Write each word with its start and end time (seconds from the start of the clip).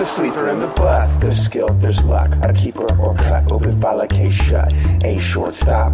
The 0.00 0.06
sleeper 0.06 0.48
and 0.48 0.62
the 0.62 0.66
bust. 0.66 1.20
There's 1.20 1.44
skill, 1.44 1.68
there's 1.74 2.02
luck. 2.02 2.32
A 2.40 2.54
keeper 2.54 2.86
or 2.98 3.14
cut. 3.14 3.52
Open 3.52 3.78
file, 3.78 4.00
a 4.00 4.06
case 4.06 4.32
shut. 4.32 4.72
A 5.04 5.18
short 5.18 5.54
stop 5.54 5.92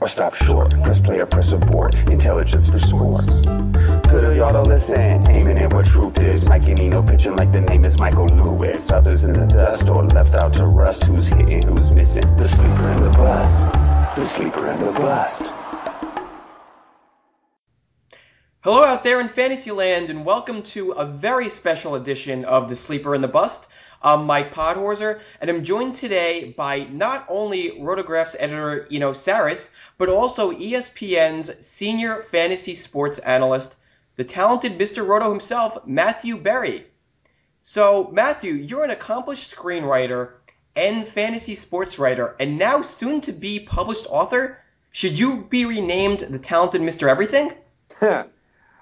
or 0.00 0.06
stop 0.06 0.34
short. 0.34 0.80
Press 0.80 1.00
play 1.00 1.18
or 1.18 1.26
press 1.26 1.50
abort. 1.50 1.96
Intelligence 2.08 2.68
for 2.68 2.78
sports. 2.78 3.40
Good 3.40 4.24
of 4.24 4.36
y'all 4.36 4.52
to 4.52 4.62
listen. 4.62 5.28
Aiming 5.28 5.58
at 5.58 5.72
what 5.72 5.86
truth 5.86 6.20
is. 6.20 6.44
Mikey 6.44 6.74
Nino 6.74 7.02
pitching 7.02 7.34
like 7.34 7.50
the 7.50 7.62
name 7.62 7.84
is 7.84 7.98
Michael 7.98 8.26
Lewis. 8.26 8.92
Others 8.92 9.24
in 9.24 9.32
the 9.32 9.46
dust 9.46 9.88
or 9.88 10.06
left 10.06 10.34
out 10.34 10.52
to 10.52 10.64
rust. 10.64 11.02
Who's 11.02 11.26
hitting, 11.26 11.66
who's 11.66 11.90
missing? 11.90 12.36
The 12.36 12.46
sleeper 12.46 12.88
and 12.88 13.06
the 13.06 13.10
bust. 13.10 13.58
The 14.14 14.24
sleeper 14.24 14.68
and 14.68 14.80
the 14.80 14.92
bust. 14.92 15.52
Hello 18.62 18.82
out 18.82 19.04
there 19.04 19.20
in 19.20 19.28
Fantasyland, 19.28 20.10
and 20.10 20.24
welcome 20.24 20.64
to 20.64 20.90
a 20.90 21.04
very 21.04 21.48
special 21.48 21.94
edition 21.94 22.44
of 22.44 22.68
The 22.68 22.74
Sleeper 22.74 23.14
and 23.14 23.22
the 23.22 23.28
Bust. 23.28 23.68
I'm 24.02 24.26
Mike 24.26 24.52
Podhorzer, 24.52 25.20
and 25.40 25.48
I'm 25.48 25.62
joined 25.62 25.94
today 25.94 26.52
by 26.56 26.80
not 26.90 27.24
only 27.28 27.70
RotoGraphs' 27.78 28.34
editor 28.36 28.88
Eno 28.90 29.12
Sarris, 29.12 29.70
but 29.96 30.08
also 30.08 30.50
ESPN's 30.50 31.64
senior 31.64 32.20
fantasy 32.20 32.74
sports 32.74 33.20
analyst, 33.20 33.78
the 34.16 34.24
talented 34.24 34.76
Mr. 34.76 35.06
Roto 35.06 35.30
himself, 35.30 35.86
Matthew 35.86 36.36
Berry. 36.36 36.84
So, 37.60 38.10
Matthew, 38.12 38.54
you're 38.54 38.82
an 38.82 38.90
accomplished 38.90 39.54
screenwriter 39.54 40.32
and 40.74 41.06
fantasy 41.06 41.54
sports 41.54 41.96
writer, 42.00 42.34
and 42.40 42.58
now 42.58 42.82
soon 42.82 43.20
to 43.20 43.30
be 43.30 43.60
published 43.60 44.08
author. 44.10 44.58
Should 44.90 45.16
you 45.16 45.44
be 45.44 45.64
renamed 45.64 46.18
the 46.18 46.40
talented 46.40 46.80
Mr. 46.80 47.08
Everything? 47.08 47.52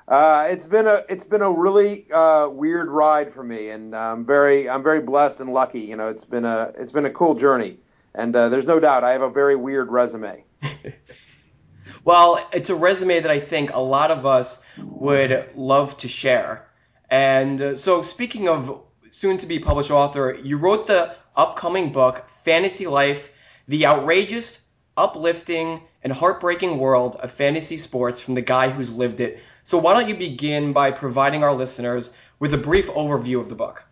Uh, 0.09 0.47
it's 0.51 0.67
been 0.67 0.87
a 0.87 1.03
it's 1.09 1.25
been 1.25 1.43
a 1.43 1.51
really 1.51 2.11
uh, 2.13 2.49
weird 2.49 2.89
ride 2.89 3.33
for 3.33 3.43
me, 3.43 3.71
and 3.71 3.95
I'm 3.95 4.25
very 4.25 4.69
I'm 4.71 4.83
very 4.83 5.01
blessed 5.01 5.41
and 5.41 5.53
lucky. 5.53 5.81
You 5.81 5.97
know, 5.97 6.09
it's 6.09 6.25
been 6.25 6.45
a 6.45 6.73
it's 6.79 6.93
been 6.93 7.07
a 7.07 7.11
cool 7.11 7.35
journey, 7.35 7.79
and 8.15 8.35
uh, 8.37 8.49
there's 8.49 8.67
no 8.67 8.79
doubt 8.79 9.03
I 9.03 9.13
have 9.13 9.23
a 9.23 9.31
very 9.31 9.57
weird 9.57 9.91
resume. 9.91 10.45
well, 12.05 12.39
it's 12.53 12.71
a 12.71 12.77
resume 12.77 13.19
that 13.19 13.31
I 13.33 13.41
think 13.41 13.75
a 13.75 13.81
lot 13.81 14.13
of 14.13 14.25
us 14.27 14.63
would 14.79 15.57
love 15.57 15.97
to 15.99 16.09
share. 16.09 16.69
And 17.11 17.61
uh, 17.61 17.77
so, 17.77 18.03
speaking 18.03 18.49
of 18.49 18.85
soon 19.11 19.39
to 19.39 19.47
be 19.47 19.59
published 19.59 19.91
author, 19.91 20.39
you 20.41 20.59
wrote 20.59 20.87
the 20.87 21.17
upcoming 21.35 21.91
book 21.91 22.29
Fantasy 22.29 22.87
Life: 22.87 23.33
The 23.67 23.87
Outrageous, 23.87 24.61
Uplifting, 24.97 25.83
and 26.05 26.13
Heartbreaking 26.13 26.79
World 26.79 27.17
of 27.17 27.33
Fantasy 27.33 27.77
Sports 27.77 28.21
from 28.21 28.35
the 28.35 28.43
Guy 28.43 28.71
Who's 28.71 28.97
Lived 28.97 29.19
It 29.19 29.41
so 29.67 29.79
why 29.79 29.95
don't 29.95 30.09
you 30.09 30.15
begin 30.15 30.73
by 30.73 30.93
providing 30.93 31.43
our 31.43 31.53
listeners 31.53 32.13
with 32.39 32.55
a 32.55 32.57
brief 32.57 32.89
overview 32.91 33.41
of 33.41 33.49
the 33.49 33.57
book? 33.57 33.85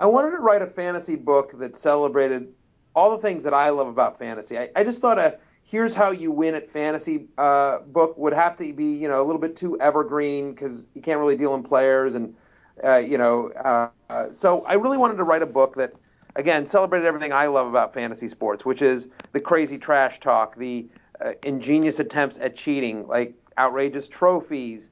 I 0.00 0.06
wanted 0.06 0.32
to 0.32 0.38
write 0.38 0.62
a 0.62 0.66
fantasy 0.66 1.14
book 1.14 1.52
that 1.60 1.76
celebrated 1.76 2.52
all 2.92 3.12
the 3.12 3.18
things 3.18 3.44
that 3.44 3.54
I 3.54 3.68
love 3.68 3.86
about 3.86 4.18
fantasy. 4.18 4.58
I, 4.58 4.68
I 4.74 4.82
just 4.82 5.00
thought 5.00 5.16
a 5.16 5.38
here's 5.62 5.94
how 5.94 6.10
you 6.10 6.32
win 6.32 6.56
at 6.56 6.66
fantasy 6.66 7.28
uh, 7.38 7.78
book 7.78 8.18
would 8.18 8.32
have 8.32 8.56
to 8.56 8.72
be 8.72 8.96
you 8.96 9.06
know 9.06 9.22
a 9.22 9.24
little 9.24 9.40
bit 9.40 9.54
too 9.54 9.78
evergreen 9.80 10.50
because 10.50 10.88
you 10.92 11.02
can't 11.02 11.20
really 11.20 11.36
deal 11.36 11.54
in 11.54 11.62
players 11.62 12.16
and 12.16 12.34
uh, 12.82 12.96
you 12.96 13.16
know 13.16 13.52
uh, 13.52 14.32
so 14.32 14.64
I 14.64 14.74
really 14.74 14.98
wanted 14.98 15.18
to 15.18 15.24
write 15.24 15.42
a 15.42 15.46
book 15.46 15.76
that 15.76 15.94
again 16.34 16.66
celebrated 16.66 17.06
everything 17.06 17.32
I 17.32 17.46
love 17.46 17.68
about 17.68 17.94
fantasy 17.94 18.26
sports, 18.26 18.64
which 18.64 18.82
is 18.82 19.06
the 19.30 19.40
crazy 19.40 19.78
trash 19.78 20.18
talk, 20.18 20.56
the 20.56 20.88
uh, 21.20 21.32
ingenious 21.44 22.00
attempts 22.00 22.38
at 22.38 22.56
cheating, 22.56 23.06
like 23.06 23.34
outrageous 23.58 24.08
trophies, 24.08 24.88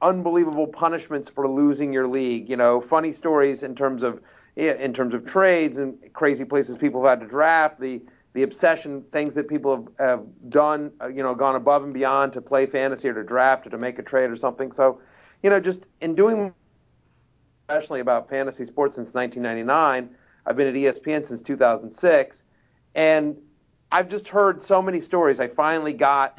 unbelievable 0.00 0.66
punishments 0.66 1.28
for 1.28 1.48
losing 1.48 1.92
your 1.92 2.06
league. 2.06 2.48
You 2.48 2.56
know, 2.56 2.80
funny 2.80 3.12
stories 3.12 3.62
in 3.62 3.74
terms 3.74 4.02
of 4.02 4.20
in 4.56 4.94
terms 4.94 5.12
of 5.12 5.26
trades 5.26 5.76
and 5.76 5.98
crazy 6.14 6.44
places 6.44 6.78
people 6.78 7.04
have 7.04 7.18
had 7.18 7.20
to 7.20 7.30
draft. 7.30 7.80
The 7.80 8.00
the 8.32 8.42
obsession, 8.42 9.02
things 9.12 9.32
that 9.32 9.48
people 9.48 9.88
have, 9.98 10.08
have 10.08 10.50
done, 10.50 10.92
uh, 11.00 11.06
you 11.08 11.22
know, 11.22 11.34
gone 11.34 11.56
above 11.56 11.84
and 11.84 11.94
beyond 11.94 12.34
to 12.34 12.42
play 12.42 12.66
fantasy 12.66 13.08
or 13.08 13.14
to 13.14 13.24
draft 13.24 13.66
or 13.66 13.70
to 13.70 13.78
make 13.78 13.98
a 13.98 14.02
trade 14.02 14.30
or 14.30 14.36
something. 14.36 14.72
So, 14.72 15.00
you 15.42 15.48
know, 15.48 15.58
just 15.58 15.86
in 16.02 16.14
doing 16.14 16.52
especially 17.68 18.00
about 18.00 18.28
fantasy 18.28 18.64
sports 18.64 18.96
since 18.96 19.14
1999, 19.14 20.14
I've 20.44 20.56
been 20.56 20.68
at 20.68 20.74
ESPN 20.74 21.26
since 21.26 21.40
2006, 21.42 22.42
and 22.94 23.36
I've 23.90 24.08
just 24.08 24.28
heard 24.28 24.62
so 24.62 24.80
many 24.80 25.00
stories. 25.00 25.40
I 25.40 25.48
finally 25.48 25.92
got 25.92 26.38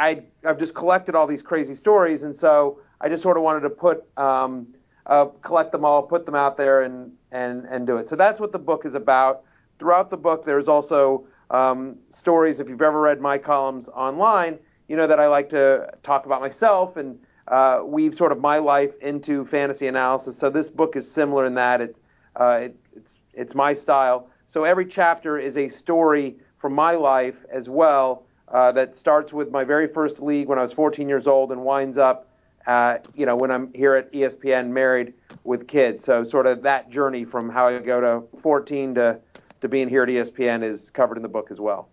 I 0.00 0.22
I've 0.44 0.58
just 0.58 0.74
collected 0.74 1.14
all 1.14 1.26
these 1.26 1.42
crazy 1.42 1.74
stories, 1.74 2.22
and 2.22 2.34
so 2.34 2.80
I 3.00 3.10
just 3.10 3.22
sort 3.22 3.36
of 3.36 3.42
wanted 3.42 3.60
to 3.60 3.70
put 3.70 4.04
um, 4.18 4.68
uh, 5.04 5.26
collect 5.42 5.72
them 5.72 5.84
all, 5.84 6.02
put 6.02 6.24
them 6.24 6.34
out 6.34 6.56
there, 6.56 6.82
and 6.82 7.12
and 7.30 7.66
and 7.66 7.86
do 7.86 7.98
it. 7.98 8.08
So 8.08 8.16
that's 8.16 8.40
what 8.40 8.50
the 8.50 8.58
book 8.58 8.86
is 8.86 8.94
about. 8.94 9.42
Throughout 9.78 10.08
the 10.08 10.16
book, 10.16 10.46
there's 10.46 10.68
also 10.68 11.26
um, 11.50 11.98
stories. 12.08 12.60
If 12.60 12.70
you've 12.70 12.80
ever 12.80 12.98
read 12.98 13.20
my 13.20 13.36
columns 13.36 13.88
online, 13.90 14.58
you 14.88 14.96
know 14.96 15.06
that 15.06 15.20
I 15.20 15.26
like 15.28 15.50
to 15.50 15.92
talk 16.02 16.24
about 16.24 16.40
myself 16.40 16.96
and 16.96 17.18
uh, 17.46 17.82
weave 17.84 18.14
sort 18.14 18.32
of 18.32 18.40
my 18.40 18.56
life 18.56 18.94
into 19.02 19.44
fantasy 19.44 19.86
analysis. 19.86 20.38
So 20.38 20.48
this 20.48 20.70
book 20.70 20.96
is 20.96 21.10
similar 21.10 21.44
in 21.44 21.54
that 21.56 21.82
it, 21.82 21.96
uh, 22.36 22.60
it, 22.62 22.76
it's 22.96 23.16
it's 23.34 23.54
my 23.54 23.74
style. 23.74 24.30
So 24.46 24.64
every 24.64 24.86
chapter 24.86 25.38
is 25.38 25.58
a 25.58 25.68
story 25.68 26.36
from 26.56 26.74
my 26.74 26.92
life 26.92 27.36
as 27.50 27.68
well 27.68 28.24
uh, 28.50 28.72
that 28.72 28.96
starts 28.96 29.32
with 29.32 29.50
my 29.50 29.64
very 29.64 29.86
first 29.86 30.20
league 30.20 30.48
when 30.48 30.58
I 30.58 30.62
was 30.62 30.72
14 30.72 31.08
years 31.08 31.26
old 31.26 31.52
and 31.52 31.62
winds 31.62 31.98
up, 31.98 32.28
uh, 32.66 32.98
you 33.14 33.26
know, 33.26 33.36
when 33.36 33.50
I'm 33.50 33.72
here 33.72 33.94
at 33.94 34.12
ESPN 34.12 34.70
married 34.70 35.14
with 35.44 35.68
kids. 35.68 36.04
So 36.04 36.24
sort 36.24 36.46
of 36.46 36.62
that 36.62 36.90
journey 36.90 37.24
from 37.24 37.48
how 37.48 37.68
I 37.68 37.78
go 37.78 38.00
to 38.00 38.38
14 38.38 38.96
to, 38.96 39.20
to 39.60 39.68
being 39.68 39.88
here 39.88 40.02
at 40.02 40.08
ESPN 40.08 40.62
is 40.62 40.90
covered 40.90 41.16
in 41.16 41.22
the 41.22 41.28
book 41.28 41.50
as 41.50 41.60
well. 41.60 41.88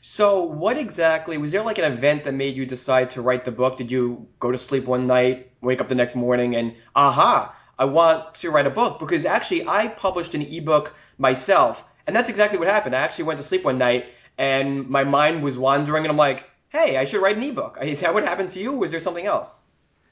So, 0.00 0.44
what 0.44 0.78
exactly 0.78 1.38
was 1.38 1.50
there 1.50 1.64
like 1.64 1.78
an 1.78 1.92
event 1.92 2.22
that 2.24 2.34
made 2.34 2.54
you 2.54 2.66
decide 2.66 3.10
to 3.10 3.22
write 3.22 3.44
the 3.44 3.50
book? 3.50 3.78
Did 3.78 3.90
you 3.90 4.28
go 4.38 4.52
to 4.52 4.58
sleep 4.58 4.84
one 4.84 5.08
night, 5.08 5.50
wake 5.60 5.80
up 5.80 5.88
the 5.88 5.96
next 5.96 6.14
morning, 6.14 6.54
and 6.54 6.76
aha, 6.94 7.52
I 7.76 7.86
want 7.86 8.36
to 8.36 8.50
write 8.52 8.68
a 8.68 8.70
book? 8.70 9.00
Because 9.00 9.24
actually, 9.24 9.66
I 9.66 9.88
published 9.88 10.34
an 10.34 10.42
ebook 10.42 10.94
myself, 11.18 11.84
and 12.06 12.14
that's 12.14 12.30
exactly 12.30 12.60
what 12.60 12.68
happened. 12.68 12.94
I 12.94 13.00
actually 13.00 13.24
went 13.24 13.38
to 13.38 13.44
sleep 13.44 13.64
one 13.64 13.78
night 13.78 14.06
and 14.42 14.88
my 14.88 15.04
mind 15.04 15.40
was 15.44 15.56
wandering, 15.56 16.02
and 16.02 16.10
I'm 16.10 16.16
like, 16.16 16.50
hey, 16.68 16.96
I 16.96 17.04
should 17.04 17.22
write 17.22 17.36
an 17.36 17.44
ebook. 17.44 17.78
Is 17.82 18.00
that 18.00 18.12
what 18.12 18.24
happened 18.24 18.48
to 18.50 18.58
you? 18.58 18.72
Was 18.72 18.90
there 18.90 18.98
something 18.98 19.24
else? 19.24 19.62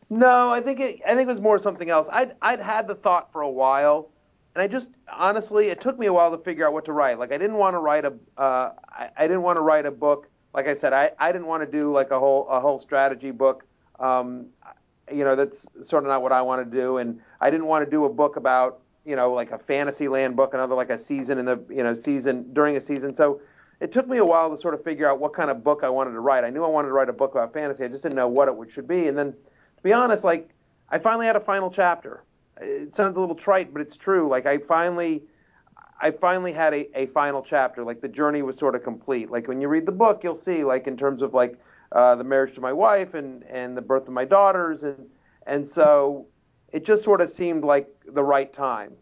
No, 0.08 0.50
I 0.50 0.60
think 0.60 0.78
it, 0.78 1.00
I 1.04 1.16
think 1.16 1.28
it 1.28 1.32
was 1.32 1.41
more 1.41 1.58
something 1.58 1.91
else. 1.91 2.08
I'd 2.12 2.36
I'd 2.41 2.60
had 2.60 2.86
the 2.86 2.94
thought 2.94 3.32
for 3.32 3.42
a 3.42 3.50
while, 3.50 4.10
and 4.54 4.62
I 4.62 4.68
just 4.68 4.88
honestly, 5.12 5.68
it 5.68 5.80
took 5.80 5.98
me 5.98 6.06
a 6.06 6.12
while 6.12 6.30
to 6.30 6.38
figure 6.38 6.64
out 6.64 6.72
what 6.72 6.84
to 6.84 6.92
write. 6.92 7.18
Like 7.18 7.32
I 7.32 7.38
didn't 7.38 7.56
want 7.56 7.74
to 7.74 7.78
write 7.78 8.04
a 8.04 8.14
uh, 8.38 8.70
I, 8.88 9.10
I 9.16 9.26
didn't 9.26 9.42
want 9.42 9.56
to 9.56 9.62
write 9.62 9.84
a 9.84 9.91
book. 9.91 10.28
Like 10.54 10.68
I 10.68 10.74
said, 10.74 10.92
I, 10.92 11.10
I 11.18 11.32
didn't 11.32 11.47
want 11.47 11.64
to 11.64 11.78
do 11.80 11.92
like 11.92 12.12
a 12.12 12.18
whole 12.18 12.47
a 12.48 12.60
whole 12.60 12.78
strategy 12.78 13.32
book. 13.32 13.64
Um, 13.98 14.47
you 15.12 15.24
know, 15.24 15.34
that's 15.34 15.66
sort 15.82 16.04
of 16.04 16.08
not 16.08 16.22
what 16.22 16.30
I 16.30 16.42
want 16.42 16.70
to 16.70 16.76
do, 16.76 16.98
and 16.98 17.20
I 17.41 17.50
didn't 17.50 17.66
want 17.66 17.84
to 17.84 17.91
do 17.91 18.04
a 18.04 18.08
book 18.08 18.36
about 18.36 18.80
you 19.04 19.16
know 19.16 19.32
like 19.32 19.50
a 19.50 19.58
fantasy 19.58 20.06
land 20.06 20.36
book, 20.36 20.54
another 20.54 20.76
like 20.76 20.91
a 20.91 20.98
season 20.98 21.38
in 21.38 21.47
the 21.47 21.60
you 21.68 21.82
know 21.82 21.94
season 21.94 22.52
during 22.52 22.76
a 22.76 22.80
season. 22.80 23.14
So 23.14 23.41
it 23.80 23.91
took 23.92 24.06
me 24.06 24.18
a 24.18 24.24
while 24.24 24.50
to 24.50 24.58
sort 24.58 24.74
of 24.74 24.84
figure 24.84 25.08
out 25.08 25.18
what 25.18 25.32
kind 25.32 25.50
of 25.50 25.64
book 25.64 25.80
I 25.82 25.88
wanted 25.88 26.12
to 26.12 26.20
write. 26.20 26.44
I 26.44 26.50
knew 26.50 26.64
I 26.64 26.68
wanted 26.68 26.88
to 26.88 26.94
write 26.94 27.08
a 27.08 27.14
book 27.14 27.32
about 27.32 27.52
fantasy. 27.52 27.84
I 27.84 27.88
just 27.88 28.02
didn't 28.02 28.16
know 28.16 28.28
what 28.28 28.48
it 28.48 28.70
should 28.70 28.86
be. 28.86 29.08
And 29.08 29.16
then, 29.16 29.32
to 29.32 29.82
be 29.82 29.92
honest, 29.92 30.22
like 30.22 30.50
I 30.91 30.98
finally 30.98 31.26
had 31.26 31.36
a 31.36 31.41
final 31.41 31.70
chapter. 31.70 32.22
It 32.60 32.94
sounds 32.94 33.16
a 33.16 33.20
little 33.20 33.34
trite, 33.34 33.72
but 33.72 33.80
it's 33.80 33.96
true. 33.96 34.28
Like 34.28 34.44
I 34.44 34.58
finally, 34.58 35.22
I 36.00 36.10
finally 36.10 36.52
had 36.52 36.74
a, 36.74 36.98
a 36.98 37.06
final 37.06 37.42
chapter. 37.42 37.82
Like 37.82 38.02
the 38.02 38.08
journey 38.08 38.42
was 38.42 38.58
sort 38.58 38.74
of 38.74 38.82
complete. 38.82 39.30
Like 39.30 39.48
when 39.48 39.62
you 39.62 39.68
read 39.68 39.86
the 39.86 39.92
book, 39.92 40.22
you'll 40.22 40.36
see, 40.36 40.62
like 40.62 40.86
in 40.86 40.97
terms 40.97 41.22
of 41.22 41.33
like 41.33 41.59
uh, 41.92 42.16
the 42.16 42.24
marriage 42.24 42.54
to 42.56 42.60
my 42.60 42.72
wife 42.72 43.15
and 43.15 43.44
and 43.44 43.76
the 43.76 43.83
birth 43.83 44.06
of 44.06 44.12
my 44.12 44.26
daughters, 44.26 44.83
and 44.83 45.06
and 45.47 45.66
so 45.66 46.26
it 46.71 46.84
just 46.84 47.03
sort 47.03 47.22
of 47.22 47.30
seemed 47.30 47.65
like 47.65 47.88
the 48.06 48.22
right 48.22 48.53
time. 48.53 48.92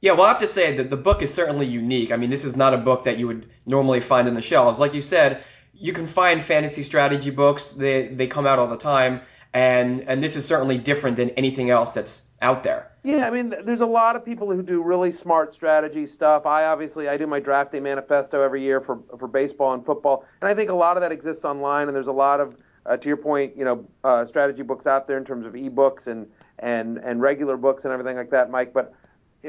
Yeah, 0.00 0.12
well, 0.12 0.24
I 0.24 0.28
have 0.28 0.40
to 0.40 0.46
say 0.46 0.76
that 0.76 0.90
the 0.90 0.96
book 0.96 1.22
is 1.22 1.32
certainly 1.32 1.66
unique. 1.66 2.12
I 2.12 2.16
mean, 2.16 2.30
this 2.30 2.44
is 2.44 2.56
not 2.56 2.74
a 2.74 2.78
book 2.78 3.04
that 3.04 3.18
you 3.18 3.26
would 3.28 3.48
normally 3.64 4.00
find 4.00 4.28
in 4.28 4.34
the 4.34 4.42
shelves. 4.42 4.78
Like 4.78 4.94
you 4.94 5.02
said, 5.02 5.42
you 5.74 5.92
can 5.92 6.06
find 6.06 6.42
fantasy 6.42 6.82
strategy 6.82 7.30
books. 7.30 7.70
They 7.70 8.08
they 8.08 8.26
come 8.26 8.46
out 8.46 8.58
all 8.58 8.68
the 8.68 8.76
time, 8.76 9.22
and 9.52 10.02
and 10.02 10.22
this 10.22 10.36
is 10.36 10.46
certainly 10.46 10.78
different 10.78 11.16
than 11.16 11.30
anything 11.30 11.70
else 11.70 11.92
that's 11.92 12.28
out 12.40 12.62
there. 12.62 12.90
Yeah, 13.02 13.26
I 13.26 13.30
mean, 13.30 13.54
there's 13.64 13.80
a 13.80 13.86
lot 13.86 14.16
of 14.16 14.24
people 14.24 14.50
who 14.52 14.62
do 14.62 14.82
really 14.82 15.12
smart 15.12 15.54
strategy 15.54 16.06
stuff. 16.06 16.44
I 16.44 16.64
obviously 16.64 17.08
I 17.08 17.16
do 17.16 17.26
my 17.26 17.40
draft 17.40 17.72
day 17.72 17.80
manifesto 17.80 18.42
every 18.42 18.62
year 18.62 18.80
for 18.80 19.00
for 19.18 19.28
baseball 19.28 19.72
and 19.72 19.84
football, 19.84 20.24
and 20.42 20.48
I 20.48 20.54
think 20.54 20.70
a 20.70 20.74
lot 20.74 20.96
of 20.96 21.02
that 21.02 21.12
exists 21.12 21.44
online. 21.44 21.88
And 21.88 21.96
there's 21.96 22.06
a 22.06 22.12
lot 22.12 22.40
of, 22.40 22.56
uh, 22.84 22.96
to 22.96 23.08
your 23.08 23.16
point, 23.16 23.56
you 23.56 23.64
know, 23.64 23.86
uh, 24.04 24.24
strategy 24.26 24.62
books 24.62 24.86
out 24.86 25.06
there 25.06 25.16
in 25.16 25.24
terms 25.24 25.46
of 25.46 25.54
ebooks 25.54 26.06
and 26.06 26.26
and 26.58 26.98
and 26.98 27.20
regular 27.20 27.56
books 27.56 27.84
and 27.84 27.92
everything 27.92 28.16
like 28.16 28.30
that, 28.30 28.50
Mike. 28.50 28.72
But 28.72 28.94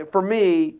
for 0.09 0.21
me, 0.21 0.75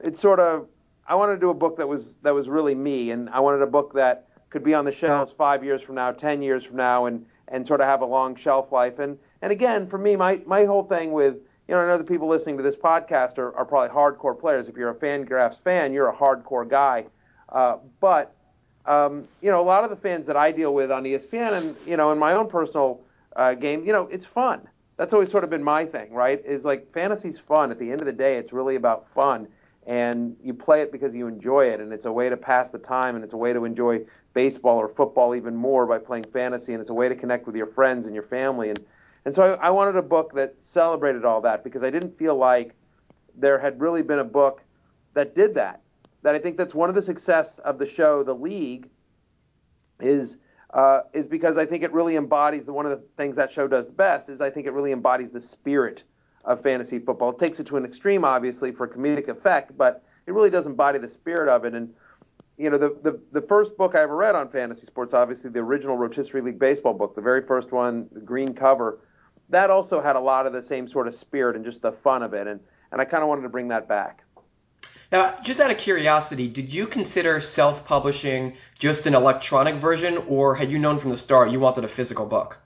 it's 0.00 0.20
sort 0.20 0.40
of 0.40 0.66
I 1.06 1.14
wanted 1.14 1.34
to 1.34 1.40
do 1.40 1.50
a 1.50 1.54
book 1.54 1.76
that 1.78 1.88
was 1.88 2.16
that 2.22 2.34
was 2.34 2.48
really 2.48 2.74
me, 2.74 3.10
and 3.10 3.28
I 3.30 3.40
wanted 3.40 3.62
a 3.62 3.66
book 3.66 3.94
that 3.94 4.28
could 4.50 4.62
be 4.62 4.74
on 4.74 4.84
the 4.84 4.92
shelves 4.92 5.32
five 5.32 5.64
years 5.64 5.82
from 5.82 5.96
now, 5.96 6.12
ten 6.12 6.42
years 6.42 6.64
from 6.64 6.76
now, 6.76 7.06
and 7.06 7.26
and 7.48 7.66
sort 7.66 7.80
of 7.80 7.86
have 7.86 8.02
a 8.02 8.06
long 8.06 8.34
shelf 8.36 8.72
life. 8.72 8.98
And 8.98 9.18
and 9.42 9.52
again, 9.52 9.86
for 9.86 9.98
me, 9.98 10.16
my 10.16 10.42
my 10.46 10.64
whole 10.64 10.84
thing 10.84 11.12
with 11.12 11.36
you 11.70 11.74
know, 11.74 11.82
I 11.82 11.86
know 11.86 11.98
the 11.98 12.04
people 12.04 12.26
listening 12.26 12.56
to 12.56 12.62
this 12.64 12.76
podcast 12.76 13.38
are, 13.38 13.54
are 13.56 13.64
probably 13.64 13.90
hardcore 13.90 14.38
players. 14.38 14.66
If 14.66 14.76
you're 14.76 14.90
a 14.90 14.94
Fangraphs 14.94 15.60
fan, 15.60 15.92
you're 15.92 16.08
a 16.08 16.16
hardcore 16.16 16.68
guy. 16.68 17.06
Uh, 17.48 17.76
but 18.00 18.34
um, 18.86 19.28
you 19.40 19.50
know, 19.50 19.60
a 19.60 19.62
lot 19.62 19.84
of 19.84 19.90
the 19.90 19.96
fans 19.96 20.26
that 20.26 20.36
I 20.36 20.52
deal 20.52 20.74
with 20.74 20.90
on 20.90 21.04
ESPN, 21.04 21.52
and 21.52 21.76
you 21.86 21.96
know, 21.96 22.12
in 22.12 22.18
my 22.18 22.32
own 22.32 22.48
personal 22.48 23.00
uh, 23.36 23.54
game, 23.54 23.84
you 23.84 23.92
know, 23.92 24.06
it's 24.08 24.26
fun. 24.26 24.68
That's 25.00 25.14
always 25.14 25.30
sort 25.30 25.44
of 25.44 25.50
been 25.50 25.64
my 25.64 25.86
thing, 25.86 26.12
right? 26.12 26.44
Is 26.44 26.66
like 26.66 26.92
fantasy's 26.92 27.38
fun. 27.38 27.70
At 27.70 27.78
the 27.78 27.90
end 27.90 28.02
of 28.02 28.06
the 28.06 28.12
day, 28.12 28.34
it's 28.34 28.52
really 28.52 28.76
about 28.76 29.08
fun, 29.14 29.48
and 29.86 30.36
you 30.44 30.52
play 30.52 30.82
it 30.82 30.92
because 30.92 31.14
you 31.14 31.26
enjoy 31.26 31.68
it, 31.68 31.80
and 31.80 31.90
it's 31.90 32.04
a 32.04 32.12
way 32.12 32.28
to 32.28 32.36
pass 32.36 32.68
the 32.68 32.78
time, 32.78 33.14
and 33.14 33.24
it's 33.24 33.32
a 33.32 33.36
way 33.38 33.54
to 33.54 33.64
enjoy 33.64 34.04
baseball 34.34 34.76
or 34.76 34.90
football 34.90 35.34
even 35.34 35.56
more 35.56 35.86
by 35.86 35.96
playing 35.96 36.24
fantasy, 36.24 36.74
and 36.74 36.82
it's 36.82 36.90
a 36.90 36.94
way 36.94 37.08
to 37.08 37.16
connect 37.16 37.46
with 37.46 37.56
your 37.56 37.68
friends 37.68 38.04
and 38.04 38.14
your 38.14 38.24
family, 38.24 38.68
and 38.68 38.78
and 39.24 39.34
so 39.34 39.54
I, 39.54 39.68
I 39.68 39.70
wanted 39.70 39.96
a 39.96 40.02
book 40.02 40.34
that 40.34 40.62
celebrated 40.62 41.24
all 41.24 41.40
that 41.40 41.64
because 41.64 41.82
I 41.82 41.88
didn't 41.88 42.18
feel 42.18 42.36
like 42.36 42.74
there 43.34 43.58
had 43.58 43.80
really 43.80 44.02
been 44.02 44.18
a 44.18 44.24
book 44.24 44.62
that 45.14 45.34
did 45.34 45.54
that. 45.54 45.80
That 46.20 46.34
I 46.34 46.38
think 46.38 46.58
that's 46.58 46.74
one 46.74 46.90
of 46.90 46.94
the 46.94 47.00
success 47.00 47.58
of 47.60 47.78
the 47.78 47.86
show, 47.86 48.22
The 48.22 48.34
League, 48.34 48.90
is 49.98 50.36
uh, 50.72 51.00
is 51.12 51.26
because 51.26 51.58
I 51.58 51.66
think 51.66 51.82
it 51.82 51.92
really 51.92 52.16
embodies 52.16 52.66
the 52.66 52.72
one 52.72 52.86
of 52.86 52.92
the 52.92 53.04
things 53.16 53.36
that 53.36 53.50
show 53.50 53.66
does 53.66 53.90
best 53.90 54.28
is 54.28 54.40
I 54.40 54.50
think 54.50 54.66
it 54.66 54.72
really 54.72 54.92
embodies 54.92 55.30
the 55.30 55.40
spirit 55.40 56.04
of 56.44 56.62
fantasy 56.62 56.98
football. 56.98 57.30
It 57.30 57.38
takes 57.38 57.60
it 57.60 57.66
to 57.66 57.76
an 57.76 57.84
extreme, 57.84 58.24
obviously, 58.24 58.72
for 58.72 58.86
comedic 58.88 59.28
effect, 59.28 59.76
but 59.76 60.04
it 60.26 60.32
really 60.32 60.50
does 60.50 60.66
embody 60.66 60.98
the 60.98 61.08
spirit 61.08 61.48
of 61.48 61.64
it. 61.64 61.74
And 61.74 61.92
you 62.56 62.70
know, 62.70 62.78
the, 62.78 62.96
the, 63.02 63.20
the 63.32 63.42
first 63.42 63.76
book 63.76 63.94
I 63.94 64.00
ever 64.00 64.14
read 64.14 64.34
on 64.34 64.48
fantasy 64.48 64.86
sports, 64.86 65.14
obviously 65.14 65.50
the 65.50 65.60
original 65.60 65.96
Rotisserie 65.96 66.42
League 66.42 66.58
baseball 66.58 66.94
book, 66.94 67.14
the 67.14 67.22
very 67.22 67.42
first 67.42 67.72
one, 67.72 68.08
the 68.12 68.20
green 68.20 68.54
cover, 68.54 69.00
that 69.48 69.70
also 69.70 70.00
had 70.00 70.14
a 70.14 70.20
lot 70.20 70.46
of 70.46 70.52
the 70.52 70.62
same 70.62 70.86
sort 70.86 71.08
of 71.08 71.14
spirit 71.14 71.56
and 71.56 71.64
just 71.64 71.82
the 71.82 71.90
fun 71.90 72.22
of 72.22 72.34
it. 72.34 72.46
And 72.46 72.60
and 72.92 73.00
I 73.00 73.04
kind 73.04 73.22
of 73.22 73.28
wanted 73.28 73.42
to 73.42 73.48
bring 73.48 73.68
that 73.68 73.88
back. 73.88 74.24
Now, 75.12 75.34
just 75.42 75.58
out 75.58 75.72
of 75.72 75.78
curiosity, 75.78 76.46
did 76.46 76.72
you 76.72 76.86
consider 76.86 77.40
self-publishing 77.40 78.56
just 78.78 79.08
an 79.08 79.16
electronic 79.16 79.74
version, 79.74 80.18
or 80.28 80.54
had 80.54 80.70
you 80.70 80.78
known 80.78 80.98
from 80.98 81.10
the 81.10 81.16
start 81.16 81.50
you 81.50 81.58
wanted 81.58 81.82
a 81.82 81.88
physical 81.88 82.26
book? 82.26 82.58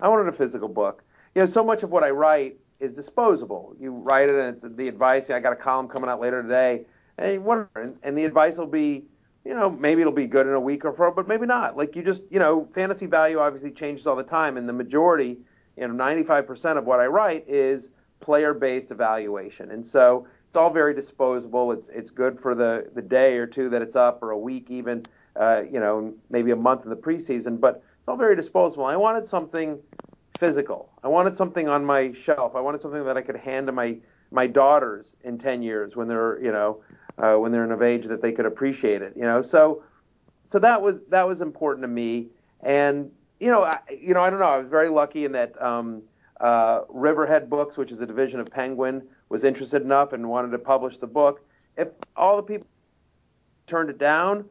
I 0.00 0.08
wanted 0.08 0.28
a 0.28 0.32
physical 0.32 0.68
book. 0.68 1.02
You 1.34 1.42
know, 1.42 1.46
so 1.46 1.64
much 1.64 1.82
of 1.82 1.90
what 1.90 2.04
I 2.04 2.10
write 2.10 2.58
is 2.78 2.92
disposable. 2.92 3.74
You 3.80 3.90
write 3.90 4.28
it, 4.28 4.36
and 4.36 4.54
it's 4.54 4.62
the 4.62 4.86
advice. 4.86 5.30
I 5.30 5.40
got 5.40 5.52
a 5.52 5.56
column 5.56 5.88
coming 5.88 6.08
out 6.08 6.20
later 6.20 6.42
today, 6.42 6.84
and 7.18 7.44
and, 7.74 7.96
and 8.04 8.16
the 8.16 8.24
advice 8.24 8.56
will 8.56 8.68
be, 8.68 9.06
you 9.44 9.54
know, 9.54 9.68
maybe 9.68 10.00
it'll 10.00 10.12
be 10.12 10.28
good 10.28 10.46
in 10.46 10.52
a 10.52 10.60
week 10.60 10.84
or 10.84 10.94
so, 10.96 11.10
but 11.10 11.26
maybe 11.26 11.44
not. 11.44 11.76
Like 11.76 11.96
you 11.96 12.04
just, 12.04 12.22
you 12.30 12.38
know, 12.38 12.66
fantasy 12.66 13.06
value 13.06 13.40
obviously 13.40 13.72
changes 13.72 14.06
all 14.06 14.14
the 14.14 14.22
time, 14.22 14.56
and 14.56 14.68
the 14.68 14.72
majority, 14.72 15.38
you 15.76 15.88
know, 15.88 16.04
95% 16.04 16.78
of 16.78 16.84
what 16.84 17.00
I 17.00 17.06
write 17.06 17.48
is 17.48 17.90
player-based 18.20 18.92
evaluation, 18.92 19.72
and 19.72 19.84
so 19.84 20.28
it's 20.54 20.56
all 20.56 20.70
very 20.70 20.94
disposable. 20.94 21.72
It's 21.72 21.88
it's 21.88 22.12
good 22.12 22.38
for 22.38 22.54
the 22.54 22.88
the 22.94 23.02
day 23.02 23.38
or 23.38 23.46
two 23.48 23.68
that 23.70 23.82
it's 23.82 23.96
up, 23.96 24.22
or 24.22 24.30
a 24.30 24.38
week 24.38 24.70
even, 24.70 25.04
uh, 25.34 25.64
you 25.68 25.80
know, 25.80 26.14
maybe 26.30 26.52
a 26.52 26.56
month 26.56 26.84
in 26.84 26.90
the 26.90 26.96
preseason. 26.96 27.58
But 27.58 27.82
it's 27.98 28.06
all 28.06 28.16
very 28.16 28.36
disposable. 28.36 28.84
I 28.84 28.94
wanted 28.94 29.26
something 29.26 29.80
physical. 30.38 30.92
I 31.02 31.08
wanted 31.08 31.36
something 31.36 31.68
on 31.68 31.84
my 31.84 32.12
shelf. 32.12 32.54
I 32.54 32.60
wanted 32.60 32.80
something 32.80 33.04
that 33.04 33.16
I 33.16 33.20
could 33.20 33.34
hand 33.34 33.66
to 33.66 33.72
my 33.72 33.96
my 34.30 34.46
daughters 34.46 35.16
in 35.24 35.38
10 35.38 35.60
years 35.60 35.96
when 35.96 36.06
they're 36.06 36.40
you 36.40 36.52
know 36.52 36.84
uh, 37.18 37.34
when 37.34 37.50
they're 37.50 37.64
in 37.64 37.72
of 37.72 37.82
age 37.82 38.04
that 38.04 38.22
they 38.22 38.30
could 38.30 38.46
appreciate 38.46 39.02
it. 39.02 39.14
You 39.16 39.24
know, 39.24 39.42
so 39.42 39.82
so 40.44 40.60
that 40.60 40.80
was 40.80 41.02
that 41.08 41.26
was 41.26 41.40
important 41.40 41.82
to 41.82 41.88
me. 41.88 42.28
And 42.60 43.10
you 43.40 43.48
know, 43.48 43.64
I, 43.64 43.80
you 43.90 44.14
know, 44.14 44.22
I 44.22 44.30
don't 44.30 44.38
know. 44.38 44.50
I 44.50 44.58
was 44.58 44.68
very 44.68 44.88
lucky 44.88 45.24
in 45.24 45.32
that 45.32 45.60
um, 45.60 46.02
uh, 46.40 46.82
Riverhead 46.88 47.50
Books, 47.50 47.76
which 47.76 47.90
is 47.90 48.00
a 48.00 48.06
division 48.06 48.38
of 48.38 48.52
Penguin, 48.52 49.02
was 49.34 49.42
interested 49.42 49.82
enough 49.82 50.12
and 50.12 50.30
wanted 50.30 50.52
to 50.52 50.60
publish 50.60 50.98
the 50.98 51.08
book. 51.08 51.44
If 51.76 51.88
all 52.14 52.36
the 52.36 52.42
people 52.44 52.68
turned 53.66 53.90
it 53.90 53.98
down, 53.98 54.44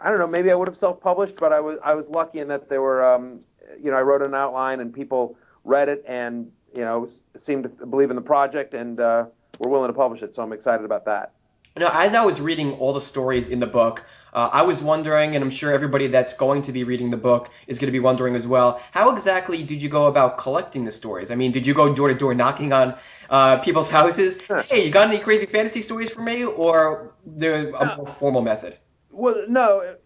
I 0.00 0.10
don't 0.10 0.18
know, 0.18 0.26
maybe 0.26 0.50
I 0.50 0.56
would 0.56 0.66
have 0.66 0.76
self-published, 0.76 1.36
but 1.36 1.52
I 1.52 1.60
was 1.60 1.78
I 1.84 1.94
was 1.94 2.08
lucky 2.08 2.40
in 2.40 2.48
that 2.48 2.68
there 2.68 2.82
were, 2.82 3.04
um, 3.04 3.38
you 3.80 3.92
know, 3.92 3.96
I 3.96 4.02
wrote 4.02 4.22
an 4.22 4.34
outline 4.34 4.80
and 4.80 4.92
people 4.92 5.38
read 5.62 5.88
it 5.88 6.04
and 6.08 6.50
you 6.74 6.80
know 6.80 7.08
seemed 7.36 7.62
to 7.78 7.86
believe 7.86 8.10
in 8.10 8.16
the 8.16 8.22
project 8.34 8.74
and 8.74 8.98
uh, 8.98 9.26
were 9.60 9.70
willing 9.70 9.88
to 9.88 9.94
publish 9.94 10.20
it. 10.22 10.34
So 10.34 10.42
I'm 10.42 10.52
excited 10.52 10.84
about 10.84 11.04
that. 11.04 11.32
Know, 11.78 11.90
as 11.92 12.12
I 12.12 12.24
was 12.24 12.40
reading 12.40 12.72
all 12.72 12.92
the 12.92 13.00
stories 13.00 13.48
in 13.48 13.60
the 13.60 13.68
book, 13.68 14.04
uh, 14.34 14.50
I 14.52 14.62
was 14.62 14.82
wondering, 14.82 15.36
and 15.36 15.44
I'm 15.44 15.50
sure 15.50 15.72
everybody 15.72 16.08
that's 16.08 16.34
going 16.34 16.62
to 16.62 16.72
be 16.72 16.84
reading 16.84 17.10
the 17.10 17.16
book 17.16 17.50
is 17.68 17.78
going 17.78 17.86
to 17.86 17.92
be 17.92 18.00
wondering 18.00 18.34
as 18.34 18.46
well, 18.46 18.80
how 18.90 19.12
exactly 19.12 19.62
did 19.62 19.80
you 19.80 19.88
go 19.88 20.06
about 20.06 20.38
collecting 20.38 20.84
the 20.84 20.90
stories? 20.90 21.30
I 21.30 21.36
mean, 21.36 21.52
did 21.52 21.66
you 21.66 21.74
go 21.74 21.94
door 21.94 22.08
to 22.08 22.14
door 22.14 22.34
knocking 22.34 22.72
on 22.72 22.96
uh, 23.30 23.58
people's 23.58 23.88
houses? 23.88 24.40
Hey, 24.68 24.84
you 24.86 24.90
got 24.90 25.08
any 25.08 25.18
crazy 25.18 25.46
fantasy 25.46 25.82
stories 25.82 26.10
for 26.10 26.20
me? 26.20 26.44
Or 26.44 27.12
the 27.24 27.72
a 27.78 27.96
more 27.96 28.06
formal 28.06 28.42
method? 28.42 28.76
Well, 29.10 29.44
no, 29.48 29.96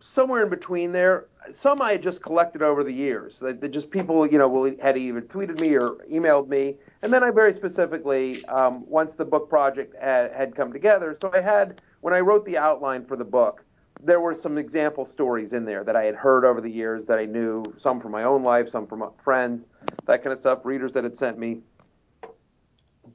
somewhere 0.00 0.42
in 0.42 0.48
between 0.48 0.92
there. 0.92 1.26
Some 1.52 1.82
I 1.82 1.92
had 1.92 2.02
just 2.02 2.22
collected 2.22 2.62
over 2.62 2.84
the 2.84 2.92
years. 2.92 3.40
That 3.40 3.70
just 3.70 3.90
people, 3.90 4.26
you 4.26 4.38
know, 4.38 4.48
will 4.48 4.74
had 4.80 4.96
either 4.96 5.20
tweeted 5.20 5.60
me 5.60 5.74
or 5.74 5.96
emailed 6.10 6.48
me, 6.48 6.76
and 7.02 7.12
then 7.12 7.24
I 7.24 7.30
very 7.30 7.52
specifically, 7.52 8.44
um, 8.46 8.88
once 8.88 9.14
the 9.14 9.24
book 9.24 9.48
project 9.48 9.94
had, 10.00 10.32
had 10.32 10.54
come 10.54 10.72
together, 10.72 11.16
so 11.18 11.30
I 11.32 11.40
had 11.40 11.80
when 12.00 12.14
I 12.14 12.20
wrote 12.20 12.44
the 12.44 12.58
outline 12.58 13.04
for 13.04 13.16
the 13.16 13.24
book, 13.24 13.64
there 14.02 14.20
were 14.20 14.34
some 14.34 14.56
example 14.56 15.04
stories 15.04 15.52
in 15.52 15.64
there 15.64 15.84
that 15.84 15.96
I 15.96 16.04
had 16.04 16.14
heard 16.14 16.44
over 16.44 16.60
the 16.60 16.70
years 16.70 17.04
that 17.06 17.18
I 17.18 17.26
knew, 17.26 17.64
some 17.76 18.00
from 18.00 18.12
my 18.12 18.24
own 18.24 18.42
life, 18.42 18.68
some 18.68 18.86
from 18.86 19.10
friends, 19.22 19.66
that 20.06 20.22
kind 20.22 20.32
of 20.32 20.38
stuff, 20.38 20.60
readers 20.64 20.92
that 20.94 21.04
had 21.04 21.16
sent 21.16 21.38
me. 21.38 21.60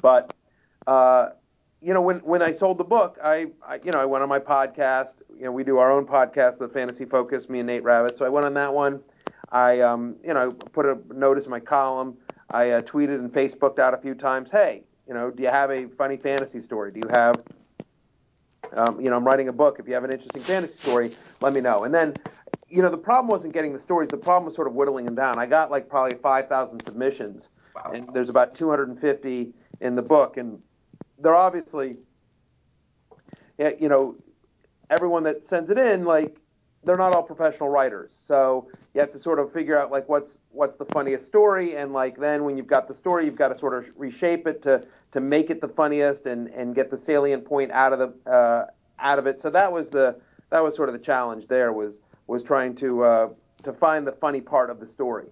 But 0.02 0.34
uh, 0.86 1.30
you 1.82 1.94
know, 1.94 2.02
when 2.02 2.18
when 2.20 2.42
I 2.42 2.52
sold 2.52 2.78
the 2.78 2.84
book, 2.84 3.18
I, 3.24 3.48
I, 3.68 3.80
you 3.84 3.92
know 3.92 4.00
I 4.00 4.06
went 4.06 4.22
on 4.22 4.30
my 4.30 4.40
podcast. 4.40 5.16
You 5.36 5.46
know, 5.46 5.52
we 5.52 5.64
do 5.64 5.78
our 5.78 5.92
own 5.92 6.06
podcast, 6.06 6.60
the 6.60 6.70
Fantasy 6.70 7.06
Focus, 7.06 7.50
me 7.50 7.60
and 7.60 7.68
Nate 7.68 7.84
Ravitz. 7.84 8.18
So 8.18 8.26
I 8.26 8.30
went 8.30 8.46
on 8.46 8.54
that 8.54 8.74
one. 8.74 9.02
I 9.52 9.80
um, 9.82 10.16
you 10.24 10.34
know 10.34 10.52
put 10.52 10.86
a 10.86 11.00
notice 11.14 11.46
in 11.46 11.52
my 11.52 11.60
column. 11.60 12.18
I 12.52 12.72
uh, 12.72 12.82
tweeted 12.84 13.16
and 13.16 13.32
Facebooked 13.32 13.80
out 13.80 13.94
a 13.94 13.98
few 13.98 14.14
times. 14.14 14.52
Hey, 14.52 14.84
you 15.08 15.14
know, 15.14 15.32
do 15.32 15.42
you 15.42 15.50
have 15.50 15.72
a 15.72 15.88
funny 15.88 16.18
fantasy 16.18 16.60
story? 16.60 16.92
Do 16.92 17.00
you 17.04 17.10
have 17.10 17.42
um, 18.76 19.00
you 19.00 19.10
know, 19.10 19.16
I'm 19.16 19.24
writing 19.24 19.48
a 19.48 19.54
book. 19.54 19.78
If 19.80 19.88
you 19.88 19.94
have 19.94 20.04
an 20.04 20.12
interesting 20.12 20.42
fantasy 20.42 20.78
story, 20.78 21.12
let 21.42 21.54
me 21.54 21.62
know. 21.62 21.84
And 21.84 21.94
then, 21.94 22.16
you 22.68 22.82
know, 22.82 22.90
the 22.90 22.98
problem 22.98 23.28
wasn't 23.28 23.54
getting 23.54 23.74
the 23.74 23.80
stories. 23.80 24.10
The 24.10 24.18
problem 24.18 24.46
was 24.46 24.56
sort 24.56 24.68
of 24.68 24.74
whittling 24.74 25.06
them 25.06 25.16
down. 25.16 25.40
I 25.40 25.46
got 25.46 25.72
like 25.72 25.90
probably 25.90 26.18
5,000 26.18 26.82
submissions, 26.82 27.50
wow. 27.76 27.92
and 27.94 28.08
there's 28.14 28.30
about 28.30 28.56
250 28.56 29.54
in 29.82 29.96
the 29.96 30.02
book. 30.02 30.38
And 30.38 30.62
they're 31.20 31.36
obviously, 31.36 31.98
you 33.58 33.90
know, 33.90 34.16
everyone 34.90 35.24
that 35.24 35.46
sends 35.46 35.70
it 35.70 35.78
in, 35.78 36.06
like, 36.06 36.38
they're 36.86 36.98
not 36.98 37.14
all 37.14 37.24
professional 37.24 37.70
writers. 37.70 38.14
So 38.14 38.68
you 38.94 39.02
have 39.02 39.12
to 39.12 39.20
sort 39.20 39.40
of 39.40 39.52
figure 39.52 39.78
out 39.78 39.92
like 39.92 40.08
what's 40.08 40.40
what's 40.52 40.78
the 40.78 40.86
funniest 40.86 41.26
story, 41.26 41.76
and 41.76 41.92
like 41.92 42.18
then 42.18 42.44
when 42.44 42.58
you've 42.58 42.68
got 42.68 42.88
the 42.88 42.94
story, 42.94 43.26
you've 43.26 43.36
got 43.36 43.50
to 43.50 43.58
sort 43.58 43.74
of 43.74 43.90
reshape 43.98 44.48
it 44.48 44.62
to 44.64 44.84
to 45.12 45.20
make 45.20 45.50
it 45.50 45.62
the 45.62 45.68
funniest 45.68 46.26
and 46.26 46.48
and 46.50 46.76
get 46.76 46.90
the 46.90 46.98
salient 46.98 47.46
point 47.46 47.72
out 47.72 47.92
of 47.92 48.00
the 48.00 48.32
uh, 48.32 48.66
out 49.00 49.20
of 49.20 49.28
it. 49.28 49.42
So 49.42 49.50
that 49.50 49.72
was 49.72 49.90
the 49.90 50.20
that 50.52 50.64
was 50.64 50.76
sort 50.76 50.90
of 50.90 50.94
the 50.94 51.00
challenge. 51.00 51.48
There 51.48 51.74
was 51.74 52.00
was 52.28 52.44
trying 52.44 52.76
to 52.76 53.04
uh, 53.04 53.30
to 53.64 53.74
find 53.74 54.08
the 54.08 54.14
funny 54.14 54.42
part 54.42 54.70
of 54.70 54.80
the 54.80 54.88
story. 54.88 55.28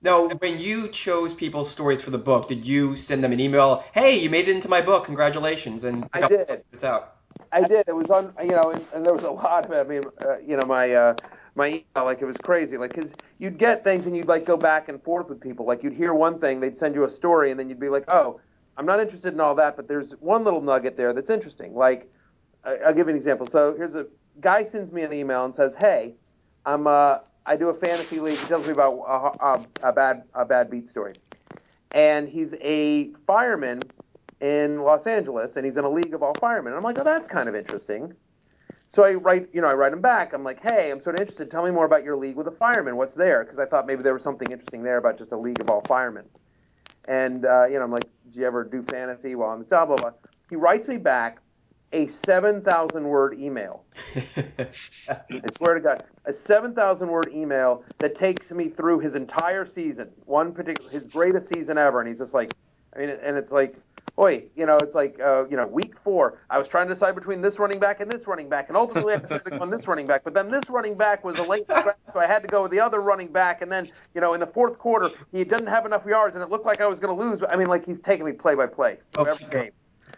Now, 0.00 0.28
when 0.28 0.60
you 0.60 0.90
chose 0.90 1.34
people's 1.34 1.68
stories 1.68 2.02
for 2.02 2.10
the 2.10 2.18
book, 2.18 2.46
did 2.46 2.64
you 2.64 2.94
send 2.94 3.24
them 3.24 3.32
an 3.32 3.40
email? 3.40 3.84
Hey, 3.92 4.20
you 4.20 4.30
made 4.30 4.48
it 4.48 4.54
into 4.54 4.68
my 4.68 4.80
book. 4.80 5.06
Congratulations! 5.06 5.82
And 5.82 6.08
I 6.12 6.28
did. 6.28 6.62
It's 6.72 6.84
out. 6.84 7.17
I 7.52 7.62
did. 7.62 7.84
It 7.88 7.94
was 7.94 8.10
on, 8.10 8.32
you 8.42 8.50
know, 8.50 8.70
and, 8.70 8.84
and 8.94 9.04
there 9.04 9.14
was 9.14 9.24
a 9.24 9.30
lot 9.30 9.64
of. 9.64 9.72
I 9.72 9.88
mean, 9.88 10.02
uh, 10.22 10.38
you 10.38 10.56
know, 10.56 10.64
my 10.64 10.92
uh, 10.92 11.14
my 11.54 11.66
email, 11.68 12.04
like 12.04 12.20
it 12.22 12.26
was 12.26 12.38
crazy, 12.38 12.76
like 12.76 12.90
because 12.90 13.14
you'd 13.38 13.58
get 13.58 13.84
things 13.84 14.06
and 14.06 14.16
you'd 14.16 14.28
like 14.28 14.44
go 14.44 14.56
back 14.56 14.88
and 14.88 15.02
forth 15.02 15.28
with 15.28 15.40
people. 15.40 15.66
Like 15.66 15.82
you'd 15.82 15.92
hear 15.94 16.14
one 16.14 16.38
thing, 16.38 16.60
they'd 16.60 16.78
send 16.78 16.94
you 16.94 17.04
a 17.04 17.10
story, 17.10 17.50
and 17.50 17.58
then 17.58 17.68
you'd 17.68 17.80
be 17.80 17.88
like, 17.88 18.04
oh, 18.08 18.40
I'm 18.76 18.86
not 18.86 19.00
interested 19.00 19.34
in 19.34 19.40
all 19.40 19.54
that, 19.56 19.76
but 19.76 19.88
there's 19.88 20.12
one 20.20 20.44
little 20.44 20.60
nugget 20.60 20.96
there 20.96 21.12
that's 21.12 21.30
interesting. 21.30 21.74
Like, 21.74 22.10
I'll 22.64 22.94
give 22.94 23.06
you 23.06 23.10
an 23.10 23.16
example. 23.16 23.46
So 23.46 23.74
here's 23.74 23.96
a 23.96 24.06
guy 24.40 24.62
sends 24.62 24.92
me 24.92 25.02
an 25.02 25.12
email 25.12 25.44
and 25.44 25.54
says, 25.54 25.74
hey, 25.74 26.14
I'm 26.64 26.86
uh, 26.86 27.18
I 27.46 27.56
do 27.56 27.70
a 27.70 27.74
fantasy 27.74 28.20
league. 28.20 28.38
He 28.38 28.46
tells 28.46 28.66
me 28.66 28.72
about 28.72 28.92
a, 29.40 29.44
a, 29.44 29.88
a 29.88 29.92
bad 29.92 30.24
a 30.34 30.44
bad 30.44 30.70
beat 30.70 30.88
story, 30.88 31.14
and 31.92 32.28
he's 32.28 32.54
a 32.60 33.10
fireman 33.26 33.80
in 34.40 34.80
Los 34.80 35.06
Angeles, 35.06 35.56
and 35.56 35.64
he's 35.64 35.76
in 35.76 35.84
a 35.84 35.90
league 35.90 36.14
of 36.14 36.22
all 36.22 36.34
firemen. 36.34 36.72
And 36.72 36.76
I'm 36.78 36.84
like, 36.84 36.98
oh, 36.98 37.04
that's 37.04 37.28
kind 37.28 37.48
of 37.48 37.54
interesting. 37.54 38.14
So 38.88 39.04
I 39.04 39.14
write, 39.14 39.48
you 39.52 39.60
know, 39.60 39.68
I 39.68 39.74
write 39.74 39.92
him 39.92 40.00
back. 40.00 40.32
I'm 40.32 40.44
like, 40.44 40.62
hey, 40.62 40.90
I'm 40.90 41.00
sort 41.00 41.16
of 41.16 41.20
interested. 41.20 41.50
Tell 41.50 41.64
me 41.64 41.70
more 41.70 41.84
about 41.84 42.04
your 42.04 42.16
league 42.16 42.36
with 42.36 42.46
the 42.46 42.52
firemen. 42.52 42.96
What's 42.96 43.14
there? 43.14 43.44
Because 43.44 43.58
I 43.58 43.66
thought 43.66 43.86
maybe 43.86 44.02
there 44.02 44.14
was 44.14 44.22
something 44.22 44.50
interesting 44.50 44.82
there 44.82 44.96
about 44.96 45.18
just 45.18 45.32
a 45.32 45.36
league 45.36 45.60
of 45.60 45.68
all 45.68 45.82
firemen. 45.82 46.24
And 47.06 47.44
uh, 47.44 47.66
you 47.66 47.74
know, 47.74 47.84
I'm 47.84 47.90
like, 47.90 48.08
do 48.30 48.40
you 48.40 48.46
ever 48.46 48.64
do 48.64 48.82
fantasy 48.82 49.34
while 49.34 49.50
on 49.50 49.58
the 49.58 49.66
job? 49.66 49.88
Blah, 49.88 49.96
blah. 49.96 50.12
He 50.48 50.56
writes 50.56 50.88
me 50.88 50.96
back 50.96 51.40
a 51.92 52.06
7,000 52.06 53.04
word 53.04 53.38
email. 53.38 53.84
I 54.16 55.50
swear 55.56 55.74
to 55.74 55.80
God, 55.80 56.04
a 56.24 56.32
7,000 56.32 57.08
word 57.08 57.30
email 57.32 57.84
that 57.98 58.14
takes 58.14 58.52
me 58.52 58.68
through 58.68 59.00
his 59.00 59.14
entire 59.14 59.64
season, 59.64 60.10
one 60.26 60.52
particular, 60.52 60.90
his 60.90 61.08
greatest 61.08 61.48
season 61.48 61.78
ever. 61.78 62.00
And 62.00 62.08
he's 62.08 62.18
just 62.18 62.34
like, 62.34 62.52
I 62.94 62.98
mean, 62.98 63.08
and 63.08 63.36
it's 63.36 63.52
like, 63.52 63.76
boy, 64.18 64.42
you 64.56 64.66
know, 64.66 64.76
it's 64.78 64.96
like, 64.96 65.16
uh, 65.20 65.46
you 65.48 65.56
know, 65.56 65.64
week 65.68 65.96
four, 66.02 66.38
I 66.50 66.58
was 66.58 66.66
trying 66.66 66.88
to 66.88 66.94
decide 66.94 67.14
between 67.14 67.40
this 67.40 67.60
running 67.60 67.78
back 67.78 68.00
and 68.00 68.10
this 68.10 68.26
running 68.26 68.48
back, 68.48 68.66
and 68.66 68.76
ultimately 68.76 69.14
I 69.14 69.18
decided 69.18 69.52
on 69.60 69.70
this 69.70 69.86
running 69.86 70.08
back. 70.08 70.24
But 70.24 70.34
then 70.34 70.50
this 70.50 70.68
running 70.68 70.96
back 70.96 71.22
was 71.22 71.38
a 71.38 71.44
late 71.44 71.62
scratch, 71.70 71.96
so 72.12 72.18
I 72.18 72.26
had 72.26 72.42
to 72.42 72.48
go 72.48 72.62
with 72.62 72.72
the 72.72 72.80
other 72.80 73.00
running 73.00 73.28
back. 73.28 73.62
And 73.62 73.70
then, 73.70 73.88
you 74.16 74.20
know, 74.20 74.34
in 74.34 74.40
the 74.40 74.46
fourth 74.46 74.76
quarter, 74.76 75.08
he 75.30 75.44
didn't 75.44 75.68
have 75.68 75.86
enough 75.86 76.04
yards, 76.04 76.34
and 76.34 76.42
it 76.42 76.50
looked 76.50 76.66
like 76.66 76.80
I 76.80 76.86
was 76.88 76.98
going 76.98 77.16
to 77.16 77.24
lose. 77.24 77.38
But 77.38 77.52
I 77.52 77.56
mean, 77.56 77.68
like 77.68 77.86
he's 77.86 78.00
taking 78.00 78.26
me 78.26 78.32
play 78.32 78.56
by 78.56 78.66
play 78.66 78.98
through 79.12 79.28
every 79.28 79.48
game. 79.50 79.70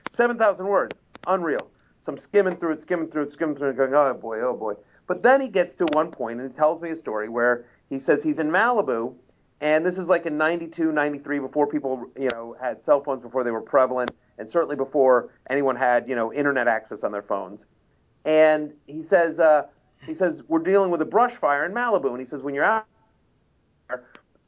Seven 0.08 0.38
thousand 0.38 0.66
words, 0.66 0.98
unreal. 1.26 1.70
So 1.98 2.10
I'm 2.10 2.18
skimming 2.18 2.56
through 2.56 2.72
it, 2.72 2.80
skimming 2.80 3.08
through 3.08 3.24
it, 3.24 3.32
skimming 3.32 3.54
through 3.54 3.68
it, 3.68 3.76
going, 3.76 3.92
oh 3.92 4.14
boy, 4.14 4.40
oh 4.40 4.56
boy. 4.56 4.74
But 5.08 5.22
then 5.22 5.42
he 5.42 5.48
gets 5.48 5.74
to 5.74 5.84
one 5.92 6.10
point 6.10 6.40
and 6.40 6.50
he 6.50 6.56
tells 6.56 6.80
me 6.80 6.88
a 6.88 6.96
story 6.96 7.28
where 7.28 7.66
he 7.90 7.98
says 7.98 8.22
he's 8.22 8.38
in 8.38 8.48
Malibu, 8.48 9.14
and 9.60 9.84
this 9.84 9.98
is 9.98 10.08
like 10.08 10.26
in 10.26 10.38
92, 10.38 10.90
93, 10.90 11.38
before 11.38 11.66
people, 11.66 12.06
you 12.18 12.28
know, 12.32 12.56
had 12.60 12.82
cell 12.82 13.02
phones, 13.02 13.22
before 13.22 13.44
they 13.44 13.50
were 13.50 13.60
prevalent, 13.60 14.10
and 14.38 14.50
certainly 14.50 14.76
before 14.76 15.30
anyone 15.50 15.76
had, 15.76 16.08
you 16.08 16.16
know, 16.16 16.32
internet 16.32 16.66
access 16.66 17.04
on 17.04 17.12
their 17.12 17.22
phones. 17.22 17.66
And 18.24 18.72
he 18.86 19.02
says, 19.02 19.38
uh, 19.38 19.64
he 20.06 20.14
says 20.14 20.42
we're 20.48 20.60
dealing 20.60 20.90
with 20.90 21.02
a 21.02 21.06
brush 21.06 21.32
fire 21.32 21.66
in 21.66 21.72
Malibu, 21.72 22.10
and 22.10 22.18
he 22.18 22.24
says 22.24 22.42
when 22.42 22.54
you're 22.54 22.64
out, 22.64 22.86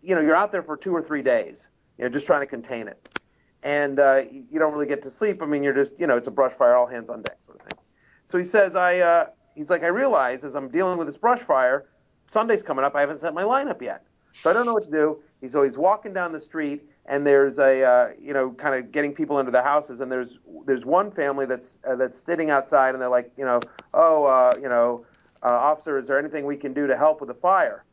you 0.03 0.15
know, 0.15 0.21
you're 0.21 0.37
out 0.37 0.51
there 0.51 0.63
for 0.63 0.77
two 0.77 0.95
or 0.95 1.03
three 1.03 1.23
days, 1.23 1.67
you 1.99 2.05
know, 2.05 2.11
just 2.11 2.27
trying 2.27 2.41
to 2.41 2.47
contain 2.47 2.89
it, 2.89 3.21
and 3.63 4.01
uh, 4.01 4.23
you 4.31 4.59
don't 4.59 4.73
really 4.73 4.87
get 4.87 5.03
to 5.03 5.11
sleep. 5.11 5.43
I 5.43 5.47
mean, 5.47 5.63
you're 5.63 5.75
just, 5.75 5.93
you 5.99 6.07
know, 6.07 6.17
it's 6.17 6.27
a 6.27 6.33
brush 6.33 6.53
fire, 6.55 6.75
all 6.75 6.87
hands 6.87 7.11
on 7.11 7.23
deck, 7.23 7.37
sort 7.45 7.61
of 7.61 7.67
thing. 7.67 7.79
So 8.25 8.39
he 8.39 8.45
says, 8.45 8.77
I, 8.77 8.99
uh, 9.01 9.27
he's 9.55 9.69
like, 9.69 9.83
I 9.83 9.89
realize 9.89 10.43
as 10.43 10.55
I'm 10.55 10.71
dealing 10.71 10.97
with 10.97 11.07
this 11.07 11.19
brush 11.19 11.41
fire, 11.41 11.87
Sunday's 12.29 12.63
coming 12.63 12.85
up, 12.85 12.97
I 12.97 13.01
haven't 13.01 13.19
set 13.19 13.35
my 13.35 13.43
lineup 13.43 13.83
yet. 13.83 14.07
So 14.41 14.51
I 14.51 14.53
don't 14.53 14.67
know 14.67 14.75
what 14.75 14.85
to 14.85 14.91
do. 14.91 15.21
He's 15.41 15.55
always 15.55 15.77
walking 15.77 16.13
down 16.13 16.33
the 16.33 16.41
street, 16.41 16.83
and 17.07 17.27
there's 17.27 17.59
a, 17.59 17.83
uh, 17.83 18.09
you 18.21 18.33
know, 18.33 18.51
kind 18.53 18.75
of 18.75 18.93
getting 18.93 19.13
people 19.13 19.39
into 19.41 19.51
the 19.51 19.63
houses, 19.63 20.01
and 20.01 20.11
there's 20.11 20.39
there's 20.65 20.85
one 20.87 21.11
family 21.11 21.47
that's 21.47 21.79
uh, 21.87 21.97
that's 21.97 22.23
sitting 22.23 22.51
outside, 22.51 22.95
and 22.95 23.03
they're 23.03 23.09
like, 23.09 23.33
you 23.37 23.45
know, 23.45 23.61
oh, 23.93 24.25
uh, 24.25 24.55
you 24.61 24.69
know, 24.69 25.05
uh, 25.43 25.49
officer, 25.49 25.99
is 25.99 26.07
there 26.07 26.19
anything 26.19 26.47
we 26.47 26.57
can 26.57 26.73
do 26.73 26.87
to 26.87 26.97
help 26.97 27.21
with 27.21 27.29
the 27.29 27.35
fire? 27.35 27.85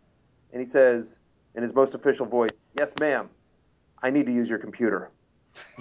And 0.51 0.61
he 0.61 0.67
says, 0.67 1.19
in 1.55 1.63
his 1.63 1.73
most 1.73 1.93
official 1.95 2.25
voice, 2.25 2.69
yes, 2.77 2.93
ma'am. 2.99 3.29
I 4.01 4.09
need 4.09 4.25
to 4.27 4.31
use 4.31 4.49
your 4.49 4.59
computer. 4.59 5.11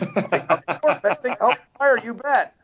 of 0.01 0.07
help 1.39 1.59
fire, 1.79 1.99
you 2.03 2.15
bet. 2.15 2.55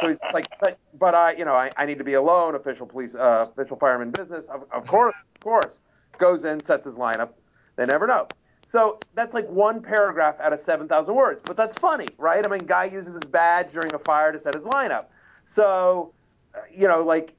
So 0.00 0.08
he's 0.08 0.18
like, 0.32 0.46
but, 0.60 0.78
but 0.98 1.14
I, 1.14 1.34
you 1.34 1.44
know, 1.44 1.54
I, 1.54 1.70
I 1.76 1.86
need 1.86 1.98
to 1.98 2.04
be 2.04 2.14
alone. 2.14 2.56
Official 2.56 2.86
police, 2.86 3.14
uh, 3.14 3.46
official 3.48 3.76
fireman 3.76 4.10
business. 4.10 4.46
Of, 4.46 4.64
of 4.72 4.86
course, 4.86 5.14
of 5.34 5.40
course. 5.40 5.78
Goes 6.18 6.44
in, 6.44 6.62
sets 6.62 6.84
his 6.84 6.96
lineup. 6.96 7.30
They 7.76 7.86
never 7.86 8.06
know. 8.06 8.28
So 8.66 9.00
that's 9.14 9.34
like 9.34 9.48
one 9.48 9.82
paragraph 9.82 10.40
out 10.40 10.52
of 10.52 10.60
7,000 10.60 11.14
words. 11.14 11.42
But 11.44 11.56
that's 11.56 11.76
funny, 11.76 12.14
right? 12.18 12.44
I 12.44 12.48
mean, 12.48 12.66
guy 12.66 12.84
uses 12.86 13.14
his 13.14 13.26
badge 13.26 13.72
during 13.72 13.94
a 13.94 13.98
fire 13.98 14.32
to 14.32 14.38
set 14.38 14.54
his 14.54 14.64
lineup. 14.64 15.06
So, 15.44 16.14
uh, 16.54 16.60
you 16.70 16.88
know, 16.88 17.02
like, 17.02 17.34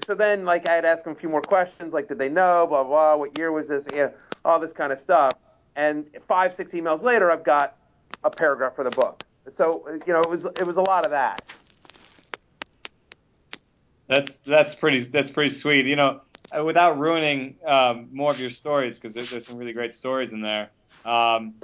so 0.00 0.14
then, 0.14 0.44
like, 0.44 0.66
I 0.66 0.74
had 0.74 0.84
asked 0.84 1.06
him 1.06 1.12
a 1.12 1.16
few 1.16 1.28
more 1.28 1.42
questions, 1.42 1.92
like, 1.92 2.08
did 2.08 2.18
they 2.18 2.28
know, 2.28 2.66
blah, 2.66 2.82
blah, 2.84 3.16
what 3.16 3.34
year 3.34 3.52
was 3.52 3.68
this, 3.68 3.86
you 3.86 3.92
know, 3.94 4.12
all 4.44 4.58
this 4.58 4.72
kind 4.72 4.92
of 4.92 4.98
stuff. 4.98 5.36
And 5.76 6.06
five, 6.26 6.54
six 6.54 6.72
emails 6.72 7.02
later, 7.02 7.30
I've 7.30 7.44
got 7.44 7.76
a 8.24 8.30
paragraph 8.30 8.74
for 8.74 8.84
the 8.84 8.90
book. 8.90 9.20
So, 9.48 9.84
you 10.06 10.12
know, 10.12 10.24
it 10.24 10.28
was 10.30 10.46
it 10.46 10.64
was 10.64 10.76
a 10.78 10.82
lot 10.82 11.04
of 11.04 11.10
that. 11.10 11.44
That's 14.06 14.38
that's 14.38 14.74
pretty 14.74 15.00
that's 15.00 15.30
pretty 15.30 15.50
sweet. 15.54 15.86
You 15.86 15.96
know, 15.96 16.20
without 16.62 16.98
ruining 16.98 17.56
um, 17.64 18.08
more 18.12 18.30
of 18.30 18.40
your 18.40 18.50
stories 18.50 18.96
because 18.96 19.14
there's, 19.14 19.30
there's, 19.30 19.46
some 19.46 19.56
really 19.56 19.72
great 19.72 19.94
stories 19.94 20.32
in 20.32 20.40
there. 20.40 20.70
Um, 21.04 21.54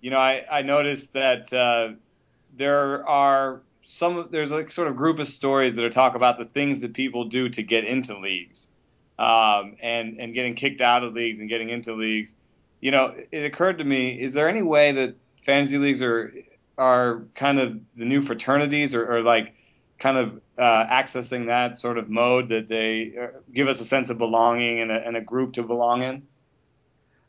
you 0.00 0.10
know, 0.10 0.18
I, 0.18 0.44
I 0.50 0.62
noticed 0.62 1.12
that 1.12 1.52
uh, 1.52 1.92
there 2.56 3.06
are 3.06 3.60
some 3.84 4.28
there's 4.30 4.50
like 4.50 4.72
sort 4.72 4.88
of 4.88 4.96
group 4.96 5.18
of 5.18 5.28
stories 5.28 5.74
that 5.76 5.84
are 5.84 5.90
talk 5.90 6.14
about 6.14 6.38
the 6.38 6.44
things 6.44 6.80
that 6.80 6.94
people 6.94 7.24
do 7.24 7.48
to 7.48 7.62
get 7.62 7.84
into 7.84 8.18
leagues, 8.18 8.68
um, 9.18 9.76
and 9.82 10.18
and 10.20 10.34
getting 10.34 10.54
kicked 10.54 10.80
out 10.80 11.02
of 11.02 11.14
leagues 11.14 11.40
and 11.40 11.48
getting 11.48 11.68
into 11.68 11.94
leagues. 11.94 12.34
You 12.80 12.90
know, 12.92 13.14
it 13.30 13.44
occurred 13.44 13.78
to 13.78 13.84
me: 13.84 14.20
is 14.20 14.34
there 14.34 14.48
any 14.48 14.62
way 14.62 14.92
that 14.92 15.14
fantasy 15.44 15.78
leagues 15.78 16.02
are 16.02 16.32
are 16.78 17.22
kind 17.34 17.60
of 17.60 17.78
the 17.96 18.04
new 18.04 18.22
fraternities, 18.22 18.94
or, 18.94 19.16
or 19.16 19.22
like 19.22 19.54
kind 20.00 20.16
of 20.16 20.40
uh, 20.58 20.86
accessing 20.86 21.46
that 21.46 21.78
sort 21.78 21.98
of 21.98 22.08
mode 22.08 22.48
that 22.48 22.68
they 22.68 23.12
uh, 23.20 23.38
give 23.52 23.68
us 23.68 23.80
a 23.80 23.84
sense 23.84 24.10
of 24.10 24.18
belonging 24.18 24.80
and 24.80 24.90
a, 24.90 25.06
and 25.06 25.16
a 25.16 25.20
group 25.20 25.52
to 25.52 25.62
belong 25.62 26.02
in? 26.02 26.22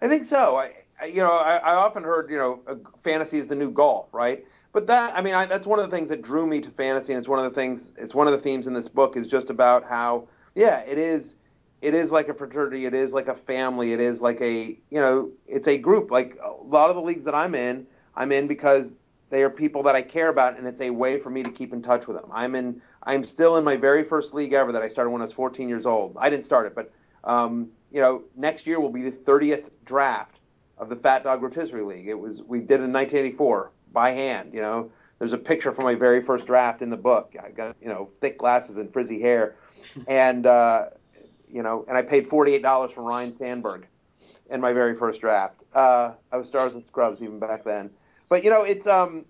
I 0.02 0.08
think 0.08 0.26
so. 0.26 0.56
I, 0.56 0.74
I 1.00 1.06
you 1.06 1.18
know, 1.18 1.32
I, 1.32 1.58
I, 1.58 1.76
often 1.76 2.04
heard, 2.04 2.32
you 2.32 2.38
know, 2.38 2.82
fantasy 3.04 3.38
is 3.38 3.48
the 3.48 3.56
new 3.56 3.70
golf, 3.70 4.08
right? 4.14 4.46
But 4.74 4.88
that, 4.88 5.16
I 5.16 5.22
mean, 5.22 5.34
I, 5.34 5.46
that's 5.46 5.68
one 5.68 5.80
of 5.80 5.90
the 5.90 5.96
things 5.96 6.10
that 6.10 6.22
drew 6.22 6.48
me 6.48 6.62
to 6.62 6.70
fantasy, 6.70 7.14
and 7.14 7.20
it's 7.20 7.28
one 7.28 7.40
of 7.40 7.46
the 7.46 7.54
things, 7.54 7.92
it's 7.98 8.16
one 8.16 8.26
of 8.26 8.34
the 8.34 8.40
themes 8.40 8.68
in 8.68 8.74
this 8.74 8.88
book 8.88 9.18
is 9.18 9.28
just 9.28 9.50
about 9.50 9.84
how, 9.84 10.28
yeah, 10.56 10.80
it 10.80 10.98
is, 10.98 11.36
it 11.82 11.94
is 11.94 12.12
like 12.12 12.30
a 12.30 12.34
fraternity, 12.34 12.86
it 12.86 12.94
is 12.94 13.12
like 13.12 13.28
a 13.28 13.36
family, 13.36 13.92
it 13.92 14.00
is 14.00 14.22
like 14.22 14.40
a, 14.40 14.80
you 14.90 15.00
know, 15.00 15.30
it's 15.46 15.68
a 15.68 15.78
group. 15.78 16.10
Like 16.10 16.38
a 16.42 16.52
lot 16.52 16.90
of 16.90 16.96
the 16.96 17.02
leagues 17.02 17.26
that 17.26 17.36
I'm 17.36 17.54
in, 17.54 17.86
I'm 18.16 18.32
in 18.32 18.48
because 18.48 18.96
they 19.32 19.42
are 19.44 19.50
people 19.50 19.82
that 19.84 19.96
I 19.96 20.02
care 20.02 20.30
about, 20.30 20.58
and 20.58 20.68
it's 20.68 20.82
a 20.82 20.90
way 20.90 21.18
for 21.18 21.30
me 21.30 21.42
to 21.42 21.50
keep 21.50 21.74
in 21.74 21.82
touch 21.82 22.06
with 22.06 22.18
them. 22.18 22.30
I'm 22.32 22.54
in. 22.54 22.82
I'm 23.04 23.24
still 23.24 23.58
in 23.58 23.64
my 23.64 23.78
very 23.78 24.04
first 24.04 24.34
league 24.34 24.54
ever 24.54 24.72
that 24.74 24.84
I 24.84 24.88
started 24.88 25.10
when 25.10 25.22
I 25.22 25.26
was 25.26 25.34
14 25.34 25.68
years 25.68 25.88
old. 25.88 26.16
I 26.20 26.30
didn't 26.30 26.44
start 26.44 26.68
it, 26.68 26.76
but 26.76 26.92
um, 27.24 27.70
you 27.92 28.02
know, 28.02 28.24
next 28.36 28.68
year 28.68 28.80
will 28.80 28.92
be 28.92 29.02
the 29.02 29.12
30th 29.12 29.72
draft 29.86 30.40
of 30.78 30.90
the 30.90 30.96
Fat 30.96 31.24
Dog 31.24 31.42
Rotisserie 31.42 31.84
League. 31.84 32.08
It 32.08 32.20
was 32.20 32.44
we 32.44 32.60
did 32.60 32.82
it 32.82 32.84
in 32.84 32.94
1984 32.94 33.72
by 33.94 34.12
hand. 34.12 34.54
You 34.54 34.62
know, 34.62 34.92
there's 35.18 35.34
a 35.34 35.38
picture 35.38 35.72
from 35.72 35.86
my 35.86 35.96
very 35.96 36.22
first 36.22 36.46
draft 36.46 36.82
in 36.82 36.90
the 36.90 36.98
book. 36.98 37.36
I 37.42 37.50
got 37.50 37.78
you 37.82 37.88
know 37.88 38.10
thick 38.20 38.38
glasses 38.38 38.78
and 38.78 38.92
frizzy 38.92 39.22
hair, 39.22 39.56
and 40.08 40.46
uh, 40.46 40.88
you 41.50 41.64
know, 41.64 41.86
and 41.88 41.98
I 41.98 42.02
paid 42.02 42.28
$48 42.28 42.92
for 42.92 43.04
Ryne 43.04 43.34
Sandberg 43.34 43.88
in 44.50 44.60
my 44.60 44.74
very 44.74 44.96
first 44.96 45.22
draft. 45.22 45.64
Uh, 45.74 46.12
I 46.32 46.38
was 46.38 46.48
stars 46.48 46.76
and 46.76 46.86
scrubs 46.86 47.24
even 47.24 47.40
back 47.40 47.64
then. 47.64 47.92
But 48.32 48.46
you 48.46 48.50
know, 48.50 48.62
it's 48.62 48.88
um, 48.88 49.26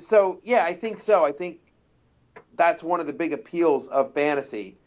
so 0.00 0.40
yeah, 0.42 0.64
I 0.64 0.72
think 0.72 0.98
so. 0.98 1.22
I 1.22 1.30
think 1.30 1.58
that's 2.54 2.82
one 2.82 3.00
of 3.00 3.06
the 3.06 3.12
big 3.12 3.34
appeals 3.34 3.86
of 3.86 4.14
fantasy 4.14 4.78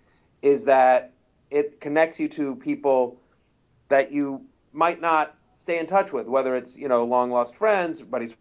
is 0.42 0.64
that 0.64 1.14
it 1.52 1.80
connects 1.80 2.20
you 2.20 2.30
to 2.30 2.56
people 2.56 3.22
that 3.90 4.12
you 4.12 4.44
might 4.74 5.00
not 5.00 5.36
stay 5.54 5.78
in 5.78 5.86
touch 5.86 6.12
with, 6.12 6.26
whether 6.26 6.56
it's 6.56 6.76
you 6.80 6.88
know 6.88 7.06
long 7.06 7.30
lost 7.30 7.54
friends, 7.54 8.02
buddies, 8.02 8.34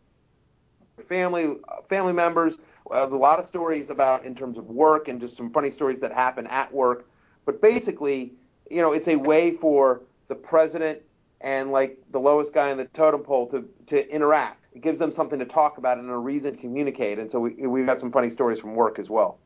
family, 0.97 1.57
family 1.91 2.15
members. 2.15 2.57
a 2.91 3.05
lot 3.05 3.39
of 3.39 3.45
stories 3.45 3.91
about 3.91 4.25
in 4.25 4.35
terms 4.35 4.57
of 4.57 4.71
work 4.71 5.09
and 5.09 5.21
just 5.21 5.37
some 5.37 5.51
funny 5.51 5.71
stories 5.71 6.01
that 6.01 6.11
happen 6.11 6.47
at 6.47 6.73
work. 6.73 7.07
But 7.45 7.61
basically, 7.61 8.33
you 8.71 8.81
know, 8.81 8.95
it's 8.95 9.09
a 9.09 9.17
way 9.17 9.51
for 9.51 10.01
the 10.29 10.35
president 10.35 11.03
and 11.43 11.71
like 11.71 11.99
the 12.13 12.19
lowest 12.19 12.55
guy 12.55 12.71
in 12.71 12.79
the 12.79 12.87
totem 12.87 13.21
pole 13.21 13.47
to 13.49 13.69
to 13.89 14.11
interact 14.11 14.58
it 14.79 14.83
gives 14.83 15.01
them 15.01 15.11
something 15.11 15.41
to 15.41 15.45
talk 15.45 15.79
about 15.79 15.99
and 15.99 16.09
a 16.09 16.17
reason 16.17 16.55
to 16.55 16.61
communicate. 16.61 17.19
And 17.19 17.29
so 17.29 17.41
we, 17.41 17.67
we've 17.67 17.85
got 17.85 17.99
some 17.99 18.13
funny 18.13 18.31
stories 18.31 18.61
from 18.61 18.77
work 18.77 19.01
as 19.01 19.11
well 19.11 19.39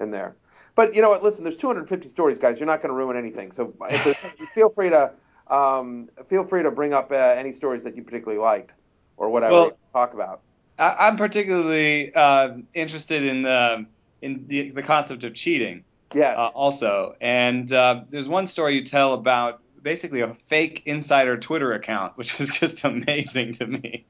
in 0.00 0.12
there. 0.12 0.36
But 0.76 0.94
you 0.94 1.02
know 1.02 1.10
what? 1.10 1.24
Listen, 1.24 1.42
there's 1.42 1.56
250 1.56 2.08
stories, 2.08 2.38
guys. 2.38 2.60
You're 2.60 2.68
not 2.68 2.80
going 2.80 2.90
to 2.90 2.94
ruin 2.94 3.16
anything. 3.16 3.50
So 3.50 3.74
feel 4.54 4.70
free 4.70 4.90
to 4.90 5.10
um, 5.48 6.08
feel 6.28 6.44
free 6.44 6.62
to 6.62 6.70
bring 6.70 6.92
up 6.92 7.10
uh, 7.10 7.16
any 7.16 7.50
stories 7.50 7.82
that 7.82 7.96
you 7.96 8.04
particularly 8.04 8.40
liked 8.40 8.70
or 9.16 9.30
whatever 9.30 9.52
well, 9.52 9.78
talk 9.92 10.14
about. 10.14 10.42
I'm 10.78 11.16
particularly 11.16 12.14
uh, 12.14 12.58
interested 12.72 13.24
in 13.24 13.42
the 13.42 13.84
in 14.22 14.46
the, 14.46 14.70
the 14.70 14.82
concept 14.84 15.24
of 15.24 15.34
cheating. 15.34 15.82
Yes. 16.14 16.38
Uh, 16.38 16.50
also, 16.54 17.16
and 17.20 17.70
uh, 17.72 18.02
there's 18.10 18.28
one 18.28 18.46
story 18.46 18.76
you 18.76 18.84
tell 18.84 19.12
about 19.14 19.60
basically 19.82 20.20
a 20.20 20.34
fake 20.46 20.82
insider 20.86 21.36
Twitter 21.36 21.72
account, 21.72 22.16
which 22.16 22.38
was 22.38 22.50
just 22.60 22.84
amazing 22.84 23.54
to 23.54 23.66
me. 23.66 24.06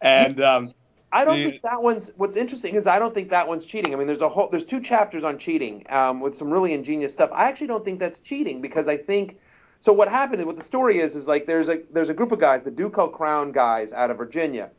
And 0.00 0.40
um, 0.40 0.74
I 1.12 1.24
don't 1.24 1.36
the, 1.36 1.50
think 1.50 1.62
that 1.62 1.82
one's. 1.82 2.10
What's 2.16 2.36
interesting 2.36 2.74
is 2.74 2.86
I 2.86 2.98
don't 2.98 3.14
think 3.14 3.30
that 3.30 3.48
one's 3.48 3.66
cheating. 3.66 3.92
I 3.92 3.96
mean, 3.96 4.06
there's 4.06 4.20
a 4.20 4.28
whole. 4.28 4.48
There's 4.48 4.64
two 4.64 4.80
chapters 4.80 5.24
on 5.24 5.38
cheating 5.38 5.84
um, 5.90 6.20
with 6.20 6.36
some 6.36 6.50
really 6.50 6.72
ingenious 6.72 7.12
stuff. 7.12 7.30
I 7.32 7.48
actually 7.48 7.66
don't 7.66 7.84
think 7.84 8.00
that's 8.00 8.18
cheating 8.18 8.60
because 8.60 8.88
I 8.88 8.96
think. 8.96 9.38
So 9.80 9.92
what 9.92 10.08
happened? 10.08 10.44
What 10.44 10.56
the 10.56 10.62
story 10.62 10.98
is 10.98 11.16
is 11.16 11.26
like 11.26 11.46
there's 11.46 11.68
a 11.68 11.82
there's 11.90 12.10
a 12.10 12.14
group 12.14 12.32
of 12.32 12.38
guys, 12.38 12.62
the 12.62 12.70
Ducal 12.70 13.08
Crown 13.08 13.50
guys 13.50 13.92
out 13.92 14.10
of 14.10 14.18
Virginia, 14.18 14.70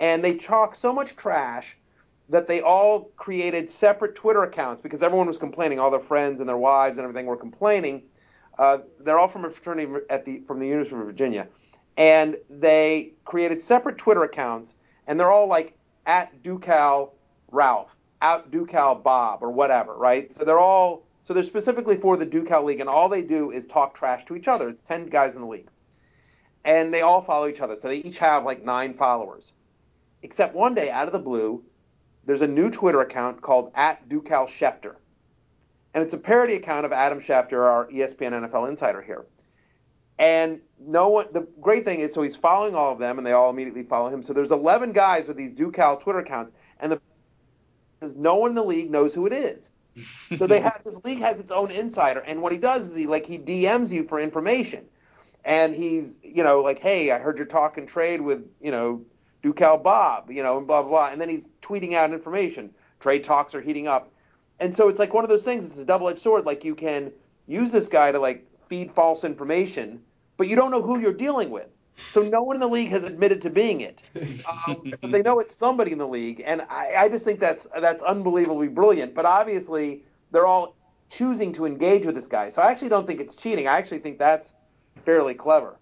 and 0.00 0.24
they 0.24 0.36
chalk 0.36 0.74
so 0.74 0.92
much 0.92 1.16
trash 1.16 1.76
that 2.30 2.48
they 2.48 2.62
all 2.62 3.10
created 3.16 3.68
separate 3.68 4.14
Twitter 4.14 4.44
accounts 4.44 4.80
because 4.80 5.02
everyone 5.02 5.26
was 5.26 5.38
complaining. 5.38 5.78
All 5.78 5.90
their 5.90 6.00
friends 6.00 6.40
and 6.40 6.48
their 6.48 6.56
wives 6.56 6.98
and 6.98 7.04
everything 7.04 7.26
were 7.26 7.36
complaining. 7.36 8.04
Uh, 8.58 8.78
they're 9.00 9.18
all 9.18 9.28
from 9.28 9.44
a 9.44 9.50
fraternity 9.50 9.92
at 10.08 10.24
the 10.24 10.40
from 10.46 10.60
the 10.60 10.66
University 10.66 10.96
of 10.96 11.04
Virginia 11.04 11.48
and 11.96 12.36
they 12.50 13.12
created 13.24 13.60
separate 13.60 13.98
Twitter 13.98 14.24
accounts, 14.24 14.74
and 15.06 15.18
they're 15.18 15.30
all 15.30 15.46
like 15.46 15.76
at 16.06 16.42
Ducal 16.42 17.14
Ralph, 17.50 17.96
at 18.20 18.50
Ducal 18.50 18.96
Bob, 18.96 19.42
or 19.42 19.50
whatever, 19.50 19.94
right? 19.94 20.32
So 20.32 20.44
they're 20.44 20.58
all 20.58 21.04
so 21.22 21.32
they're 21.32 21.42
specifically 21.42 21.96
for 21.96 22.16
the 22.16 22.26
Ducal 22.26 22.64
League, 22.64 22.80
and 22.80 22.88
all 22.88 23.08
they 23.08 23.22
do 23.22 23.50
is 23.50 23.66
talk 23.66 23.94
trash 23.94 24.24
to 24.26 24.36
each 24.36 24.48
other. 24.48 24.68
It's 24.68 24.80
ten 24.80 25.06
guys 25.06 25.34
in 25.34 25.42
the 25.42 25.48
league, 25.48 25.68
and 26.64 26.92
they 26.92 27.02
all 27.02 27.22
follow 27.22 27.48
each 27.48 27.60
other, 27.60 27.76
so 27.76 27.88
they 27.88 27.98
each 27.98 28.18
have 28.18 28.44
like 28.44 28.64
nine 28.64 28.92
followers. 28.92 29.52
Except 30.22 30.54
one 30.54 30.74
day, 30.74 30.90
out 30.90 31.06
of 31.06 31.12
the 31.12 31.18
blue, 31.18 31.62
there's 32.24 32.40
a 32.40 32.46
new 32.46 32.70
Twitter 32.70 33.00
account 33.00 33.42
called 33.42 33.70
at 33.74 34.08
Ducal 34.08 34.46
Schefter. 34.46 34.96
And 35.92 36.02
it's 36.02 36.14
a 36.14 36.18
parody 36.18 36.54
account 36.54 36.86
of 36.86 36.92
Adam 36.92 37.20
Schefter, 37.20 37.60
our 37.60 37.86
ESPN 37.88 38.48
NFL 38.48 38.68
insider 38.68 39.00
here. 39.00 39.26
And 40.18 40.60
no 40.78 41.08
one, 41.08 41.26
the 41.32 41.46
great 41.60 41.84
thing 41.84 42.00
is, 42.00 42.12
so 42.12 42.22
he's 42.22 42.36
following 42.36 42.74
all 42.74 42.92
of 42.92 42.98
them, 42.98 43.18
and 43.18 43.26
they 43.26 43.32
all 43.32 43.50
immediately 43.50 43.82
follow 43.82 44.08
him. 44.10 44.22
So 44.22 44.32
there's 44.32 44.52
11 44.52 44.92
guys 44.92 45.26
with 45.26 45.36
these 45.36 45.52
Ducal 45.52 45.96
Twitter 45.96 46.20
accounts, 46.20 46.52
and 46.78 46.92
the 46.92 47.00
is 48.02 48.16
no 48.16 48.36
one 48.36 48.50
in 48.50 48.54
the 48.54 48.64
league 48.64 48.90
knows 48.90 49.14
who 49.14 49.26
it 49.26 49.32
is. 49.32 49.70
So 50.38 50.48
they 50.48 50.58
have 50.58 50.80
this 50.84 50.96
league 51.04 51.20
has 51.20 51.38
its 51.38 51.52
own 51.52 51.70
insider, 51.70 52.18
and 52.18 52.42
what 52.42 52.50
he 52.50 52.58
does 52.58 52.90
is 52.90 52.96
he 52.96 53.06
like 53.06 53.26
he 53.26 53.38
DMs 53.38 53.92
you 53.92 54.02
for 54.02 54.18
information, 54.18 54.84
and 55.44 55.72
he's 55.72 56.18
you 56.20 56.42
know 56.42 56.62
like, 56.62 56.80
hey, 56.80 57.12
I 57.12 57.20
heard 57.20 57.36
you're 57.36 57.46
talking 57.46 57.86
trade 57.86 58.20
with 58.20 58.44
you 58.60 58.72
know 58.72 59.04
Ducal 59.44 59.78
Bob, 59.78 60.32
you 60.32 60.42
know, 60.42 60.58
and 60.58 60.66
blah 60.66 60.82
blah 60.82 60.90
blah, 60.90 61.08
and 61.12 61.20
then 61.20 61.28
he's 61.28 61.48
tweeting 61.62 61.92
out 61.92 62.12
information. 62.12 62.70
Trade 62.98 63.22
talks 63.22 63.54
are 63.54 63.60
heating 63.60 63.86
up, 63.86 64.10
and 64.58 64.74
so 64.74 64.88
it's 64.88 64.98
like 64.98 65.14
one 65.14 65.22
of 65.22 65.30
those 65.30 65.44
things. 65.44 65.64
It's 65.64 65.78
a 65.78 65.84
double 65.84 66.08
edged 66.08 66.18
sword. 66.18 66.44
Like 66.44 66.64
you 66.64 66.74
can 66.74 67.12
use 67.46 67.70
this 67.70 67.86
guy 67.86 68.10
to 68.10 68.18
like 68.18 68.44
feed 68.68 68.92
false 68.92 69.24
information, 69.24 70.02
but 70.36 70.48
you 70.48 70.56
don't 70.56 70.70
know 70.70 70.82
who 70.82 70.98
you're 70.98 71.12
dealing 71.12 71.50
with. 71.50 71.68
So 72.10 72.22
no 72.22 72.42
one 72.42 72.56
in 72.56 72.60
the 72.60 72.68
league 72.68 72.88
has 72.88 73.04
admitted 73.04 73.42
to 73.42 73.50
being 73.50 73.80
it, 73.80 74.02
um, 74.66 74.92
but 75.00 75.12
they 75.12 75.22
know 75.22 75.38
it's 75.38 75.54
somebody 75.54 75.92
in 75.92 75.98
the 75.98 76.08
league, 76.08 76.42
and 76.44 76.62
I, 76.62 76.94
I 76.96 77.08
just 77.08 77.24
think 77.24 77.38
that's 77.38 77.68
that's 77.80 78.02
unbelievably 78.02 78.68
brilliant. 78.68 79.14
But 79.14 79.26
obviously, 79.26 80.02
they're 80.32 80.46
all 80.46 80.74
choosing 81.08 81.52
to 81.52 81.66
engage 81.66 82.04
with 82.04 82.16
this 82.16 82.26
guy. 82.26 82.50
So 82.50 82.62
I 82.62 82.70
actually 82.70 82.88
don't 82.88 83.06
think 83.06 83.20
it's 83.20 83.36
cheating. 83.36 83.68
I 83.68 83.78
actually 83.78 83.98
think 83.98 84.18
that's 84.18 84.54
fairly 85.04 85.34
clever. 85.34 85.76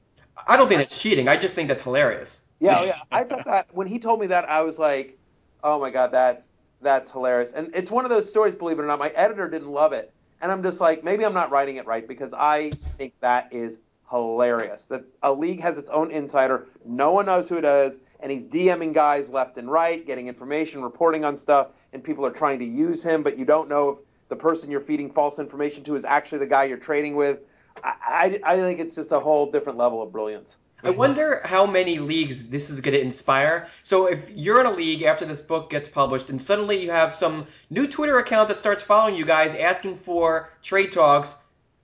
I 0.47 0.57
don't 0.57 0.69
think 0.69 0.83
it's 0.83 1.01
cheating. 1.01 1.29
I 1.29 1.37
just 1.37 1.55
think 1.55 1.69
that's 1.69 1.83
hilarious. 1.83 2.43
Yeah, 2.61 2.85
yeah. 2.85 2.99
I 3.11 3.25
thought 3.25 3.45
that 3.47 3.75
when 3.75 3.87
he 3.87 3.99
told 3.99 4.21
me 4.21 4.29
that, 4.29 4.49
I 4.49 4.63
was 4.63 4.79
like, 4.79 5.19
oh 5.65 5.81
my 5.81 5.91
god, 5.91 6.13
that's 6.13 6.49
that's 6.81 7.11
hilarious. 7.11 7.53
And 7.53 7.71
it's 7.75 7.91
one 7.91 8.05
of 8.05 8.11
those 8.11 8.29
stories, 8.29 8.55
believe 8.55 8.79
it 8.79 8.83
or 8.83 8.87
not. 8.87 8.99
My 8.99 9.09
editor 9.09 9.49
didn't 9.49 9.71
love 9.71 9.93
it, 9.93 10.13
and 10.43 10.51
I'm 10.51 10.63
just 10.63 10.81
like, 10.81 11.05
maybe 11.05 11.25
I'm 11.25 11.33
not 11.33 11.51
writing 11.51 11.77
it 11.77 11.87
right 11.87 12.07
because 12.07 12.35
I 12.35 12.71
think 12.99 13.15
that 13.21 13.53
is 13.53 13.79
hilarious. 14.11 14.85
That 14.87 15.05
a 15.23 15.33
league 15.33 15.61
has 15.61 15.79
its 15.79 15.89
own 15.89 16.11
insider, 16.11 16.67
no 16.85 17.13
one 17.13 17.27
knows 17.27 17.49
who 17.49 17.57
it 17.57 17.65
is, 17.65 18.01
and 18.21 18.31
he's 18.31 18.47
DMing 18.47 18.93
guys 18.93 19.31
left 19.31 19.57
and 19.57 19.71
right, 19.71 20.05
getting 20.05 20.27
information, 20.29 20.83
reporting 20.83 21.25
on 21.25 21.39
stuff, 21.39 21.69
and 21.93 22.03
people 22.03 22.27
are 22.27 22.33
trying 22.33 22.59
to 22.59 22.65
use 22.65 23.03
him, 23.03 23.23
but 23.23 23.39
you 23.39 23.45
don't 23.45 23.69
know 23.69 23.91
if 23.91 23.99
the 24.29 24.37
person 24.37 24.71
you're 24.71 24.81
feeding 24.81 25.11
false 25.11 25.39
information 25.39 25.85
to 25.85 25.95
is 25.95 26.05
actually 26.05 26.39
the 26.39 26.47
guy 26.47 26.65
you're 26.65 26.77
trading 26.77 27.15
with. 27.15 27.39
I, 27.83 28.41
I, 28.45 28.53
I 28.53 28.57
think 28.57 28.81
it's 28.81 28.97
just 28.97 29.13
a 29.13 29.21
whole 29.21 29.51
different 29.51 29.79
level 29.79 30.03
of 30.03 30.13
brilliance. 30.13 30.57
I 30.83 30.89
mm-hmm. 30.89 30.99
wonder 30.99 31.43
how 31.45 31.67
many 31.67 31.99
leagues 31.99 32.49
this 32.49 32.71
is 32.71 32.81
going 32.81 32.95
to 32.95 33.01
inspire. 33.01 33.69
So 33.83 34.07
if 34.07 34.35
you're 34.35 34.61
in 34.61 34.67
a 34.67 34.73
league 34.73 35.03
after 35.03 35.25
this 35.25 35.41
book 35.41 35.71
gets 35.71 35.89
published 35.89 36.31
and 36.31 36.41
suddenly 36.41 36.83
you 36.83 36.91
have 36.91 37.15
some 37.15 37.47
new 37.71 37.87
Twitter 37.87 38.19
account 38.19 38.49
that 38.49 38.59
starts 38.59 38.83
following 38.83 39.15
you 39.15 39.25
guys 39.25 39.55
asking 39.55 39.97
for 39.97 40.51
trade 40.63 40.93
talks, 40.93 41.35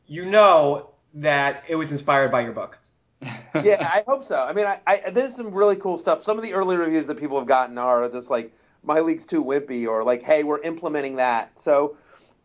you 0.07 0.25
know 0.25 0.91
that 1.15 1.65
it 1.69 1.77
was 1.77 1.93
inspired 1.93 2.33
by 2.33 2.41
your 2.41 2.53
book. 2.53 2.79
yeah, 3.63 3.79
I 3.81 4.05
hope 4.07 4.25
so. 4.25 4.45
I 4.45 4.53
mean, 4.53 4.67
I, 4.67 4.81
I, 4.87 5.11
there's 5.11 5.35
some 5.35 5.53
really 5.53 5.77
cool 5.77 5.97
stuff. 5.97 6.23
Some 6.23 6.39
of 6.39 6.45
the 6.45 6.53
early 6.55 6.77
reviews 6.77 7.07
that 7.07 7.19
people 7.19 7.39
have 7.39 7.49
gotten 7.49 7.77
are 7.77 8.09
just 8.09 8.31
like, 8.31 8.53
"My 8.85 9.01
league's 9.01 9.27
too 9.27 9.43
wimpy," 9.43 9.89
or 9.89 10.05
like, 10.05 10.23
"Hey, 10.23 10.45
we're 10.45 10.61
implementing 10.61 11.17
that." 11.17 11.59
So, 11.59 11.97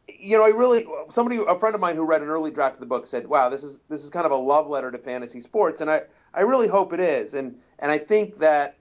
you 0.07 0.35
know, 0.35 0.43
I 0.43 0.47
really 0.47 0.85
somebody, 1.11 1.39
a 1.47 1.59
friend 1.59 1.75
of 1.75 1.81
mine 1.81 1.95
who 1.95 2.03
read 2.03 2.23
an 2.23 2.27
early 2.27 2.49
draft 2.49 2.77
of 2.77 2.79
the 2.79 2.87
book 2.87 3.05
said, 3.05 3.27
"Wow, 3.27 3.49
this 3.49 3.61
is 3.61 3.81
this 3.87 4.03
is 4.03 4.09
kind 4.09 4.25
of 4.25 4.31
a 4.31 4.35
love 4.35 4.67
letter 4.67 4.89
to 4.89 4.97
fantasy 4.97 5.39
sports," 5.39 5.79
and 5.79 5.91
I 5.91 6.03
I 6.33 6.41
really 6.41 6.67
hope 6.67 6.93
it 6.93 6.99
is. 6.99 7.33
And 7.33 7.59
and 7.79 7.91
I 7.91 7.97
think 7.97 8.37
that 8.37 8.77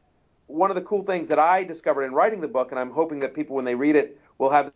one 0.47 0.71
of 0.71 0.77
the 0.77 0.83
cool 0.83 1.03
things 1.03 1.29
that 1.29 1.39
I 1.39 1.65
discovered 1.65 2.03
in 2.03 2.13
writing 2.13 2.41
the 2.41 2.49
book, 2.49 2.71
and 2.71 2.79
I'm 2.79 2.91
hoping 2.91 3.21
that 3.21 3.35
people 3.35 3.57
when 3.57 3.65
they 3.65 3.75
read 3.75 3.97
it 3.97 4.21
will 4.39 4.51
have, 4.51 4.73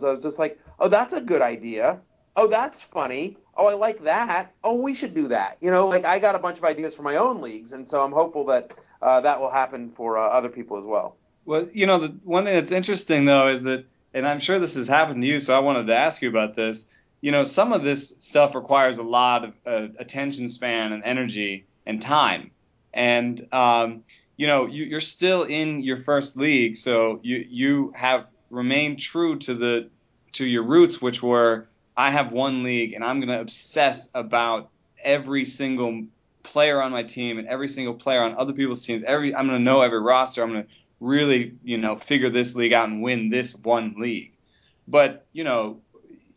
so 0.00 0.08
I 0.08 0.12
was 0.12 0.22
just 0.22 0.38
like, 0.38 0.60
"Oh, 0.78 0.88
that's 0.88 1.14
a 1.14 1.20
good 1.20 1.42
idea." 1.42 2.00
Oh, 2.36 2.46
that's 2.46 2.82
funny 2.82 3.38
oh, 3.56 3.66
I 3.66 3.74
like 3.74 4.04
that. 4.04 4.52
Oh, 4.62 4.74
we 4.74 4.94
should 4.94 5.14
do 5.14 5.28
that. 5.28 5.56
You 5.60 5.70
know, 5.70 5.88
like 5.88 6.04
I 6.04 6.18
got 6.18 6.34
a 6.34 6.38
bunch 6.38 6.58
of 6.58 6.64
ideas 6.64 6.94
for 6.94 7.02
my 7.02 7.16
own 7.16 7.40
leagues, 7.40 7.72
and 7.72 7.86
so 7.86 8.04
I'm 8.04 8.12
hopeful 8.12 8.44
that 8.46 8.72
uh, 9.02 9.20
that 9.22 9.40
will 9.40 9.50
happen 9.50 9.90
for 9.90 10.18
uh, 10.18 10.26
other 10.26 10.48
people 10.48 10.78
as 10.78 10.84
well. 10.84 11.16
Well, 11.44 11.68
you 11.72 11.86
know, 11.86 11.98
the 11.98 12.08
one 12.24 12.44
thing 12.44 12.54
that's 12.54 12.70
interesting 12.70 13.24
though 13.24 13.48
is 13.48 13.62
that, 13.64 13.84
and 14.14 14.26
I'm 14.26 14.40
sure 14.40 14.58
this 14.58 14.74
has 14.76 14.88
happened 14.88 15.22
to 15.22 15.28
you, 15.28 15.40
so 15.40 15.56
I 15.56 15.60
wanted 15.60 15.86
to 15.86 15.96
ask 15.96 16.22
you 16.22 16.28
about 16.28 16.54
this. 16.54 16.86
You 17.20 17.32
know, 17.32 17.44
some 17.44 17.72
of 17.72 17.82
this 17.82 18.16
stuff 18.20 18.54
requires 18.54 18.98
a 18.98 19.02
lot 19.02 19.44
of 19.44 19.54
uh, 19.66 19.88
attention 19.98 20.48
span 20.48 20.92
and 20.92 21.02
energy 21.04 21.66
and 21.86 22.00
time, 22.00 22.50
and 22.92 23.46
um, 23.52 24.04
you 24.36 24.46
know, 24.46 24.66
you, 24.66 24.84
you're 24.84 25.00
still 25.00 25.44
in 25.44 25.80
your 25.80 25.98
first 25.98 26.36
league, 26.36 26.76
so 26.76 27.20
you 27.22 27.44
you 27.48 27.92
have 27.96 28.26
remained 28.50 29.00
true 29.00 29.38
to 29.40 29.54
the 29.54 29.90
to 30.32 30.46
your 30.46 30.62
roots, 30.62 31.00
which 31.00 31.22
were 31.22 31.66
I 31.96 32.10
have 32.10 32.32
one 32.32 32.62
league 32.62 32.92
and 32.92 33.02
I'm 33.02 33.20
going 33.20 33.30
to 33.30 33.40
obsess 33.40 34.10
about 34.14 34.68
every 35.02 35.44
single 35.44 36.04
player 36.42 36.80
on 36.82 36.92
my 36.92 37.02
team 37.02 37.38
and 37.38 37.48
every 37.48 37.68
single 37.68 37.94
player 37.94 38.22
on 38.22 38.36
other 38.36 38.52
people's 38.52 38.84
teams. 38.84 39.02
Every 39.02 39.34
I'm 39.34 39.46
going 39.46 39.58
to 39.58 39.64
know 39.64 39.80
every 39.80 40.00
roster. 40.00 40.42
I'm 40.42 40.52
going 40.52 40.64
to 40.64 40.68
really, 41.00 41.54
you 41.64 41.78
know, 41.78 41.96
figure 41.96 42.30
this 42.30 42.54
league 42.54 42.72
out 42.72 42.88
and 42.88 43.02
win 43.02 43.30
this 43.30 43.56
one 43.56 43.94
league. 43.98 44.32
But, 44.86 45.26
you 45.32 45.42
know, 45.42 45.80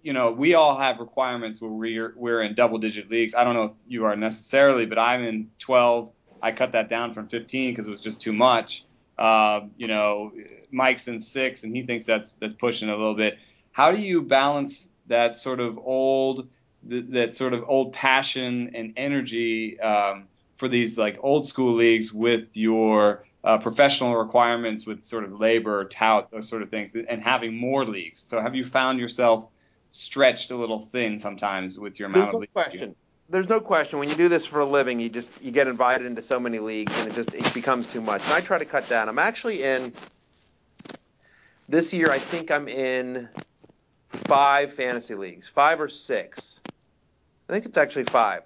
you 0.01 0.13
know, 0.13 0.31
we 0.31 0.53
all 0.53 0.77
have 0.77 0.99
requirements 0.99 1.61
where 1.61 1.71
we're 1.71 2.13
we're 2.15 2.41
in 2.41 2.53
double 2.53 2.77
digit 2.77 3.09
leagues. 3.09 3.35
I 3.35 3.43
don't 3.43 3.53
know 3.53 3.63
if 3.65 3.71
you 3.87 4.05
are 4.05 4.15
necessarily, 4.15 4.85
but 4.85 4.97
I'm 4.97 5.23
in 5.23 5.49
12. 5.59 6.11
I 6.41 6.51
cut 6.53 6.71
that 6.71 6.89
down 6.89 7.13
from 7.13 7.27
15 7.27 7.71
because 7.71 7.87
it 7.87 7.91
was 7.91 7.99
just 7.99 8.21
too 8.21 8.31
much. 8.31 8.85
Uh, 9.17 9.61
you 9.77 9.87
know, 9.87 10.31
Mike's 10.71 11.09
in 11.09 11.19
six, 11.19 11.63
and 11.63 11.75
he 11.75 11.83
thinks 11.83 12.05
that's 12.05 12.31
that's 12.33 12.53
pushing 12.53 12.89
a 12.89 12.95
little 12.95 13.15
bit. 13.15 13.37
How 13.71 13.91
do 13.91 13.99
you 13.99 14.21
balance 14.21 14.89
that 15.07 15.37
sort 15.37 15.59
of 15.59 15.77
old 15.77 16.47
that, 16.83 17.11
that 17.11 17.35
sort 17.35 17.53
of 17.53 17.65
old 17.67 17.91
passion 17.93 18.71
and 18.73 18.93
energy 18.95 19.79
um, 19.81 20.27
for 20.57 20.69
these 20.69 20.97
like 20.97 21.17
old 21.21 21.45
school 21.45 21.73
leagues 21.73 22.13
with 22.13 22.55
your 22.55 23.25
uh, 23.43 23.57
professional 23.57 24.15
requirements 24.15 24.85
with 24.85 25.03
sort 25.03 25.23
of 25.23 25.31
LABR 25.31 25.89
tout 25.89 26.31
those 26.31 26.47
sort 26.47 26.61
of 26.61 26.69
things 26.69 26.95
and 26.95 27.21
having 27.21 27.55
more 27.55 27.85
leagues 27.85 28.19
so 28.19 28.41
have 28.41 28.55
you 28.55 28.63
found 28.63 28.99
yourself 28.99 29.47
stretched 29.91 30.51
a 30.51 30.55
little 30.55 30.79
thin 30.79 31.19
sometimes 31.19 31.77
with 31.77 31.99
your 31.99 32.07
amount 32.07 32.31
There's 32.31 32.35
of 32.35 32.41
no 32.41 32.47
question 32.61 32.95
there's 33.31 33.49
no 33.49 33.59
question 33.59 33.99
when 33.99 34.09
you 34.09 34.15
do 34.15 34.27
this 34.27 34.45
for 34.45 34.59
a 34.59 34.65
living 34.65 34.99
you 34.99 35.09
just 35.09 35.29
you 35.41 35.51
get 35.51 35.67
invited 35.67 36.07
into 36.07 36.21
so 36.21 36.39
many 36.39 36.59
leagues 36.59 36.97
and 36.97 37.07
it 37.07 37.15
just 37.15 37.33
it 37.33 37.53
becomes 37.53 37.87
too 37.87 38.01
much 38.01 38.23
and 38.23 38.33
i 38.33 38.41
try 38.41 38.57
to 38.57 38.65
cut 38.65 38.87
down 38.89 39.09
i'm 39.09 39.19
actually 39.19 39.63
in 39.63 39.93
this 41.67 41.93
year 41.93 42.09
i 42.09 42.17
think 42.17 42.49
i'm 42.51 42.67
in 42.67 43.29
five 44.09 44.73
fantasy 44.73 45.15
leagues, 45.15 45.47
five 45.47 45.79
or 45.79 45.89
six. 45.89 46.61
I 47.47 47.53
think 47.53 47.65
it's 47.65 47.77
actually 47.77 48.05
five. 48.05 48.43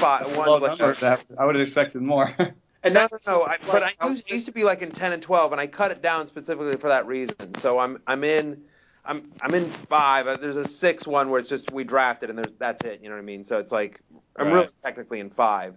Five. 0.00 0.36
One's 0.36 0.62
like 0.62 0.80
a, 0.80 1.20
I 1.38 1.44
would 1.44 1.54
have 1.54 1.62
expected 1.62 2.02
more. 2.02 2.32
and 2.82 2.94
no, 2.94 3.08
no, 3.10 3.18
no. 3.26 3.42
I, 3.42 3.56
but 3.66 3.82
I 3.82 4.08
used, 4.08 4.30
used 4.30 4.46
to 4.46 4.52
be 4.52 4.64
like 4.64 4.82
in 4.82 4.92
ten 4.92 5.12
and 5.12 5.22
twelve, 5.22 5.52
and 5.52 5.60
I 5.60 5.66
cut 5.66 5.90
it 5.90 6.02
down 6.02 6.26
specifically 6.26 6.76
for 6.76 6.88
that 6.88 7.06
reason. 7.06 7.54
So 7.54 7.78
I'm 7.78 7.98
I'm 8.06 8.24
in. 8.24 8.62
I'm 9.04 9.32
I'm 9.40 9.54
in 9.54 9.68
five. 9.68 10.26
There's 10.40 10.56
a 10.56 10.66
six 10.66 11.06
one 11.06 11.30
where 11.30 11.40
it's 11.40 11.48
just 11.48 11.72
we 11.72 11.84
drafted 11.84 12.30
and 12.30 12.38
there's 12.38 12.54
that's 12.54 12.82
it. 12.84 13.00
You 13.02 13.08
know 13.08 13.16
what 13.16 13.22
I 13.22 13.24
mean? 13.24 13.44
So 13.44 13.58
it's 13.58 13.72
like 13.72 14.00
I'm 14.38 14.46
Right. 14.46 14.54
really 14.54 14.68
technically 14.82 15.20
in 15.20 15.30
five. 15.30 15.74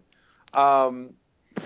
Um, 0.54 1.14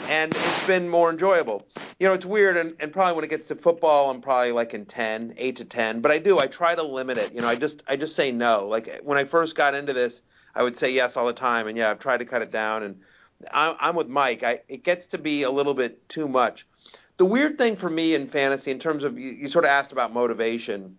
and 0.08 0.34
it's 0.34 0.68
been 0.68 0.88
more 0.88 1.10
enjoyable. 1.10 1.68
You 2.00 2.08
know, 2.08 2.14
it's 2.14 2.26
weird, 2.26 2.58
and, 2.58 2.76
and 2.80 2.92
probably 2.92 3.16
when 3.16 3.24
it 3.24 3.30
gets 3.30 3.48
to 3.48 3.56
football, 3.56 4.12
I'm 4.12 4.22
probably 4.22 4.52
like 4.52 4.74
in 4.74 4.86
10, 4.86 5.34
8 5.38 5.56
to 5.58 5.66
10. 5.66 6.02
But 6.02 6.12
I 6.12 6.20
do, 6.20 6.40
I 6.40 6.48
try 6.48 6.76
to 6.76 6.84
limit 6.84 7.18
it. 7.18 7.34
You 7.34 7.42
know, 7.42 7.48
I 7.48 7.56
just 7.56 7.84
I 7.88 7.96
just 7.96 8.16
say 8.16 8.32
no. 8.32 8.68
Like 8.68 9.02
when 9.04 9.18
I 9.18 9.24
first 9.24 9.56
got 9.56 9.74
into 9.76 9.94
this, 9.94 10.22
I 10.56 10.64
would 10.64 10.76
say 10.76 10.94
yes 10.94 11.18
all 11.18 11.26
the 11.26 11.34
time, 11.34 11.68
and 11.68 11.78
yeah, 11.78 11.90
I've 11.90 12.00
tried 12.00 12.18
to 12.18 12.26
cut 12.26 12.42
it 12.42 12.52
down. 12.52 12.84
And 12.84 13.02
I'm, 13.52 13.76
I'm 13.80 13.96
with 13.96 14.08
Mike. 14.08 14.44
I, 14.44 14.62
it 14.68 14.84
gets 14.84 15.08
to 15.08 15.18
be 15.18 15.44
a 15.44 15.52
little 15.52 15.74
bit 15.74 16.08
too 16.08 16.28
much. 16.28 16.66
The 17.18 17.26
weird 17.26 17.58
thing 17.58 17.76
for 17.76 17.90
me 17.90 18.16
in 18.16 18.28
fantasy, 18.28 18.72
in 18.72 18.80
terms 18.80 19.04
of 19.04 19.20
you, 19.20 19.32
you 19.32 19.48
sort 19.48 19.66
of 19.66 19.70
asked 19.70 19.92
about 19.92 20.14
motivation, 20.14 20.98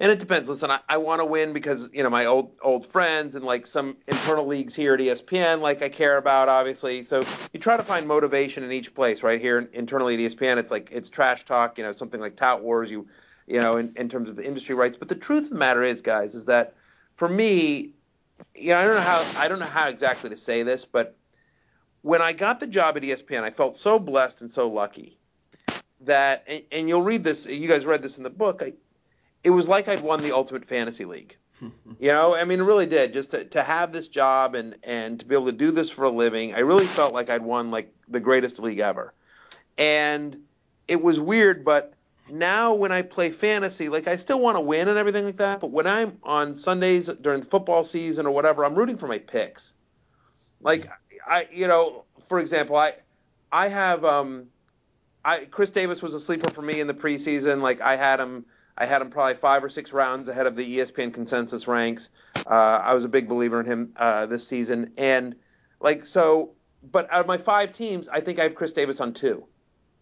and 0.00 0.12
it 0.12 0.18
depends. 0.18 0.48
Listen, 0.48 0.70
I, 0.70 0.80
I 0.88 0.98
want 0.98 1.20
to 1.20 1.24
win 1.24 1.52
because 1.52 1.90
you 1.92 2.02
know 2.02 2.10
my 2.10 2.26
old 2.26 2.56
old 2.62 2.86
friends 2.86 3.34
and 3.34 3.44
like 3.44 3.66
some 3.66 3.96
internal 4.06 4.46
leagues 4.46 4.74
here 4.74 4.94
at 4.94 5.00
ESPN, 5.00 5.60
like 5.60 5.82
I 5.82 5.88
care 5.88 6.16
about, 6.16 6.48
obviously. 6.48 7.02
So 7.02 7.24
you 7.52 7.60
try 7.60 7.76
to 7.76 7.82
find 7.82 8.06
motivation 8.06 8.62
in 8.62 8.72
each 8.72 8.94
place. 8.94 9.22
Right 9.22 9.40
here 9.40 9.68
internally 9.72 10.14
at 10.14 10.20
ESPN, 10.20 10.56
it's 10.58 10.70
like 10.70 10.90
it's 10.92 11.08
trash 11.08 11.44
talk. 11.44 11.78
You 11.78 11.84
know, 11.84 11.92
something 11.92 12.20
like 12.20 12.36
tout 12.36 12.62
wars. 12.62 12.90
You 12.90 13.08
you 13.48 13.60
know, 13.60 13.76
in, 13.76 13.92
in 13.96 14.08
terms 14.08 14.28
of 14.28 14.36
the 14.36 14.46
industry 14.46 14.74
rights. 14.74 14.96
But 14.96 15.08
the 15.08 15.14
truth 15.14 15.44
of 15.44 15.50
the 15.50 15.56
matter 15.56 15.82
is, 15.82 16.02
guys, 16.02 16.34
is 16.34 16.44
that 16.44 16.74
for 17.16 17.28
me, 17.28 17.94
you 18.54 18.68
know, 18.68 18.76
I 18.76 18.84
don't 18.84 18.94
know 18.94 19.00
how 19.00 19.26
I 19.36 19.48
don't 19.48 19.58
know 19.58 19.66
how 19.66 19.88
exactly 19.88 20.30
to 20.30 20.36
say 20.36 20.62
this, 20.62 20.84
but 20.84 21.16
when 22.02 22.22
I 22.22 22.32
got 22.32 22.60
the 22.60 22.66
job 22.66 22.96
at 22.96 23.02
ESPN, 23.02 23.42
I 23.42 23.50
felt 23.50 23.76
so 23.76 23.98
blessed 23.98 24.42
and 24.42 24.50
so 24.50 24.68
lucky 24.68 25.18
that, 26.02 26.44
and, 26.46 26.62
and 26.70 26.88
you'll 26.88 27.02
read 27.02 27.24
this. 27.24 27.46
You 27.46 27.66
guys 27.66 27.84
read 27.84 28.02
this 28.02 28.18
in 28.18 28.24
the 28.24 28.30
book. 28.30 28.62
I, 28.62 28.74
it 29.48 29.52
was 29.52 29.66
like 29.68 29.88
I'd 29.88 30.02
won 30.02 30.22
the 30.22 30.32
Ultimate 30.32 30.66
Fantasy 30.66 31.04
League. 31.06 31.36
You 31.98 32.12
know, 32.12 32.34
I 32.36 32.44
mean, 32.44 32.60
it 32.60 32.64
really 32.64 32.86
did. 32.86 33.12
Just 33.12 33.32
to, 33.32 33.44
to 33.46 33.62
have 33.64 33.92
this 33.92 34.08
job 34.08 34.54
and 34.54 34.76
and 34.84 35.18
to 35.20 35.26
be 35.26 35.34
able 35.34 35.46
to 35.46 35.52
do 35.52 35.70
this 35.72 35.90
for 35.90 36.04
a 36.04 36.10
living, 36.10 36.54
I 36.54 36.60
really 36.60 36.86
felt 36.86 37.12
like 37.14 37.30
I'd 37.30 37.42
won 37.42 37.70
like 37.72 37.92
the 38.08 38.20
greatest 38.20 38.60
league 38.60 38.78
ever. 38.80 39.12
and 39.78 40.36
it 40.86 41.02
was 41.02 41.18
weird. 41.20 41.64
But 41.64 41.94
now 42.28 42.74
when 42.74 42.92
I 42.92 43.02
play 43.02 43.30
fantasy, 43.30 43.88
like 43.88 44.06
I 44.08 44.16
still 44.16 44.40
want 44.40 44.56
to 44.56 44.60
win 44.60 44.88
and 44.88 44.98
everything 44.98 45.24
like 45.24 45.38
that. 45.38 45.60
But 45.60 45.72
when 45.72 45.86
I'm 45.86 46.18
on 46.22 46.54
Sundays 46.56 47.08
during 47.08 47.40
the 47.40 47.46
football 47.46 47.84
season 47.84 48.26
or 48.26 48.30
whatever, 48.32 48.64
I'm 48.64 48.74
rooting 48.74 48.96
for 48.98 49.08
my 49.08 49.18
picks. 49.18 49.74
Like 50.60 50.88
I, 51.26 51.48
you 51.52 51.66
know, 51.66 52.04
for 52.28 52.38
example, 52.40 52.76
I, 52.76 52.92
I 53.52 53.68
have 53.68 54.04
um, 54.04 54.46
I 55.24 55.46
Chris 55.46 55.70
Davis 55.72 56.02
was 56.02 56.14
a 56.14 56.20
sleeper 56.20 56.50
for 56.50 56.62
me 56.62 56.80
in 56.80 56.86
the 56.86 56.94
preseason. 56.94 57.62
Like 57.62 57.80
I 57.80 57.96
had 57.96 58.20
him. 58.20 58.46
I 58.78 58.86
had 58.86 59.02
him 59.02 59.10
probably 59.10 59.34
five 59.34 59.62
or 59.62 59.68
six 59.68 59.92
rounds 59.92 60.28
ahead 60.28 60.46
of 60.46 60.56
the 60.56 60.78
ESPN 60.78 61.12
consensus 61.12 61.68
ranks. 61.68 62.08
Uh, 62.46 62.80
I 62.82 62.94
was 62.94 63.04
a 63.04 63.08
big 63.08 63.28
believer 63.28 63.60
in 63.60 63.66
him 63.66 63.92
uh, 63.96 64.26
this 64.26 64.46
season, 64.46 64.92
and 64.96 65.34
like 65.80 66.06
so. 66.06 66.52
But 66.80 67.12
out 67.12 67.20
of 67.20 67.26
my 67.26 67.38
five 67.38 67.72
teams, 67.72 68.08
I 68.08 68.20
think 68.20 68.38
I 68.38 68.44
have 68.44 68.54
Chris 68.54 68.72
Davis 68.72 69.00
on 69.00 69.12
two 69.12 69.44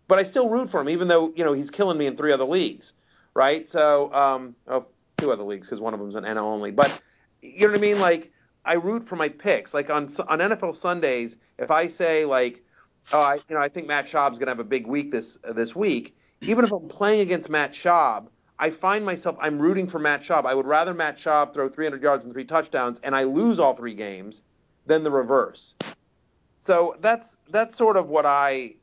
but 0.09 0.19
I 0.19 0.23
still 0.23 0.49
root 0.49 0.71
for 0.71 0.81
him, 0.81 0.89
even 0.89 1.09
though 1.09 1.33
you 1.37 1.45
know 1.45 1.53
he's 1.53 1.71
killing 1.71 1.99
me 1.99 2.07
in 2.07 2.17
three 2.17 2.33
other 2.33 2.45
leagues, 2.45 2.93
right? 3.35 3.69
So, 3.69 4.13
um, 4.13 4.55
oh, 4.69 4.87
two 5.17 5.33
other 5.33 5.43
leagues 5.43 5.67
because 5.67 5.81
one 5.81 5.95
of 5.95 6.01
them's 6.01 6.17
an 6.17 6.25
NL 6.25 6.43
only. 6.43 6.71
But 6.71 7.01
you 7.43 7.67
know 7.67 7.73
what 7.73 7.79
I 7.79 7.81
mean? 7.81 8.01
Like 8.01 8.33
I 8.65 8.75
root 8.75 9.05
for 9.05 9.17
my 9.17 9.29
picks. 9.29 9.75
Like 9.75 9.91
on 9.91 10.05
on 10.29 10.39
NFL 10.39 10.75
Sundays, 10.75 11.37
if 11.59 11.71
I 11.71 11.89
say 11.89 12.25
like, 12.25 12.65
oh, 13.13 13.21
I 13.21 13.35
you 13.35 13.55
know 13.55 13.59
I 13.59 13.69
think 13.69 13.89
Matt 13.89 14.07
Schaub's 14.07 14.39
gonna 14.39 14.51
have 14.51 14.61
a 14.61 14.65
big 14.65 14.87
week 14.87 15.11
this 15.11 15.39
uh, 15.45 15.53
this 15.53 15.75
week, 15.75 16.17
even 16.43 16.65
if 16.65 16.73
I'm 16.73 16.89
playing 16.89 17.21
against 17.21 17.51
Matt 17.51 17.73
Schaub. 17.73 18.29
I 18.59 18.71
find 18.71 19.05
myself 19.05 19.37
I'm 19.41 19.59
rooting 19.59 19.87
for 19.87 19.99
Matt 19.99 20.23
Schaub. 20.23 20.47
I 20.47 20.55
would 20.55 20.67
rather 20.67 20.95
Matt 20.95 21.17
Schaub 21.17 21.53
throw 21.53 21.69
300 21.69 22.03
yards 22.03 22.25
and 22.25 22.33
three 22.33 22.45
touchdowns, 22.45 23.01
and 23.03 23.15
I 23.15 23.25
lose 23.25 23.59
all 23.59 23.75
three 23.75 23.95
games, 23.95 24.43
than 24.87 25.05
the 25.05 25.11
reverse. 25.11 25.75
So 26.59 26.97
that's 27.01 27.37
that's 27.51 27.77
sort 27.77 27.97
of 27.97 28.09
what 28.09 28.27
I 28.27 28.75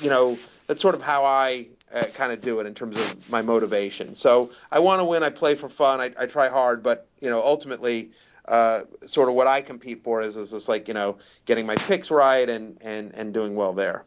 you 0.00 0.10
know, 0.10 0.38
that's 0.66 0.80
sort 0.80 0.94
of 0.94 1.02
how 1.02 1.24
I 1.24 1.68
uh, 1.92 2.04
kind 2.14 2.32
of 2.32 2.40
do 2.40 2.60
it 2.60 2.66
in 2.66 2.74
terms 2.74 2.96
of 2.96 3.30
my 3.30 3.42
motivation. 3.42 4.14
So 4.14 4.50
I 4.70 4.78
want 4.78 5.00
to 5.00 5.04
win. 5.04 5.22
I 5.22 5.30
play 5.30 5.54
for 5.54 5.68
fun. 5.68 6.00
I, 6.00 6.12
I 6.18 6.26
try 6.26 6.48
hard, 6.48 6.82
but 6.82 7.08
you 7.20 7.30
know, 7.30 7.42
ultimately, 7.42 8.10
uh, 8.46 8.82
sort 9.04 9.28
of 9.28 9.34
what 9.34 9.46
I 9.46 9.60
compete 9.60 10.02
for 10.02 10.22
is 10.22 10.36
is 10.36 10.52
just 10.52 10.68
like 10.68 10.88
you 10.88 10.94
know, 10.94 11.18
getting 11.44 11.66
my 11.66 11.76
picks 11.76 12.10
right 12.10 12.48
and 12.48 12.78
and 12.82 13.14
and 13.14 13.34
doing 13.34 13.54
well 13.54 13.72
there. 13.72 14.04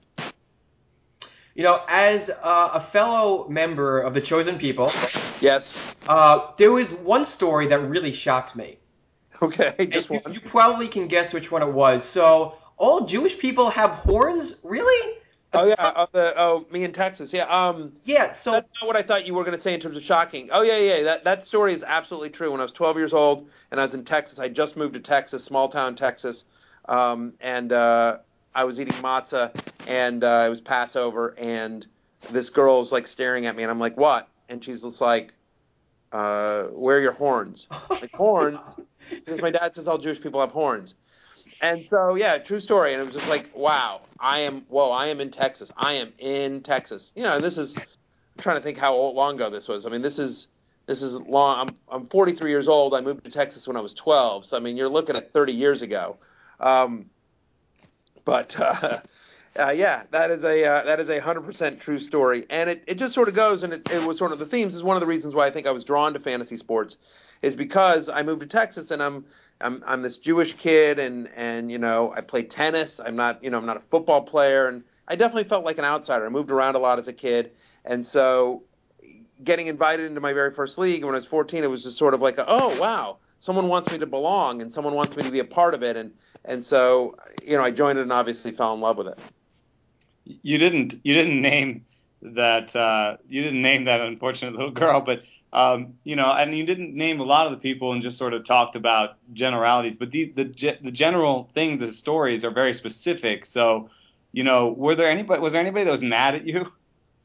You 1.54 1.64
know, 1.64 1.84
as 1.88 2.30
uh, 2.30 2.70
a 2.74 2.80
fellow 2.80 3.48
member 3.50 4.00
of 4.00 4.14
the 4.14 4.22
chosen 4.22 4.58
people, 4.58 4.86
yes, 5.42 5.96
uh, 6.08 6.52
there 6.58 6.72
was 6.72 6.94
one 6.94 7.26
story 7.26 7.68
that 7.68 7.80
really 7.80 8.12
shocked 8.12 8.56
me. 8.56 8.78
Okay, 9.42 9.88
just 9.88 10.10
you, 10.10 10.20
one. 10.20 10.34
You 10.34 10.40
probably 10.40 10.88
can 10.88 11.08
guess 11.08 11.34
which 11.34 11.52
one 11.52 11.62
it 11.62 11.74
was. 11.74 12.04
So, 12.04 12.56
all 12.78 13.06
Jewish 13.06 13.38
people 13.40 13.70
have 13.72 13.90
horns, 13.90 14.56
really? 14.64 15.18
Oh 15.54 15.66
yeah, 15.66 15.76
uh, 15.80 16.06
the, 16.14 16.34
oh 16.38 16.66
me 16.72 16.86
in 16.86 16.94
Texas, 16.94 17.34
yeah. 17.34 17.44
Um, 17.44 17.92
yeah, 18.06 18.32
so 18.32 18.52
that's 18.52 18.70
not 18.80 18.88
what 18.88 18.96
I 18.96 19.02
thought 19.02 19.28
you 19.28 19.34
were 19.34 19.44
going 19.44 19.56
to 19.56 19.62
say 19.62 19.74
in 19.74 19.82
terms 19.82 19.98
of 19.98 20.04
shocking. 20.04 20.50
Oh 20.52 20.62
yeah, 20.62 20.78
yeah, 20.78 21.04
that 21.04 21.26
that 21.26 21.46
story 21.46 21.74
is 21.74 21.84
absolutely 21.84 22.30
true. 22.30 22.52
When 22.52 22.62
I 22.62 22.64
was 22.64 22.72
12 22.72 22.96
years 22.98 23.14
old 23.14 23.50
and 23.70 23.80
I 23.80 23.84
was 23.84 23.94
in 23.94 24.06
Texas, 24.06 24.40
I 24.40 24.48
just 24.48 24.78
moved 24.78 24.94
to 24.94 25.02
Texas, 25.02 25.44
small 25.44 25.68
town 25.68 25.96
Texas, 25.96 26.46
um, 26.88 27.34
and 27.42 27.74
uh, 27.74 28.20
I 28.54 28.64
was 28.66 28.82
eating 28.82 28.94
matzah, 28.96 29.54
and 29.88 30.24
uh, 30.24 30.44
it 30.46 30.50
was 30.50 30.62
Passover, 30.62 31.34
and 31.38 31.86
this 32.30 32.50
girl's 32.50 32.92
like 32.92 33.08
staring 33.08 33.46
at 33.46 33.56
me, 33.56 33.64
and 33.64 33.72
I'm 33.72 33.80
like, 33.80 33.98
what? 33.98 34.28
And 34.50 34.64
she's 34.64 34.82
just 34.82 35.02
like, 35.02 35.34
uh, 36.12 36.64
where 36.66 36.98
are 36.98 37.02
your 37.02 37.14
horns? 37.14 37.68
like 37.90 38.14
horns? 38.14 38.60
Because 39.10 39.42
my 39.42 39.52
dad 39.52 39.74
says 39.76 39.88
all 39.88 39.98
Jewish 39.98 40.22
people 40.22 40.40
have 40.42 40.52
horns. 40.52 40.96
And 41.62 41.86
so, 41.86 42.16
yeah, 42.16 42.38
true 42.40 42.60
story. 42.60 42.94
And 42.94 43.02
it 43.02 43.06
was 43.06 43.16
just 43.16 43.30
like, 43.30 43.56
wow, 43.56 44.02
I 44.20 44.40
am, 44.40 44.66
whoa, 44.68 44.90
I 44.90 45.08
am 45.08 45.22
in 45.22 45.30
Texas. 45.30 45.72
I 45.78 45.94
am 45.94 46.12
in 46.18 46.62
Texas. 46.62 47.14
You 47.16 47.24
know, 47.24 47.36
and 47.36 47.44
this 47.44 47.58
is, 47.58 47.76
I'm 47.78 47.84
trying 48.40 48.58
to 48.58 48.64
think 48.64 48.78
how 48.78 48.94
old, 48.94 49.16
long 49.16 49.36
ago 49.36 49.50
this 49.50 49.68
was. 49.68 49.86
I 49.86 49.90
mean, 49.90 50.02
this 50.02 50.18
is, 50.18 50.48
this 50.88 51.04
is 51.04 51.22
long. 51.22 51.70
I'm, 51.70 51.76
I'm 52.02 52.06
43 52.08 52.50
years 52.50 52.68
old. 52.68 52.96
I 52.96 53.02
moved 53.02 53.24
to 53.26 53.32
Texas 53.32 53.68
when 53.68 53.78
I 53.78 53.82
was 53.82 53.94
12. 53.94 54.46
So, 54.46 54.58
I 54.58 54.60
mean, 54.60 54.76
you're 54.76 54.90
looking 54.90 55.16
at 55.16 55.34
30 55.34 55.54
years 55.54 55.84
ago. 55.84 56.18
Um, 56.60 57.06
but, 58.25 58.60
uh, 58.60 58.99
uh, 59.60 59.73
yeah, 59.75 60.03
that 60.12 60.31
is 60.31 60.45
a 60.45 60.63
uh, 60.63 60.84
that 60.84 61.01
is 61.01 61.10
a 61.10 61.19
hundred 61.19 61.41
percent 61.41 61.81
true 61.81 61.99
story, 61.99 62.45
and 62.49 62.69
it, 62.69 62.84
it 62.88 62.95
just 62.95 63.13
sort 63.13 63.27
of 63.27 63.34
goes, 63.34 63.63
and 63.63 63.73
it, 63.73 63.91
it 63.91 64.01
was 64.07 64.17
sort 64.17 64.31
of 64.31 64.39
the 64.39 64.45
themes 64.45 64.73
is 64.73 64.81
one 64.81 64.95
of 64.95 65.01
the 65.01 65.07
reasons 65.07 65.36
why 65.36 65.45
I 65.45 65.49
think 65.49 65.67
I 65.67 65.71
was 65.71 65.84
drawn 65.84 66.13
to 66.13 66.21
fantasy 66.21 66.55
sports, 66.55 66.95
is 67.41 67.53
because 67.53 68.07
I 68.07 68.21
moved 68.21 68.41
to 68.41 68.47
Texas 68.47 68.91
and 68.91 69.03
I'm 69.03 69.25
I'm 69.60 69.84
I'm 69.86 70.01
this 70.01 70.17
Jewish 70.17 70.53
kid 70.53 70.99
and 70.99 71.29
and 71.36 71.71
you 71.71 71.77
know 71.77 72.13
I 72.15 72.21
play 72.21 72.43
tennis. 72.43 72.99
I'm 72.99 73.15
not 73.15 73.43
you 73.43 73.49
know 73.49 73.57
I'm 73.57 73.65
not 73.65 73.77
a 73.77 73.81
football 73.81 74.21
player 74.21 74.67
and 74.67 74.84
I 75.07 75.15
definitely 75.15 75.45
felt 75.45 75.65
like 75.65 75.77
an 75.77 75.86
outsider. 75.86 76.25
I 76.25 76.29
moved 76.29 76.51
around 76.51 76.75
a 76.75 76.79
lot 76.79 76.99
as 76.99 77.07
a 77.07 77.13
kid 77.13 77.51
and 77.86 78.05
so 78.05 78.63
getting 79.43 79.67
invited 79.67 80.05
into 80.05 80.21
my 80.21 80.34
very 80.34 80.51
first 80.51 80.77
league 80.77 81.03
when 81.03 81.13
I 81.13 81.17
was 81.17 81.25
14 81.25 81.63
it 81.63 81.69
was 81.69 81.84
just 81.84 81.97
sort 81.97 82.13
of 82.13 82.21
like 82.21 82.38
a, 82.38 82.45
oh 82.47 82.79
wow 82.79 83.17
someone 83.41 83.67
wants 83.67 83.91
me 83.91 83.97
to 83.97 84.06
belong 84.06 84.62
and 84.62 84.71
someone 84.71 84.93
wants 84.93 85.17
me 85.17 85.23
to 85.23 85.32
be 85.32 85.39
a 85.39 85.45
part 85.45 85.73
of 85.73 85.82
it 85.84 85.97
and 85.97 86.13
and 86.45 86.63
so 86.63 87.17
you 87.43 87.58
know 87.58 87.63
I 87.63 87.71
joined 87.71 87.99
it 87.99 88.04
and 88.04 88.13
obviously 88.13 88.51
fell 88.51 88.73
in 88.73 88.80
love 88.80 88.97
with 88.97 89.08
it. 89.08 89.19
You 90.43 90.58
didn't 90.58 90.95
you 91.04 91.13
didn't 91.13 91.41
name 91.41 91.86
that 92.21 92.75
uh, 92.75 93.17
you 93.27 93.41
didn't 93.43 93.62
name 93.62 93.86
that 93.86 93.99
unfortunate 93.99 94.54
little 94.54 94.71
girl, 94.71 95.01
but 95.01 95.23
um, 95.54 95.95
you 96.04 96.15
know, 96.15 96.32
and 96.32 96.56
you 96.56 96.63
didn't 96.63 96.95
name 96.95 97.19
a 97.19 97.23
lot 97.23 97.47
of 97.47 97.51
the 97.51 97.58
people 97.58 97.91
and 97.91 98.01
just 98.01 98.17
sort 98.17 98.34
of 98.34 98.45
talked 98.45 98.75
about 98.75 99.17
generalities, 99.34 99.97
but 99.97 100.12
the 100.12 100.32
the 100.36 100.77
the 100.82 100.91
general 100.91 101.49
thing, 101.54 101.80
the 101.80 101.91
stories 101.91 102.45
are 102.45 102.51
very 102.51 102.73
specific. 102.73 103.45
So, 103.45 103.89
you 104.32 104.43
know, 104.43 104.71
were 104.71 104.95
there 104.95 105.10
anybody 105.10 105.41
was 105.41 105.54
there 105.54 105.62
anybody 105.62 105.86
that 105.86 105.91
was 105.91 106.04
mad 106.04 106.36
at 106.36 106.45
you 106.45 106.71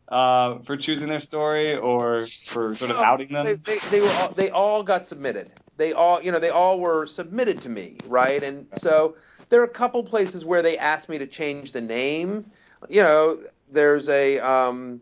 uh, 0.09 0.59
for 0.61 0.76
choosing 0.76 1.09
their 1.09 1.20
story 1.20 1.76
or 1.76 2.26
for 2.26 2.74
sort 2.74 2.90
of 2.90 2.96
outing 2.96 3.29
them? 3.29 3.44
They, 3.44 3.55
they, 3.55 3.79
they 3.90 4.00
were 4.00 4.12
all, 4.12 4.33
they 4.33 4.50
all 4.50 4.83
got 4.83 5.07
submitted. 5.07 5.52
They 5.77 5.93
all 5.93 6.23
you 6.23 6.33
know 6.33 6.39
they 6.39 6.51
all 6.51 6.81
were 6.81 7.07
submitted 7.07 7.61
to 7.62 7.69
me, 7.69 7.99
right? 8.07 8.43
And 8.43 8.67
so 8.75 9.17
there 9.49 9.61
are 9.61 9.65
a 9.65 9.69
couple 9.69 10.03
places 10.03 10.45
where 10.45 10.62
they 10.62 10.79
asked 10.79 11.09
me 11.09 11.19
to 11.19 11.27
change 11.27 11.73
the 11.73 11.81
name. 11.81 12.51
You 12.89 13.03
know, 13.03 13.39
there's 13.71 14.09
a 14.09 14.39
um, 14.41 15.01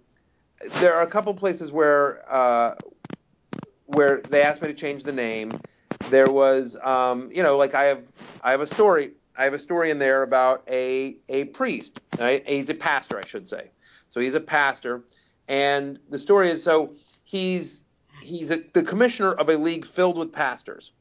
there 0.75 0.95
are 0.95 1.03
a 1.03 1.07
couple 1.07 1.35
places 1.35 1.73
where 1.73 2.25
uh, 2.31 2.75
where 3.87 4.21
they 4.21 4.43
asked 4.43 4.63
me 4.63 4.69
to 4.69 4.75
change 4.75 5.03
the 5.03 5.13
name. 5.13 5.61
There 6.11 6.31
was, 6.31 6.77
um, 6.83 7.31
you 7.33 7.43
know, 7.43 7.57
like 7.57 7.75
I 7.75 7.85
have, 7.85 8.03
I 8.43 8.51
have 8.51 8.61
a 8.61 8.67
story. 8.67 9.13
I 9.37 9.45
have 9.45 9.55
a 9.55 9.59
story 9.59 9.91
in 9.91 9.99
there 9.99 10.23
about 10.23 10.65
a 10.69 11.17
a 11.29 11.45
priest. 11.45 12.01
Right? 12.19 12.47
He's 12.49 12.71
a 12.71 12.75
pastor, 12.75 13.19
I 13.19 13.25
should 13.25 13.49
say. 13.49 13.71
So 14.09 14.21
he's 14.21 14.35
a 14.35 14.41
pastor, 14.41 15.05
and 15.49 15.99
the 16.09 16.19
story 16.19 16.51
is 16.51 16.63
so 16.63 16.95
he's 17.25 17.85
he's 18.25 18.51
a, 18.51 18.63
the 18.73 18.83
commissioner 18.83 19.33
of 19.33 19.49
a 19.49 19.57
league 19.57 19.87
filled 19.87 20.19
with 20.19 20.33
pastors, 20.33 20.93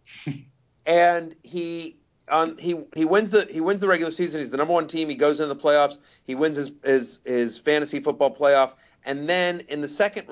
and 0.86 1.34
he 1.42 1.96
um, 2.28 2.56
he 2.58 2.80
he 2.94 3.04
wins 3.04 3.30
the 3.30 3.46
he 3.50 3.60
wins 3.60 3.80
the 3.80 3.88
regular 3.88 4.12
season. 4.12 4.40
He's 4.40 4.50
the 4.50 4.56
number 4.56 4.74
one 4.74 4.86
team. 4.86 5.08
He 5.08 5.14
goes 5.14 5.40
into 5.40 5.52
the 5.52 5.60
playoffs. 5.60 5.98
He 6.24 6.34
wins 6.34 6.56
his 6.56 6.72
his, 6.84 7.20
his 7.24 7.58
fantasy 7.58 8.00
football 8.00 8.34
playoff, 8.34 8.72
and 9.04 9.28
then 9.28 9.60
in 9.68 9.80
the 9.80 9.88
second 9.88 10.28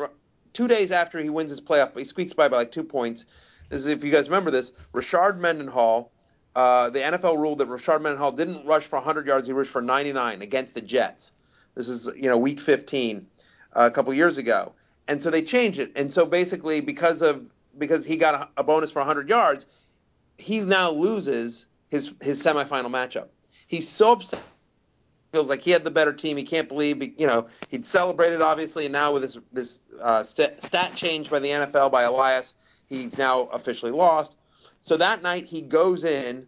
two 0.52 0.68
days 0.68 0.92
after 0.92 1.18
he 1.20 1.30
wins 1.30 1.50
his 1.50 1.60
playoff, 1.60 1.96
he 1.96 2.04
squeaks 2.04 2.32
by 2.32 2.48
by 2.48 2.58
like 2.58 2.72
two 2.72 2.84
points. 2.84 3.26
This 3.68 3.80
is 3.80 3.86
if 3.86 4.04
you 4.04 4.10
guys 4.10 4.28
remember 4.28 4.50
this. 4.50 4.72
Rashard 4.92 5.38
Mendenhall, 5.38 6.10
uh, 6.56 6.90
the 6.90 7.00
NFL 7.00 7.38
ruled 7.38 7.58
that 7.58 7.68
Rashard 7.68 8.02
Mendenhall 8.02 8.32
didn't 8.32 8.66
rush 8.66 8.84
for 8.84 8.96
100 8.96 9.26
yards; 9.26 9.46
he 9.46 9.52
rushed 9.52 9.70
for 9.70 9.82
99 9.82 10.42
against 10.42 10.74
the 10.74 10.80
Jets. 10.80 11.32
This 11.74 11.88
is 11.88 12.08
you 12.16 12.28
know 12.28 12.38
week 12.38 12.60
15 12.60 13.26
uh, 13.74 13.80
a 13.86 13.90
couple 13.90 14.12
years 14.14 14.38
ago, 14.38 14.72
and 15.08 15.22
so 15.22 15.30
they 15.30 15.42
changed 15.42 15.78
it. 15.78 15.92
And 15.96 16.12
so 16.12 16.26
basically, 16.26 16.80
because 16.80 17.22
of 17.22 17.44
because 17.76 18.04
he 18.06 18.16
got 18.16 18.34
a, 18.34 18.60
a 18.60 18.64
bonus 18.64 18.90
for 18.90 19.00
100 19.00 19.28
yards, 19.28 19.66
he 20.38 20.60
now 20.60 20.90
loses 20.90 21.66
his 21.88 22.12
his 22.20 22.42
semifinal 22.42 22.90
matchup. 22.90 23.28
He's 23.66 23.88
so 23.88 24.12
upset 24.12 24.42
feels 25.34 25.48
like 25.48 25.62
he 25.62 25.72
had 25.72 25.82
the 25.82 25.90
better 25.90 26.12
team. 26.12 26.36
He 26.36 26.44
can't 26.44 26.68
believe, 26.68 27.02
you 27.18 27.26
know, 27.26 27.48
he'd 27.68 27.84
celebrated 27.84 28.40
obviously, 28.40 28.86
and 28.86 28.92
now 28.92 29.12
with 29.12 29.22
this 29.22 29.38
this 29.52 29.80
uh, 30.00 30.22
st- 30.22 30.62
stat 30.62 30.94
change 30.94 31.28
by 31.28 31.40
the 31.40 31.48
NFL 31.48 31.90
by 31.90 32.04
Elias, 32.04 32.54
he's 32.86 33.18
now 33.18 33.42
officially 33.46 33.90
lost. 33.90 34.36
So 34.80 34.96
that 34.96 35.22
night 35.22 35.46
he 35.46 35.60
goes 35.60 36.04
in 36.04 36.46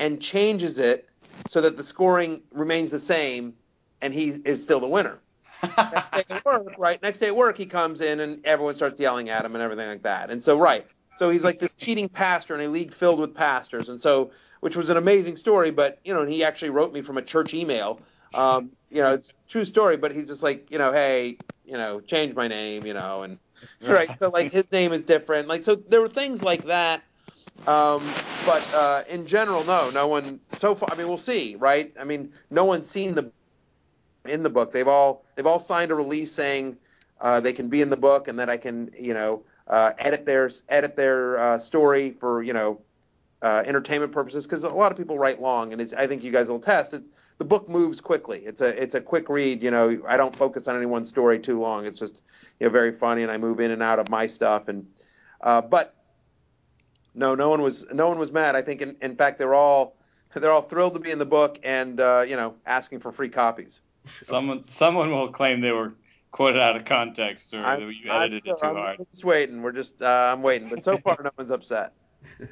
and 0.00 0.20
changes 0.20 0.78
it 0.78 1.08
so 1.46 1.60
that 1.60 1.76
the 1.76 1.84
scoring 1.84 2.42
remains 2.52 2.90
the 2.90 2.98
same, 2.98 3.54
and 4.02 4.12
he 4.12 4.30
is 4.30 4.64
still 4.64 4.80
the 4.80 4.88
winner. 4.88 5.20
Next 5.62 6.28
day 6.28 6.36
at 6.36 6.44
work, 6.44 6.74
right? 6.78 7.02
Next 7.02 7.18
day 7.18 7.28
at 7.28 7.36
work, 7.36 7.56
he 7.56 7.66
comes 7.66 8.00
in 8.00 8.20
and 8.20 8.44
everyone 8.46 8.74
starts 8.74 9.00
yelling 9.00 9.28
at 9.28 9.44
him 9.44 9.54
and 9.54 9.62
everything 9.62 9.88
like 9.88 10.02
that. 10.02 10.30
And 10.30 10.42
so, 10.42 10.58
right, 10.58 10.86
so 11.18 11.30
he's 11.30 11.44
like 11.44 11.58
this 11.58 11.74
cheating 11.74 12.08
pastor 12.08 12.54
in 12.54 12.60
a 12.60 12.68
league 12.68 12.92
filled 12.92 13.20
with 13.20 13.34
pastors, 13.34 13.88
and 13.88 14.00
so 14.00 14.30
which 14.60 14.76
was 14.76 14.90
an 14.90 14.96
amazing 14.96 15.36
story. 15.36 15.70
But 15.70 15.98
you 16.04 16.14
know, 16.14 16.24
he 16.24 16.44
actually 16.44 16.70
wrote 16.70 16.92
me 16.92 17.02
from 17.02 17.18
a 17.18 17.22
church 17.22 17.54
email. 17.54 18.00
Um, 18.34 18.70
you 18.90 19.02
know, 19.02 19.14
it's 19.14 19.34
true 19.48 19.64
story. 19.64 19.96
But 19.96 20.12
he's 20.12 20.28
just 20.28 20.42
like, 20.42 20.70
you 20.70 20.78
know, 20.78 20.92
hey, 20.92 21.38
you 21.64 21.76
know, 21.76 22.00
change 22.00 22.34
my 22.34 22.48
name, 22.48 22.86
you 22.86 22.94
know, 22.94 23.22
and 23.22 23.38
right. 23.82 24.16
So 24.18 24.28
like 24.28 24.52
his 24.52 24.70
name 24.70 24.92
is 24.92 25.04
different. 25.04 25.48
Like 25.48 25.64
so, 25.64 25.74
there 25.74 26.00
were 26.00 26.08
things 26.08 26.42
like 26.42 26.64
that. 26.66 27.02
Um, 27.66 28.08
but 28.46 28.72
uh, 28.74 29.02
in 29.10 29.26
general, 29.26 29.64
no, 29.64 29.90
no 29.92 30.06
one 30.06 30.38
so 30.54 30.74
far. 30.74 30.90
I 30.92 30.94
mean, 30.94 31.08
we'll 31.08 31.16
see, 31.16 31.56
right? 31.56 31.92
I 31.98 32.04
mean, 32.04 32.32
no 32.50 32.64
one's 32.64 32.88
seen 32.88 33.14
the 33.14 33.32
in 34.28 34.42
the 34.42 34.50
book. 34.50 34.72
They've 34.72 34.88
all 34.88 35.24
they've 35.34 35.46
all 35.46 35.60
signed 35.60 35.90
a 35.90 35.94
release 35.94 36.32
saying 36.32 36.76
uh, 37.20 37.40
they 37.40 37.52
can 37.52 37.68
be 37.68 37.82
in 37.82 37.90
the 37.90 37.96
book, 37.96 38.28
and 38.28 38.38
that 38.38 38.48
I 38.48 38.56
can 38.56 38.90
you 38.98 39.14
know 39.14 39.42
uh, 39.66 39.92
edit 39.98 40.26
their 40.26 40.50
edit 40.68 40.96
their 40.96 41.38
uh, 41.38 41.58
story 41.58 42.12
for 42.12 42.42
you 42.42 42.52
know 42.52 42.80
uh, 43.42 43.62
entertainment 43.66 44.12
purposes 44.12 44.46
because 44.46 44.64
a 44.64 44.68
lot 44.68 44.90
of 44.90 44.98
people 44.98 45.18
write 45.18 45.40
long, 45.40 45.72
and 45.72 45.94
I 45.96 46.06
think 46.06 46.24
you 46.24 46.32
guys 46.32 46.48
will 46.48 46.60
test 46.60 46.94
it. 46.94 47.02
The 47.38 47.44
book 47.44 47.68
moves 47.68 48.00
quickly. 48.00 48.44
It's 48.44 48.60
a 48.60 48.80
it's 48.80 48.94
a 48.94 49.00
quick 49.00 49.28
read. 49.28 49.62
You 49.62 49.70
know, 49.70 50.00
I 50.06 50.16
don't 50.16 50.34
focus 50.34 50.66
on 50.66 50.76
any 50.76 50.86
one 50.86 51.04
story 51.04 51.38
too 51.38 51.60
long. 51.60 51.86
It's 51.86 51.98
just 51.98 52.22
you 52.58 52.66
know 52.66 52.72
very 52.72 52.92
funny, 52.92 53.22
and 53.22 53.30
I 53.30 53.36
move 53.36 53.60
in 53.60 53.70
and 53.70 53.82
out 53.82 53.98
of 53.98 54.08
my 54.08 54.26
stuff. 54.26 54.68
And 54.68 54.86
uh, 55.40 55.60
but 55.60 55.94
no, 57.14 57.34
no 57.34 57.48
one 57.48 57.62
was 57.62 57.86
no 57.92 58.08
one 58.08 58.18
was 58.18 58.32
mad. 58.32 58.56
I 58.56 58.62
think 58.62 58.82
in, 58.82 58.96
in 59.02 59.16
fact 59.16 59.38
they're 59.38 59.54
all 59.54 59.96
they're 60.34 60.52
all 60.52 60.62
thrilled 60.62 60.94
to 60.94 61.00
be 61.00 61.10
in 61.10 61.18
the 61.18 61.26
book 61.26 61.58
and 61.62 62.00
uh, 62.00 62.24
you 62.26 62.36
know 62.36 62.54
asking 62.66 63.00
for 63.00 63.12
free 63.12 63.28
copies. 63.28 63.80
Someone 64.22 64.60
someone 64.62 65.10
will 65.10 65.28
claim 65.28 65.60
they 65.60 65.72
were 65.72 65.94
quoted 66.30 66.60
out 66.60 66.76
of 66.76 66.84
context 66.84 67.54
or 67.54 67.64
I'm, 67.64 67.80
that 67.80 67.94
you 67.94 68.10
edited 68.10 68.42
I'm, 68.46 68.54
it 68.54 68.60
too 68.60 68.66
I'm 68.66 68.76
hard. 68.76 68.98
just 69.10 69.24
waiting. 69.24 69.62
We're 69.62 69.72
just 69.72 70.02
uh, 70.02 70.32
I'm 70.32 70.42
waiting, 70.42 70.68
but 70.68 70.84
so 70.84 70.96
far 71.04 71.18
no 71.22 71.30
one's 71.36 71.50
upset. 71.50 71.92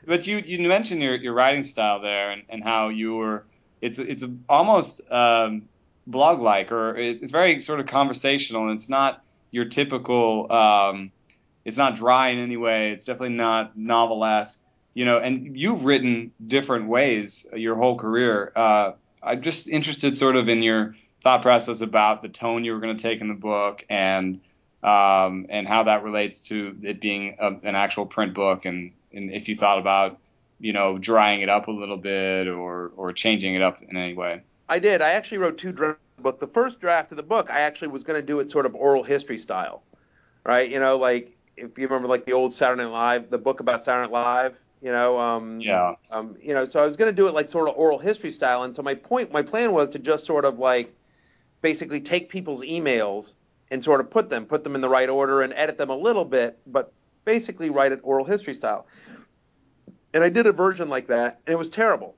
But 0.07 0.27
you 0.27 0.39
you 0.39 0.67
mentioned 0.69 1.03
your, 1.03 1.17
your 1.17 1.35
writing 1.35 1.63
style 1.63 2.01
there 2.01 2.31
and, 2.31 2.43
and 2.49 2.63
how 2.63 2.89
you 2.89 3.17
were 3.17 3.45
it's 3.81 3.99
it's 3.99 4.25
almost 4.49 5.01
um, 5.11 5.69
blog 6.07 6.41
like 6.41 6.73
or 6.73 6.97
it's, 6.97 7.23
it's 7.23 7.33
very 7.33 7.61
sort 7.61 7.81
of 7.81 7.87
conversational 7.87 8.69
and 8.69 8.73
it's 8.73 8.89
not 8.89 9.23
your 9.51 9.65
typical 9.67 10.51
um, 10.53 11.11
it's 11.67 11.77
not 11.77 11.97
dry 11.97 12.29
in 12.29 12.39
any 12.39 12.57
way. 12.57 12.93
It's 12.93 13.05
definitely 13.05 13.37
not 13.37 13.77
novelesque. 13.77 14.63
You 14.95 15.05
know, 15.05 15.19
and 15.19 15.59
you've 15.59 15.85
written 15.85 16.31
different 16.47 16.87
ways 16.87 17.47
your 17.55 17.75
whole 17.75 17.99
career. 17.99 18.53
Uh, 18.55 18.93
I'm 19.21 19.43
just 19.43 19.69
interested, 19.69 20.17
sort 20.17 20.37
of, 20.37 20.49
in 20.49 20.63
your 20.63 20.95
thought 21.23 21.43
process 21.43 21.81
about 21.81 22.23
the 22.23 22.29
tone 22.29 22.65
you 22.65 22.73
were 22.73 22.81
going 22.81 22.97
to 22.97 23.03
take 23.03 23.21
in 23.21 23.29
the 23.29 23.35
book 23.35 23.85
and 23.89 24.41
um, 24.83 25.47
and 25.49 25.67
how 25.67 25.85
that 25.85 26.05
relates 26.05 26.43
to 26.43 26.77
it 26.83 27.01
being 27.01 27.37
a, 27.41 27.49
an 27.65 27.75
actual 27.75 28.07
print 28.07 28.35
book, 28.35 28.65
and, 28.67 28.93
and 29.13 29.33
if 29.33 29.49
you 29.49 29.57
thought 29.57 29.79
about 29.79 30.19
you 30.61 30.73
know 30.73 30.99
drying 30.99 31.41
it 31.43 31.49
up 31.49 31.69
a 31.69 31.73
little 31.73 31.97
bit 31.97 32.49
or 32.49 32.93
or 32.97 33.13
changing 33.13 33.55
it 33.55 33.63
up 33.63 33.83
in 33.83 33.97
any 33.97 34.15
way. 34.15 34.43
I 34.69 34.79
did. 34.79 35.03
I 35.03 35.11
actually 35.11 35.39
wrote 35.39 35.59
two 35.59 35.73
drafts 35.73 36.01
book. 36.19 36.41
The 36.41 36.47
first 36.47 36.81
draft 36.81 37.11
of 37.13 37.17
the 37.17 37.23
book, 37.23 37.51
I 37.51 37.61
actually 37.61 37.89
was 37.89 38.05
going 38.05 38.21
to 38.21 38.27
do 38.27 38.41
it 38.41 38.51
sort 38.51 38.67
of 38.67 38.75
oral 38.75 39.03
history 39.03 39.39
style, 39.39 39.83
right? 40.45 40.71
You 40.71 40.79
know, 40.81 40.97
like 40.97 41.37
if 41.57 41.79
you 41.79 41.87
remember, 41.87 42.09
like 42.09 42.25
the 42.25 42.33
old 42.33 42.53
Saturday 42.53 42.83
Night 42.85 42.91
Live, 42.91 43.31
the 43.31 43.39
book 43.39 43.61
about 43.61 43.83
Saturday 43.83 44.11
Night 44.11 44.13
Live. 44.13 44.61
You 44.83 44.93
know, 44.93 45.19
um, 45.19 45.61
Yeah. 45.61 45.95
um, 46.13 46.37
you 46.41 46.55
know, 46.55 46.67
so 46.67 46.83
I 46.83 46.87
was 46.87 46.97
going 46.97 47.11
to 47.11 47.17
do 47.17 47.27
it 47.29 47.35
like 47.35 47.49
sort 47.49 47.69
of 47.69 47.77
oral 47.77 47.99
history 47.99 48.31
style. 48.31 48.63
And 48.63 48.77
so 48.77 48.83
my 48.83 48.95
point, 48.95 49.33
my 49.33 49.43
plan 49.43 49.73
was 49.73 49.91
to 49.91 49.99
just 49.99 50.25
sort 50.27 50.45
of 50.45 50.59
like 50.59 50.95
basically 51.67 52.01
take 52.01 52.29
people's 52.29 52.63
emails 52.63 53.33
and 53.73 53.83
sort 53.83 53.99
of 54.01 54.09
put 54.09 54.29
them, 54.29 54.47
put 54.47 54.63
them 54.63 54.77
in 54.77 54.81
the 54.81 54.89
right 54.89 55.09
order 55.09 55.43
and 55.43 55.53
edit 55.57 55.77
them 55.77 55.91
a 55.91 55.97
little 55.97 56.25
bit, 56.25 56.57
but 56.65 56.93
basically 57.25 57.71
write 57.71 57.91
it 57.91 57.99
oral 58.05 58.25
history 58.25 58.55
style. 58.55 58.87
And 60.15 60.23
I 60.23 60.29
did 60.29 60.47
a 60.47 60.53
version 60.53 60.89
like 60.89 61.09
that, 61.09 61.41
and 61.45 61.53
it 61.53 61.59
was 61.59 61.69
terrible. 61.69 62.15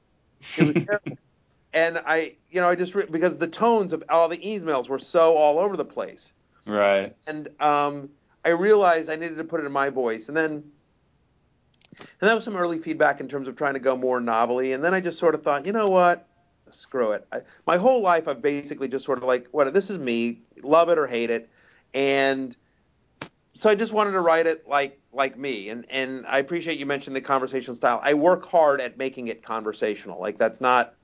It 0.58 0.66
was 0.66 0.84
terrible. 0.86 1.16
And 1.72 1.96
I, 2.04 2.36
you 2.50 2.60
know, 2.60 2.68
I 2.68 2.74
just 2.74 2.94
re- 2.94 3.06
because 3.10 3.38
the 3.38 3.46
tones 3.46 3.94
of 3.94 4.04
all 4.10 4.28
the 4.28 4.36
emails 4.36 4.90
were 4.90 4.98
so 4.98 5.32
all 5.34 5.58
over 5.58 5.78
the 5.78 5.84
place, 5.84 6.34
Right. 6.66 7.10
and 7.26 7.48
um, 7.58 8.10
I 8.44 8.50
realized 8.50 9.08
I 9.08 9.16
needed 9.16 9.38
to 9.38 9.44
put 9.44 9.60
it 9.60 9.64
in 9.64 9.72
my 9.72 9.88
voice, 9.88 10.28
and 10.28 10.36
then. 10.36 10.62
And 11.98 12.28
that 12.28 12.34
was 12.34 12.44
some 12.44 12.54
early 12.56 12.78
feedback 12.78 13.18
in 13.20 13.28
terms 13.28 13.48
of 13.48 13.56
trying 13.56 13.74
to 13.74 13.80
go 13.80 13.96
more 13.96 14.20
novelly. 14.20 14.72
And 14.74 14.84
then 14.84 14.92
I 14.92 15.00
just 15.00 15.18
sort 15.18 15.34
of 15.34 15.42
thought, 15.42 15.64
you 15.64 15.72
know 15.72 15.86
what? 15.88 16.28
Screw 16.74 17.12
it. 17.12 17.26
I, 17.32 17.40
my 17.66 17.76
whole 17.76 18.00
life, 18.00 18.28
I've 18.28 18.42
basically 18.42 18.88
just 18.88 19.04
sort 19.04 19.18
of 19.18 19.24
like, 19.24 19.48
what? 19.50 19.72
This 19.72 19.90
is 19.90 19.98
me. 19.98 20.40
Love 20.62 20.88
it 20.88 20.98
or 20.98 21.06
hate 21.06 21.30
it. 21.30 21.48
And 21.94 22.56
so 23.54 23.70
I 23.70 23.74
just 23.74 23.92
wanted 23.92 24.12
to 24.12 24.20
write 24.20 24.46
it 24.46 24.68
like 24.68 25.00
like 25.12 25.38
me. 25.38 25.68
And 25.68 25.84
and 25.90 26.26
I 26.26 26.38
appreciate 26.38 26.78
you 26.78 26.86
mentioned 26.86 27.16
the 27.16 27.20
conversational 27.20 27.74
style. 27.74 28.00
I 28.02 28.14
work 28.14 28.46
hard 28.46 28.80
at 28.80 28.98
making 28.98 29.28
it 29.28 29.42
conversational. 29.42 30.20
Like 30.20 30.38
that's 30.38 30.60
not. 30.60 30.94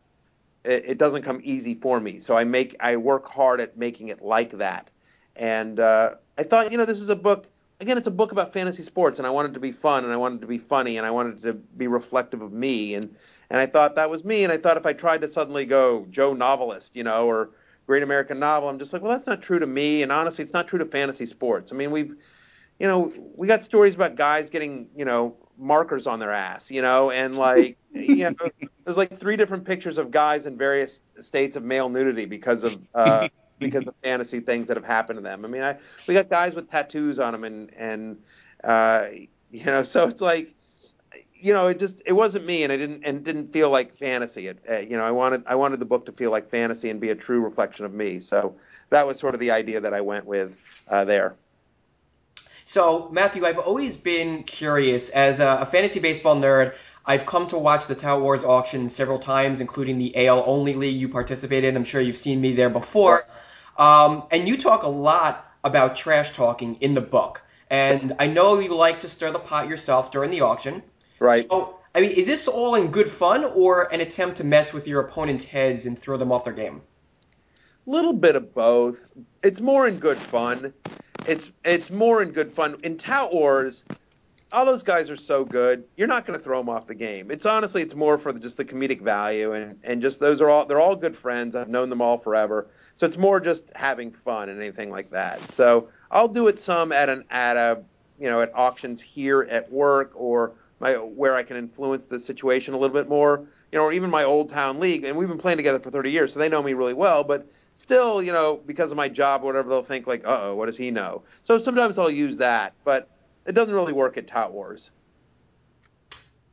It, 0.64 0.85
it 0.87 0.98
doesn't 0.98 1.22
come 1.22 1.40
easy 1.42 1.74
for 1.74 2.00
me. 2.00 2.20
So 2.20 2.37
I 2.37 2.44
make 2.44 2.77
I 2.81 2.96
work 2.96 3.27
hard 3.27 3.61
at 3.61 3.77
making 3.77 4.09
it 4.09 4.22
like 4.22 4.53
that. 4.53 4.90
And 5.37 5.81
uh, 5.81 6.14
I 6.38 6.44
thought, 6.44 6.70
you 6.70 6.79
know, 6.79 6.85
this 6.85 7.00
is 7.00 7.09
a 7.09 7.16
book 7.16 7.48
again, 7.81 7.98
it's 7.98 8.07
a 8.07 8.12
book 8.12 8.33
about 8.33 8.53
fantasy 8.53 8.83
sports, 8.83 9.18
and 9.18 9.27
I 9.27 9.31
wanted 9.31 9.55
to 9.55 9.61
be 9.61 9.72
fun, 9.72 10.05
and 10.05 10.12
I 10.12 10.16
wanted 10.16 10.40
to 10.40 10.46
be 10.46 10.59
funny, 10.59 10.96
and 10.96 11.07
I 11.07 11.11
wanted 11.11 11.42
to 11.42 11.55
be 11.55 11.87
reflective 11.87 12.42
of 12.42 12.53
me, 12.53 12.94
and 12.94 13.14
and 13.54 13.60
I 13.60 13.66
thought 13.66 13.94
that 13.94 14.10
was 14.10 14.24
me, 14.24 14.42
and 14.42 14.52
I 14.52 14.56
thought 14.56 14.78
if 14.78 14.84
I 14.84 14.92
tried 14.92 15.20
to 15.20 15.28
suddenly 15.28 15.64
go 15.64 16.08
Joe 16.10 16.34
novelist, 16.34 16.96
you 16.96 17.04
know, 17.04 17.28
or 17.28 17.50
Great 17.86 18.02
American 18.02 18.40
Novel, 18.40 18.68
I'm 18.68 18.80
just 18.80 18.92
like, 18.92 19.00
well, 19.00 19.12
that's 19.12 19.28
not 19.28 19.42
true 19.42 19.60
to 19.60 19.66
me, 19.66 20.02
and 20.02 20.10
honestly, 20.10 20.42
it's 20.42 20.52
not 20.52 20.66
true 20.66 20.80
to 20.80 20.84
fantasy 20.84 21.24
sports. 21.24 21.70
I 21.70 21.76
mean, 21.76 21.92
we've, 21.92 22.16
you 22.80 22.88
know, 22.88 23.12
we 23.36 23.46
got 23.46 23.62
stories 23.62 23.94
about 23.94 24.16
guys 24.16 24.50
getting, 24.50 24.88
you 24.96 25.04
know, 25.04 25.36
markers 25.56 26.08
on 26.08 26.18
their 26.18 26.32
ass, 26.32 26.72
you 26.72 26.82
know, 26.82 27.12
and 27.12 27.36
like, 27.36 27.78
you 27.92 28.24
know, 28.24 28.34
there's 28.84 28.96
like 28.96 29.16
three 29.16 29.36
different 29.36 29.66
pictures 29.66 29.98
of 29.98 30.10
guys 30.10 30.46
in 30.46 30.58
various 30.58 30.98
states 31.20 31.56
of 31.56 31.62
male 31.62 31.88
nudity 31.88 32.24
because 32.24 32.64
of. 32.64 32.76
Uh, 32.92 33.28
because 33.60 33.86
of 33.86 33.94
fantasy 33.94 34.40
things 34.40 34.66
that 34.66 34.76
have 34.76 34.84
happened 34.84 35.16
to 35.16 35.22
them. 35.22 35.44
I 35.44 35.48
mean, 35.48 35.62
I 35.62 35.78
we 36.08 36.14
got 36.14 36.28
guys 36.28 36.56
with 36.56 36.68
tattoos 36.68 37.20
on 37.20 37.32
them, 37.32 37.44
and 37.44 37.72
and 37.74 38.18
uh, 38.64 39.06
you 39.52 39.64
know, 39.64 39.84
so 39.84 40.08
it's 40.08 40.20
like, 40.20 40.52
you 41.44 41.52
know, 41.52 41.66
it 41.66 41.78
just 41.78 42.00
it 42.07 42.14
wasn't 42.14 42.46
me, 42.46 42.62
and 42.62 42.72
it 42.72 42.78
didn't 42.78 43.04
and 43.04 43.22
didn't 43.22 43.52
feel 43.52 43.68
like 43.68 43.98
fantasy. 43.98 44.46
It, 44.46 44.64
uh, 44.68 44.78
you 44.78 44.96
know, 44.96 45.04
I 45.04 45.11
wanted 45.11 45.42
I 45.46 45.57
wanted 45.57 45.78
the 45.78 45.85
book 45.85 46.07
to 46.07 46.12
feel 46.12 46.30
like 46.30 46.48
fantasy 46.48 46.88
and 46.88 46.98
be 46.98 47.11
a 47.11 47.14
true 47.14 47.40
reflection 47.40 47.85
of 47.85 47.92
me. 47.92 48.18
So 48.18 48.57
that 48.88 49.07
was 49.07 49.18
sort 49.18 49.35
of 49.35 49.40
the 49.40 49.50
idea 49.50 49.83
that 49.83 49.92
I 49.92 50.00
went 50.00 50.24
with 50.24 50.57
uh, 50.88 51.04
there. 51.04 51.37
So, 52.64 53.11
Matthew, 53.12 53.44
I've 53.44 53.59
always 53.59 53.98
been 53.98 54.44
curious 54.44 55.11
as 55.11 55.38
a, 55.38 55.59
a 55.61 55.66
fantasy 55.66 56.00
baseball 56.00 56.37
nerd. 56.37 56.76
I've 57.04 57.26
come 57.26 57.46
to 57.48 57.59
watch 57.59 57.88
the 57.88 57.94
Tout 57.94 58.22
Wars 58.22 58.42
auction 58.42 58.88
several 58.88 59.18
times, 59.18 59.61
including 59.61 59.98
the 59.98 60.26
AL 60.26 60.44
only 60.46 60.72
league 60.72 60.96
you 60.96 61.11
participated 61.11 61.68
in. 61.68 61.76
I'm 61.76 61.85
sure 61.85 62.00
you've 62.00 62.16
seen 62.16 62.40
me 62.40 62.54
there 62.54 62.70
before. 62.70 63.20
Um, 63.76 64.24
and 64.30 64.48
you 64.48 64.57
talk 64.57 64.85
a 64.85 64.88
lot 64.88 65.46
about 65.62 65.96
trash 65.96 66.30
talking 66.30 66.76
in 66.76 66.94
the 66.94 67.02
book. 67.02 67.42
And 67.68 68.14
I 68.18 68.28
know 68.28 68.59
you 68.61 68.74
like 68.74 69.00
to 69.00 69.11
stir 69.11 69.30
the 69.30 69.38
pot 69.38 69.68
yourself 69.68 70.11
during 70.11 70.30
the 70.30 70.40
auction. 70.40 70.83
Right. 71.24 71.48
So, 71.48 71.78
I 71.94 72.00
mean, 72.00 72.10
is 72.10 72.26
this 72.26 72.48
all 72.48 72.74
in 72.74 72.88
good 72.88 73.08
fun 73.08 73.44
or 73.44 73.92
an 73.92 74.00
attempt 74.00 74.37
to 74.38 74.44
mess 74.44 74.72
with 74.72 74.87
your 74.87 75.00
opponent's 75.00 75.44
heads 75.44 75.87
and 75.87 75.98
throw 75.98 76.16
them 76.16 76.30
off 76.30 76.44
their 76.44 76.52
game? 76.52 76.82
A 77.87 77.90
little 77.90 78.12
bit 78.12 78.37
of 78.37 78.54
both. 78.54 79.08
It's 79.42 79.60
more 79.60 79.88
in 79.88 79.98
good 79.98 80.18
fun. 80.18 80.74
It's 81.26 81.52
it's 81.64 81.90
more 81.90 82.22
in 82.22 82.30
good 82.32 82.52
fun. 82.52 82.76
In 82.82 82.98
Tout 82.98 83.32
Wars, 83.32 83.84
all 84.52 84.66
those 84.66 84.82
guys 84.82 85.08
are 85.08 85.16
so 85.16 85.44
good. 85.44 85.84
You're 85.96 86.08
not 86.08 86.26
going 86.26 86.38
to 86.38 86.44
throw 86.44 86.58
them 86.58 86.68
off 86.68 86.87
the 86.87 86.94
game. 86.94 87.30
It's 87.30 87.46
honestly, 87.46 87.80
it's 87.80 87.94
more 87.94 88.18
for 88.18 88.32
just 88.32 88.56
the 88.58 88.64
comedic 88.64 89.00
value 89.00 89.52
and 89.52 89.78
and 89.82 90.02
just 90.02 90.20
those 90.20 90.42
are 90.42 90.50
all 90.50 90.66
they're 90.66 90.80
all 90.80 90.96
good 90.96 91.16
friends. 91.16 91.56
I've 91.56 91.68
known 91.68 91.88
them 91.88 92.02
all 92.02 92.18
forever. 92.18 92.68
So 92.96 93.06
it's 93.06 93.16
more 93.18 93.40
just 93.40 93.72
having 93.74 94.10
fun 94.10 94.50
and 94.50 94.60
anything 94.60 94.90
like 94.90 95.10
that. 95.10 95.52
So 95.52 95.88
I'll 96.10 96.28
do 96.28 96.48
it 96.48 96.58
some 96.58 96.92
at 96.92 97.08
an 97.08 97.24
at 97.30 97.56
a 97.56 97.82
you 98.18 98.28
know 98.28 98.42
at 98.42 98.54
auctions 98.54 99.00
here 99.00 99.42
at 99.42 99.72
work 99.72 100.12
or 100.14 100.52
my 100.80 100.94
where 100.94 101.34
I 101.34 101.42
can 101.42 101.56
influence 101.56 102.04
the 102.04 102.20
situation 102.20 102.74
a 102.74 102.78
little 102.78 102.94
bit 102.94 103.08
more. 103.08 103.46
You 103.72 103.78
know, 103.78 103.84
or 103.84 103.92
even 103.92 104.10
my 104.10 104.24
old 104.24 104.50
town 104.50 104.78
league, 104.78 105.04
and 105.04 105.16
we've 105.16 105.28
been 105.28 105.38
playing 105.38 105.56
together 105.56 105.80
for 105.80 105.90
30 105.90 106.10
years, 106.12 106.32
so 106.32 106.38
they 106.38 106.48
know 106.48 106.62
me 106.62 106.74
really 106.74 106.94
well. 106.94 107.24
But 107.24 107.50
still, 107.74 108.22
you 108.22 108.32
know, 108.32 108.60
because 108.64 108.90
of 108.90 108.96
my 108.96 109.08
job 109.08 109.42
or 109.42 109.46
whatever, 109.46 109.68
they'll 109.68 109.82
think 109.82 110.06
like, 110.06 110.24
uh 110.26 110.38
oh, 110.42 110.54
what 110.54 110.66
does 110.66 110.76
he 110.76 110.90
know? 110.90 111.22
So 111.42 111.58
sometimes 111.58 111.98
I'll 111.98 112.10
use 112.10 112.37
that, 112.38 112.74
but 112.84 113.08
it 113.46 113.52
doesn't 113.52 113.74
really 113.74 113.92
work 113.92 114.16
at 114.16 114.26
Tout 114.26 114.52
Wars. 114.52 114.90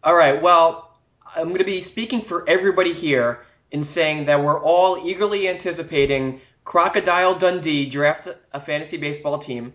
All 0.04 0.16
right. 0.16 0.42
Well, 0.42 1.00
I'm 1.36 1.50
going 1.50 1.60
to 1.60 1.64
be 1.64 1.82
speaking 1.82 2.22
for 2.22 2.48
everybody 2.50 2.94
here 2.94 3.42
in 3.72 3.84
saying 3.84 4.26
that 4.26 4.44
we're 4.44 4.60
all 4.60 5.08
eagerly 5.08 5.48
anticipating 5.48 6.42
Crocodile 6.64 7.36
Dundee 7.36 7.90
draft 7.90 8.28
a 8.54 8.60
fantasy 8.60 8.98
baseball 8.98 9.38
team. 9.38 9.74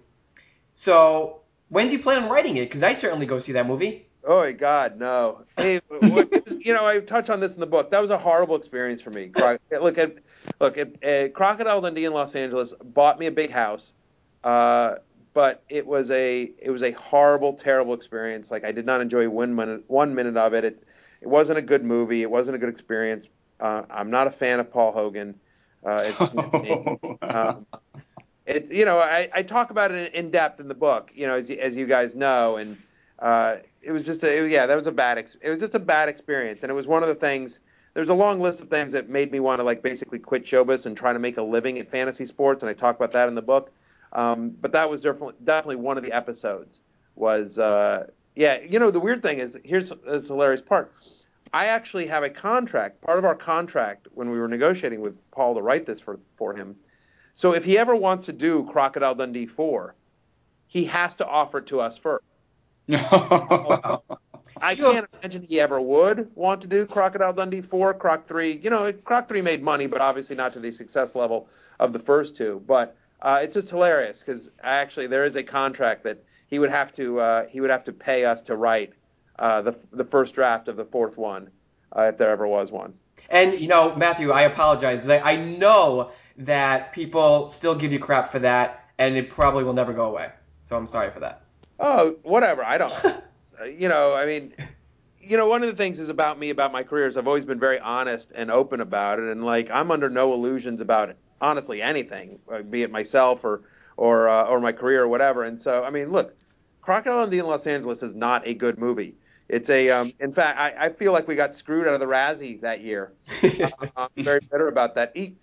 So, 0.74 1.40
when 1.68 1.86
do 1.86 1.96
you 1.96 2.02
plan 2.02 2.24
on 2.24 2.30
writing 2.30 2.56
it? 2.56 2.64
Because 2.66 2.82
I'd 2.82 2.98
certainly 2.98 3.26
go 3.26 3.38
see 3.38 3.52
that 3.52 3.66
movie. 3.66 4.05
Oh 4.28 4.40
my 4.40 4.50
God, 4.52 4.98
no! 4.98 5.44
Hey, 5.56 5.80
was- 5.88 6.30
you 6.60 6.72
know, 6.72 6.84
I 6.84 6.98
touch 6.98 7.30
on 7.30 7.38
this 7.38 7.54
in 7.54 7.60
the 7.60 7.66
book. 7.66 7.92
That 7.92 8.00
was 8.02 8.10
a 8.10 8.18
horrible 8.18 8.56
experience 8.56 9.00
for 9.00 9.10
me. 9.10 9.30
Look 9.70 9.98
at, 9.98 10.18
look 10.60 10.78
at 10.78 11.04
uh, 11.04 11.28
Crocodile 11.32 11.80
Dundee 11.80 12.06
in 12.06 12.12
Los 12.12 12.34
Angeles 12.34 12.74
bought 12.82 13.18
me 13.20 13.26
a 13.26 13.30
big 13.30 13.52
house, 13.52 13.94
uh, 14.42 14.96
but 15.32 15.62
it 15.68 15.86
was 15.86 16.10
a 16.10 16.50
it 16.58 16.70
was 16.70 16.82
a 16.82 16.90
horrible, 16.92 17.54
terrible 17.54 17.94
experience. 17.94 18.50
Like 18.50 18.64
I 18.64 18.72
did 18.72 18.84
not 18.84 19.00
enjoy 19.00 19.28
one 19.28 19.54
minute 19.54 19.84
one 19.86 20.14
minute 20.14 20.36
of 20.36 20.54
it. 20.54 20.64
It 20.64 20.84
it 21.20 21.28
wasn't 21.28 21.58
a 21.60 21.62
good 21.62 21.84
movie. 21.84 22.22
It 22.22 22.30
wasn't 22.30 22.56
a 22.56 22.58
good 22.58 22.68
experience. 22.68 23.28
Uh, 23.60 23.82
I'm 23.90 24.10
not 24.10 24.26
a 24.26 24.32
fan 24.32 24.58
of 24.58 24.70
Paul 24.72 24.90
Hogan. 24.92 25.36
Uh, 25.84 25.98
as 26.06 26.20
you 26.20 26.26
can 26.28 26.98
um, 27.22 27.66
it, 28.46 28.70
you 28.70 28.84
know, 28.84 28.98
I, 28.98 29.28
I 29.34 29.42
talk 29.42 29.70
about 29.70 29.90
it 29.92 30.14
in 30.14 30.30
depth 30.30 30.60
in 30.60 30.68
the 30.68 30.74
book, 30.74 31.10
you 31.14 31.26
know, 31.26 31.34
as, 31.34 31.50
you- 31.50 31.58
as 31.58 31.76
you 31.76 31.86
guys 31.86 32.14
know, 32.14 32.56
and 32.56 32.76
uh, 33.18 33.56
it 33.82 33.92
was 33.92 34.04
just 34.04 34.22
a, 34.24 34.48
yeah, 34.48 34.66
that 34.66 34.76
was 34.76 34.86
a 34.86 34.92
bad, 34.92 35.18
ex- 35.18 35.36
it 35.40 35.50
was 35.50 35.60
just 35.60 35.74
a 35.74 35.78
bad 35.78 36.08
experience, 36.08 36.62
and 36.62 36.70
it 36.70 36.74
was 36.74 36.86
one 36.86 37.02
of 37.02 37.08
the 37.08 37.14
things 37.14 37.60
there's 37.96 38.10
a 38.10 38.14
long 38.14 38.42
list 38.42 38.60
of 38.60 38.68
things 38.68 38.92
that 38.92 39.08
made 39.08 39.32
me 39.32 39.40
want 39.40 39.58
to 39.58 39.64
like 39.64 39.82
basically 39.82 40.18
quit 40.18 40.44
showbiz 40.44 40.84
and 40.84 40.94
try 40.98 41.14
to 41.14 41.18
make 41.18 41.38
a 41.38 41.42
living 41.42 41.78
at 41.78 41.90
fantasy 41.90 42.26
sports, 42.26 42.62
and 42.62 42.68
I 42.68 42.74
talk 42.74 42.94
about 42.94 43.12
that 43.12 43.26
in 43.26 43.34
the 43.34 43.40
book. 43.40 43.72
Um, 44.12 44.50
but 44.50 44.72
that 44.72 44.90
was 44.90 45.00
definitely 45.00 45.32
definitely 45.42 45.76
one 45.76 45.96
of 45.96 46.04
the 46.04 46.12
episodes. 46.12 46.82
Was 47.14 47.58
uh, 47.58 48.08
yeah, 48.34 48.60
you 48.60 48.78
know 48.78 48.90
the 48.90 49.00
weird 49.00 49.22
thing 49.22 49.38
is 49.38 49.58
here's 49.64 49.90
this 50.04 50.28
hilarious 50.28 50.60
part. 50.60 50.92
I 51.54 51.68
actually 51.68 52.06
have 52.08 52.22
a 52.22 52.28
contract. 52.28 53.00
Part 53.00 53.18
of 53.18 53.24
our 53.24 53.34
contract 53.34 54.08
when 54.12 54.28
we 54.28 54.38
were 54.38 54.48
negotiating 54.48 55.00
with 55.00 55.16
Paul 55.30 55.54
to 55.54 55.62
write 55.62 55.86
this 55.86 55.98
for 55.98 56.20
for 56.36 56.54
him. 56.54 56.76
So 57.34 57.54
if 57.54 57.64
he 57.64 57.78
ever 57.78 57.96
wants 57.96 58.26
to 58.26 58.34
do 58.34 58.68
Crocodile 58.70 59.14
Dundee 59.14 59.46
four, 59.46 59.94
he 60.66 60.84
has 60.84 61.14
to 61.14 61.26
offer 61.26 61.58
it 61.58 61.66
to 61.68 61.80
us 61.80 61.96
first. 61.96 62.25
I 64.62 64.74
can't 64.74 65.06
imagine 65.22 65.42
he 65.42 65.60
ever 65.60 65.80
would 65.80 66.30
want 66.34 66.60
to 66.62 66.66
do 66.66 66.86
Crocodile 66.86 67.32
Dundee 67.32 67.60
4, 67.60 67.94
Croc 67.94 68.26
3. 68.26 68.60
You 68.62 68.70
know, 68.70 68.92
Croc 68.92 69.28
3 69.28 69.42
made 69.42 69.62
money, 69.62 69.86
but 69.86 70.00
obviously 70.00 70.36
not 70.36 70.52
to 70.54 70.60
the 70.60 70.70
success 70.70 71.14
level 71.14 71.48
of 71.78 71.92
the 71.92 71.98
first 71.98 72.36
two. 72.36 72.62
But 72.66 72.96
uh, 73.20 73.40
it's 73.42 73.54
just 73.54 73.70
hilarious 73.70 74.20
because 74.20 74.50
actually 74.62 75.08
there 75.08 75.24
is 75.24 75.36
a 75.36 75.42
contract 75.42 76.04
that 76.04 76.22
he 76.46 76.58
would 76.58 76.70
have 76.70 76.92
to 76.92 77.20
uh, 77.20 77.46
he 77.48 77.60
would 77.60 77.70
have 77.70 77.84
to 77.84 77.92
pay 77.92 78.24
us 78.24 78.42
to 78.42 78.56
write 78.56 78.92
uh, 79.38 79.62
the 79.62 79.76
the 79.92 80.04
first 80.04 80.34
draft 80.34 80.68
of 80.68 80.76
the 80.76 80.84
fourth 80.84 81.16
one 81.16 81.50
uh, 81.96 82.02
if 82.02 82.16
there 82.16 82.30
ever 82.30 82.46
was 82.46 82.70
one. 82.70 82.94
And 83.28 83.58
you 83.58 83.68
know, 83.68 83.96
Matthew, 83.96 84.30
I 84.30 84.42
apologize 84.42 84.96
because 84.96 85.10
I, 85.10 85.32
I 85.32 85.36
know 85.36 86.12
that 86.38 86.92
people 86.92 87.48
still 87.48 87.74
give 87.74 87.92
you 87.92 87.98
crap 87.98 88.30
for 88.30 88.38
that, 88.40 88.84
and 88.98 89.16
it 89.16 89.30
probably 89.30 89.64
will 89.64 89.72
never 89.72 89.92
go 89.92 90.04
away. 90.04 90.30
So 90.58 90.76
I'm 90.76 90.86
sorry 90.86 91.10
for 91.10 91.20
that. 91.20 91.42
Oh, 91.78 92.16
whatever. 92.22 92.64
I 92.64 92.78
don't. 92.78 92.94
you 93.78 93.88
know, 93.88 94.14
I 94.14 94.26
mean, 94.26 94.52
you 95.20 95.36
know, 95.36 95.46
one 95.46 95.62
of 95.62 95.68
the 95.68 95.76
things 95.76 95.98
is 95.98 96.08
about 96.08 96.38
me 96.38 96.50
about 96.50 96.72
my 96.72 96.82
career 96.82 97.06
is 97.06 97.16
I've 97.16 97.26
always 97.26 97.44
been 97.44 97.58
very 97.58 97.78
honest 97.80 98.32
and 98.34 98.50
open 98.50 98.80
about 98.80 99.18
it, 99.18 99.30
and 99.30 99.44
like 99.44 99.70
I'm 99.70 99.90
under 99.90 100.08
no 100.08 100.32
illusions 100.32 100.80
about 100.80 101.10
it, 101.10 101.16
honestly 101.40 101.82
anything, 101.82 102.38
uh, 102.50 102.62
be 102.62 102.82
it 102.82 102.90
myself 102.90 103.44
or 103.44 103.62
or 103.96 104.28
uh, 104.28 104.44
or 104.44 104.60
my 104.60 104.72
career 104.72 105.02
or 105.02 105.08
whatever. 105.08 105.44
And 105.44 105.60
so, 105.60 105.84
I 105.84 105.90
mean, 105.90 106.10
look, 106.10 106.34
Crocodile 106.80 107.22
Dundee 107.22 107.40
in 107.40 107.46
Los 107.46 107.66
Angeles 107.66 108.02
is 108.02 108.14
not 108.14 108.46
a 108.46 108.54
good 108.54 108.78
movie. 108.78 109.14
It's 109.48 109.70
a, 109.70 109.90
um, 109.90 110.12
in 110.18 110.32
fact, 110.32 110.58
I, 110.58 110.86
I 110.86 110.88
feel 110.88 111.12
like 111.12 111.28
we 111.28 111.36
got 111.36 111.54
screwed 111.54 111.86
out 111.86 111.94
of 111.94 112.00
the 112.00 112.06
Razzie 112.06 112.60
that 112.62 112.80
year. 112.80 113.12
uh, 113.42 113.70
I'm 113.96 114.08
very 114.24 114.40
bitter 114.40 114.66
about 114.68 114.96
that. 114.96 115.12
He, 115.14 115.36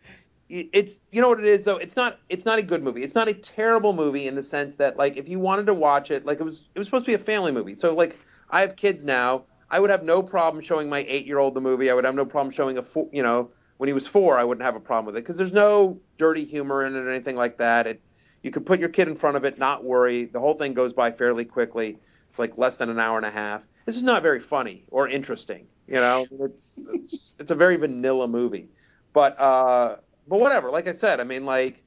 it's 0.53 0.99
you 1.11 1.21
know 1.21 1.29
what 1.29 1.39
it 1.39 1.45
is 1.45 1.63
though? 1.63 1.77
It's 1.77 1.95
not 1.95 2.19
it's 2.29 2.45
not 2.45 2.59
a 2.59 2.61
good 2.61 2.83
movie. 2.83 3.03
It's 3.03 3.15
not 3.15 3.27
a 3.27 3.33
terrible 3.33 3.93
movie 3.93 4.27
in 4.27 4.35
the 4.35 4.43
sense 4.43 4.75
that 4.75 4.97
like 4.97 5.17
if 5.17 5.27
you 5.27 5.39
wanted 5.39 5.65
to 5.67 5.73
watch 5.73 6.11
it 6.11 6.25
like 6.25 6.39
it 6.39 6.43
was 6.43 6.69
it 6.75 6.79
was 6.79 6.87
supposed 6.87 7.05
to 7.05 7.11
be 7.11 7.15
a 7.15 7.19
family 7.19 7.51
movie. 7.51 7.75
So 7.75 7.93
like 7.93 8.17
i 8.49 8.61
have 8.61 8.75
kids 8.75 9.03
now. 9.03 9.45
I 9.69 9.79
would 9.79 9.89
have 9.89 10.03
no 10.03 10.21
problem 10.21 10.61
showing 10.61 10.89
my 10.89 11.05
eight 11.07 11.25
year 11.25 11.39
old 11.39 11.55
the 11.55 11.61
movie. 11.61 11.89
I 11.89 11.93
would 11.95 12.05
have 12.05 12.13
no 12.13 12.25
problem 12.25 12.51
showing 12.51 12.77
a 12.77 12.83
four, 12.83 13.09
you 13.11 13.23
know 13.23 13.51
when 13.77 13.87
he 13.87 13.93
was 13.93 14.05
four 14.05 14.37
i 14.37 14.43
wouldn't 14.43 14.63
have 14.63 14.75
a 14.75 14.79
problem 14.79 15.07
with 15.07 15.17
it. 15.17 15.21
Because 15.21 15.37
there's 15.37 15.51
no 15.51 15.99
dirty 16.17 16.45
humor 16.45 16.85
in 16.85 16.95
it 16.95 16.99
or 16.99 17.09
anything 17.09 17.35
like 17.35 17.57
that. 17.57 17.87
It 17.87 18.01
you 18.43 18.51
could 18.51 18.65
put 18.65 18.79
your 18.79 18.89
kid 18.89 19.07
in 19.07 19.15
front 19.15 19.37
of 19.37 19.45
it 19.45 19.57
not 19.57 19.83
worry. 19.83 20.25
The 20.25 20.39
whole 20.39 20.53
thing 20.53 20.73
goes 20.73 20.93
by 20.93 21.11
fairly 21.11 21.45
quickly. 21.45 21.97
It's 22.29 22.39
like 22.39 22.57
less 22.57 22.77
than 22.77 22.89
an 22.89 22.99
hour 22.99 23.17
and 23.17 23.25
a 23.25 23.31
half. 23.31 23.63
This 23.85 23.95
is 23.95 24.03
not 24.03 24.21
very 24.21 24.39
funny 24.39 24.85
or 24.89 25.07
interesting 25.07 25.67
you 25.87 25.95
know? 25.95 26.27
It's 26.39 26.79
it's, 26.93 27.33
it's 27.39 27.51
a 27.51 27.55
very 27.55 27.75
vanilla 27.77 28.27
movie. 28.27 28.69
But 29.13 29.39
uh 29.39 29.97
but 30.27 30.39
whatever. 30.39 30.69
Like 30.69 30.87
I 30.87 30.93
said, 30.93 31.19
I 31.19 31.23
mean, 31.23 31.45
like 31.45 31.83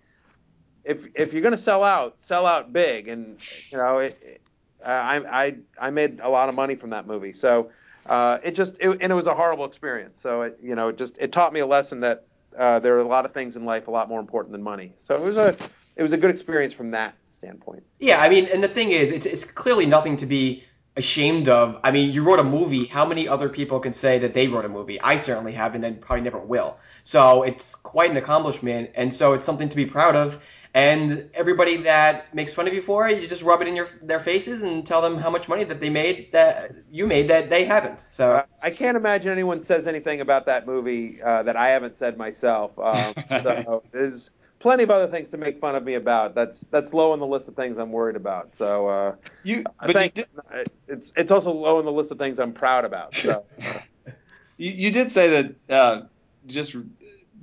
if 0.85 1.07
if 1.14 1.33
you're 1.33 1.42
gonna 1.42 1.57
sell 1.57 1.83
out, 1.83 2.16
sell 2.18 2.46
out 2.46 2.72
big, 2.72 3.09
and 3.09 3.38
you 3.70 3.79
know, 3.79 3.99
it, 3.99 4.18
it, 4.22 4.40
I 4.85 5.18
I 5.18 5.57
I 5.81 5.90
made 5.90 6.20
a 6.20 6.29
lot 6.29 6.49
of 6.49 6.55
money 6.55 6.75
from 6.75 6.90
that 6.90 7.07
movie, 7.07 7.33
so 7.33 7.70
uh, 8.07 8.38
it 8.42 8.53
just 8.53 8.75
it, 8.81 8.88
and 8.88 9.11
it 9.12 9.14
was 9.14 9.27
a 9.27 9.35
horrible 9.35 9.64
experience. 9.64 10.20
So 10.20 10.42
it 10.42 10.59
you 10.62 10.75
know, 10.75 10.88
it 10.88 10.99
just 10.99 11.16
it 11.18 11.33
taught 11.33 11.53
me 11.53 11.61
a 11.61 11.66
lesson 11.66 12.01
that 12.01 12.27
uh, 12.57 12.79
there 12.79 12.94
are 12.96 13.01
a 13.01 13.05
lot 13.05 13.25
of 13.25 13.33
things 13.33 13.57
in 13.57 13.64
life 13.64 13.88
a 13.88 13.90
lot 13.90 14.09
more 14.09 14.20
important 14.20 14.53
than 14.53 14.62
money. 14.62 14.92
So 14.96 15.16
it 15.16 15.22
was 15.22 15.37
a 15.37 15.57
it 15.96 16.03
was 16.03 16.12
a 16.12 16.16
good 16.16 16.31
experience 16.31 16.72
from 16.72 16.90
that 16.92 17.14
standpoint. 17.31 17.83
Yeah, 17.99 18.20
I 18.20 18.29
mean, 18.29 18.49
and 18.53 18.62
the 18.62 18.68
thing 18.68 18.90
is, 18.90 19.11
it's 19.11 19.27
it's 19.27 19.44
clearly 19.44 19.87
nothing 19.87 20.16
to 20.18 20.27
be 20.27 20.62
ashamed 20.96 21.48
of. 21.48 21.80
I 21.85 21.90
mean, 21.90 22.12
you 22.12 22.22
wrote 22.24 22.38
a 22.38 22.44
movie. 22.44 22.87
How 22.87 23.04
many 23.04 23.28
other 23.28 23.48
people 23.48 23.80
can 23.80 23.92
say 23.92 24.20
that 24.20 24.35
they 24.35 24.48
wrote 24.48 24.64
a 24.64 24.68
movie? 24.68 25.00
I 25.00 25.16
certainly 25.16 25.52
haven't 25.52 25.85
and 25.85 26.00
probably 26.00 26.22
never 26.22 26.38
will. 26.38 26.78
So 27.02 27.42
it's 27.42 27.74
quite 27.74 28.11
an 28.11 28.16
accomplishment. 28.16 28.90
And 28.94 29.14
so 29.14 29.35
it's 29.35 29.44
something 29.44 29.68
to 29.68 29.76
be 29.76 29.87
proud 29.87 30.16
of. 30.16 30.42
And 30.74 31.30
everybody 31.32 31.78
that 31.78 32.35
makes 32.35 32.52
fun 32.52 32.68
of 32.68 32.74
you 32.74 32.82
for 32.82 33.09
it, 33.09 33.22
you 33.22 33.28
just 33.28 33.40
rub 33.40 33.62
it 33.62 33.68
in 33.68 33.76
your 33.76 33.88
their 34.02 34.20
faces 34.20 34.62
and 34.62 34.87
tell 34.87 35.00
them 35.00 35.16
how 35.16 35.30
much 35.30 35.48
money 35.48 35.64
that 35.64 35.80
they 35.80 35.88
made 35.88 36.32
that 36.32 36.72
you 36.90 37.06
made 37.06 37.28
that 37.28 37.48
they 37.48 37.64
haven't. 37.64 38.00
So 38.00 38.44
I 38.62 38.70
can't 38.70 38.94
imagine 38.94 39.32
anyone 39.32 39.62
says 39.62 39.87
anything 39.87 40.20
about 40.20 40.44
that 40.46 40.66
movie 40.66 41.22
uh, 41.22 41.44
that 41.44 41.56
I 41.56 41.70
haven't 41.70 41.96
said 41.96 42.18
myself. 42.18 42.78
Um, 42.78 43.14
so 43.42 43.82
is 43.94 44.30
plenty 44.59 44.83
of 44.83 44.90
other 44.90 45.11
things 45.11 45.31
to 45.31 45.37
make 45.37 45.61
fun 45.61 45.75
of 45.75 45.85
me 45.85 45.95
about. 45.95 46.35
That's 46.35 46.62
that's 46.62 46.95
low 46.95 47.12
on 47.12 47.21
the 47.21 47.27
list 47.27 47.49
of 47.49 47.57
things 47.57 47.79
I'm 47.79 47.92
worried 47.92 48.16
about. 48.16 48.57
So 48.57 48.87
uh, 48.87 49.14
you, 49.42 49.64
I 49.81 49.92
think 49.92 50.16
you 50.16 50.25
did, 50.25 50.71
it's 50.88 51.12
it's 51.16 51.31
also 51.31 51.53
low 51.53 51.79
on 51.79 51.85
the 51.85 51.92
list 51.92 52.11
of 52.11 52.19
things 52.19 52.38
I'm 52.38 52.53
proud 52.53 52.85
about. 52.85 53.14
So. 53.14 53.45
you, 54.57 54.71
you 54.71 54.90
did 54.90 55.12
say 55.12 55.42
that 55.42 55.55
uh, 55.75 56.03
just 56.47 56.77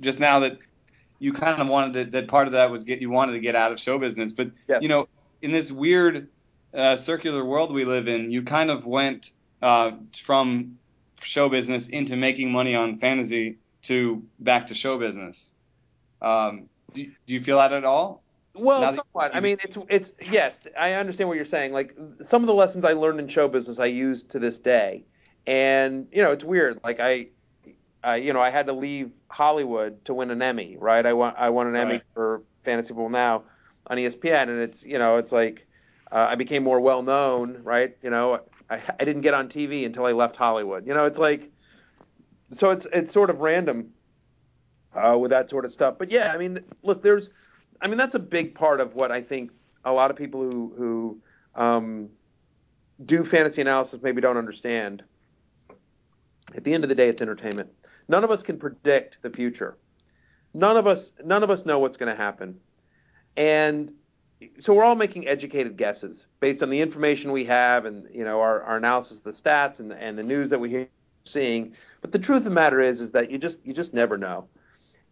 just 0.00 0.20
now 0.20 0.40
that 0.40 0.58
you 1.18 1.32
kind 1.32 1.60
of 1.60 1.68
wanted 1.68 2.04
to, 2.04 2.10
that 2.12 2.28
part 2.28 2.46
of 2.46 2.52
that 2.54 2.70
was 2.70 2.84
get 2.84 3.00
you 3.00 3.10
wanted 3.10 3.32
to 3.32 3.40
get 3.40 3.54
out 3.54 3.72
of 3.72 3.80
show 3.80 3.98
business, 3.98 4.32
but 4.32 4.50
yes. 4.68 4.82
you 4.82 4.88
know 4.88 5.08
in 5.42 5.52
this 5.52 5.70
weird 5.70 6.28
uh, 6.72 6.96
circular 6.96 7.44
world 7.44 7.72
we 7.72 7.84
live 7.84 8.08
in, 8.08 8.30
you 8.30 8.42
kind 8.42 8.70
of 8.70 8.84
went 8.84 9.30
uh, 9.62 9.92
from 10.22 10.78
show 11.20 11.48
business 11.48 11.88
into 11.88 12.16
making 12.16 12.50
money 12.50 12.74
on 12.74 12.98
fantasy 12.98 13.58
to 13.82 14.22
back 14.38 14.66
to 14.68 14.74
show 14.74 14.98
business. 14.98 15.50
Um, 16.20 16.68
do, 16.94 17.04
do 17.26 17.34
you 17.34 17.42
feel 17.42 17.58
that 17.58 17.72
at 17.72 17.84
all? 17.84 18.22
Well, 18.54 18.94
somewhat. 18.94 19.34
I 19.34 19.40
mean, 19.40 19.56
it's 19.64 19.76
it's 19.88 20.12
yes, 20.30 20.60
I 20.78 20.92
understand 20.92 21.28
what 21.28 21.36
you're 21.36 21.44
saying. 21.44 21.72
Like 21.72 21.96
some 22.22 22.42
of 22.42 22.46
the 22.46 22.54
lessons 22.54 22.84
I 22.84 22.92
learned 22.92 23.18
in 23.18 23.26
show 23.26 23.48
business, 23.48 23.80
I 23.80 23.86
use 23.86 24.22
to 24.24 24.38
this 24.38 24.58
day, 24.58 25.04
and 25.46 26.06
you 26.12 26.22
know, 26.22 26.30
it's 26.30 26.44
weird. 26.44 26.78
Like 26.84 27.00
I, 27.00 27.28
I 28.04 28.16
you 28.16 28.32
know, 28.32 28.40
I 28.40 28.50
had 28.50 28.66
to 28.68 28.72
leave 28.72 29.10
Hollywood 29.28 30.04
to 30.04 30.14
win 30.14 30.30
an 30.30 30.40
Emmy, 30.40 30.76
right? 30.78 31.04
I 31.04 31.12
won 31.14 31.34
I 31.36 31.50
won 31.50 31.66
an 31.66 31.72
right. 31.72 31.82
Emmy 31.82 32.00
for 32.14 32.42
Fantasy 32.62 32.88
Football 32.88 33.08
Now 33.08 33.42
on 33.88 33.98
ESPN, 33.98 34.48
and 34.48 34.60
it's 34.60 34.84
you 34.84 34.98
know, 34.98 35.16
it's 35.16 35.32
like 35.32 35.66
uh, 36.12 36.28
I 36.30 36.36
became 36.36 36.62
more 36.62 36.78
well 36.78 37.02
known, 37.02 37.60
right? 37.64 37.96
You 38.02 38.10
know, 38.10 38.40
I, 38.70 38.80
I 39.00 39.04
didn't 39.04 39.22
get 39.22 39.34
on 39.34 39.48
TV 39.48 39.84
until 39.84 40.06
I 40.06 40.12
left 40.12 40.36
Hollywood. 40.36 40.86
You 40.86 40.94
know, 40.94 41.06
it's 41.06 41.18
like 41.18 41.50
so 42.52 42.70
it's 42.70 42.86
it's 42.92 43.12
sort 43.12 43.30
of 43.30 43.40
random 43.40 43.90
uh, 44.94 45.16
with 45.18 45.30
that 45.30 45.50
sort 45.50 45.64
of 45.64 45.72
stuff. 45.72 45.96
But 45.98 46.10
yeah, 46.10 46.32
I 46.32 46.38
mean, 46.38 46.58
look, 46.82 47.02
there's, 47.02 47.30
I 47.80 47.88
mean, 47.88 47.98
that's 47.98 48.14
a 48.14 48.20
big 48.20 48.54
part 48.54 48.80
of 48.80 48.94
what 48.94 49.10
I 49.12 49.20
think 49.20 49.50
a 49.84 49.92
lot 49.92 50.10
of 50.10 50.16
people 50.16 50.40
who 50.40 50.72
who 50.76 51.18
um, 51.54 52.08
do 53.04 53.24
fantasy 53.24 53.60
analysis 53.60 54.00
maybe 54.02 54.20
don't 54.20 54.36
understand. 54.36 55.02
At 56.54 56.64
the 56.64 56.72
end 56.74 56.84
of 56.84 56.88
the 56.88 56.94
day, 56.94 57.08
it's 57.08 57.22
entertainment. 57.22 57.70
None 58.08 58.22
of 58.22 58.30
us 58.30 58.42
can 58.42 58.58
predict 58.58 59.18
the 59.22 59.30
future. 59.30 59.76
None 60.52 60.76
of 60.76 60.86
us, 60.86 61.12
none 61.24 61.42
of 61.42 61.50
us 61.50 61.64
know 61.64 61.78
what's 61.78 61.96
going 61.96 62.12
to 62.12 62.16
happen, 62.16 62.60
and 63.36 63.92
so 64.60 64.74
we're 64.74 64.84
all 64.84 64.94
making 64.94 65.26
educated 65.26 65.76
guesses 65.76 66.26
based 66.40 66.62
on 66.62 66.70
the 66.70 66.80
information 66.80 67.32
we 67.32 67.44
have 67.44 67.86
and 67.86 68.08
you 68.12 68.24
know 68.24 68.40
our, 68.40 68.62
our 68.62 68.76
analysis 68.76 69.18
of 69.18 69.24
the 69.24 69.30
stats 69.30 69.80
and, 69.80 69.92
and 69.92 70.18
the 70.18 70.22
news 70.22 70.50
that 70.50 70.60
we're 70.60 70.86
seeing. 71.24 71.72
But 72.00 72.12
the 72.12 72.18
truth 72.18 72.38
of 72.38 72.44
the 72.44 72.50
matter 72.50 72.80
is, 72.80 73.00
is 73.00 73.10
that 73.12 73.30
you 73.30 73.38
just 73.38 73.58
you 73.64 73.72
just 73.72 73.94
never 73.94 74.16
know. 74.16 74.46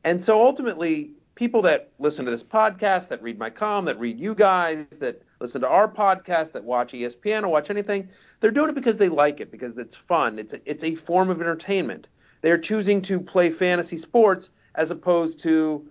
And 0.04 0.22
so 0.22 0.40
ultimately, 0.40 1.12
people 1.34 1.62
that 1.62 1.90
listen 1.98 2.24
to 2.24 2.30
this 2.30 2.42
podcast, 2.42 3.08
that 3.08 3.22
read 3.22 3.38
my 3.38 3.50
column, 3.50 3.84
that 3.86 3.98
read 3.98 4.18
you 4.18 4.34
guys, 4.34 4.86
that 4.98 5.22
listen 5.40 5.60
to 5.60 5.68
our 5.68 5.88
podcast, 5.88 6.52
that 6.52 6.64
watch 6.64 6.92
ESPN 6.92 7.42
or 7.42 7.48
watch 7.48 7.70
anything, 7.70 8.08
they're 8.40 8.50
doing 8.50 8.70
it 8.70 8.74
because 8.74 8.98
they 8.98 9.08
like 9.08 9.40
it, 9.40 9.50
because 9.50 9.76
it's 9.78 9.96
fun. 9.96 10.38
It's 10.38 10.52
a, 10.52 10.60
it's 10.70 10.84
a 10.84 10.94
form 10.94 11.30
of 11.30 11.40
entertainment. 11.40 12.08
They're 12.42 12.58
choosing 12.58 13.00
to 13.02 13.20
play 13.20 13.50
fantasy 13.50 13.96
sports 13.96 14.50
as 14.74 14.90
opposed 14.90 15.38
to 15.40 15.88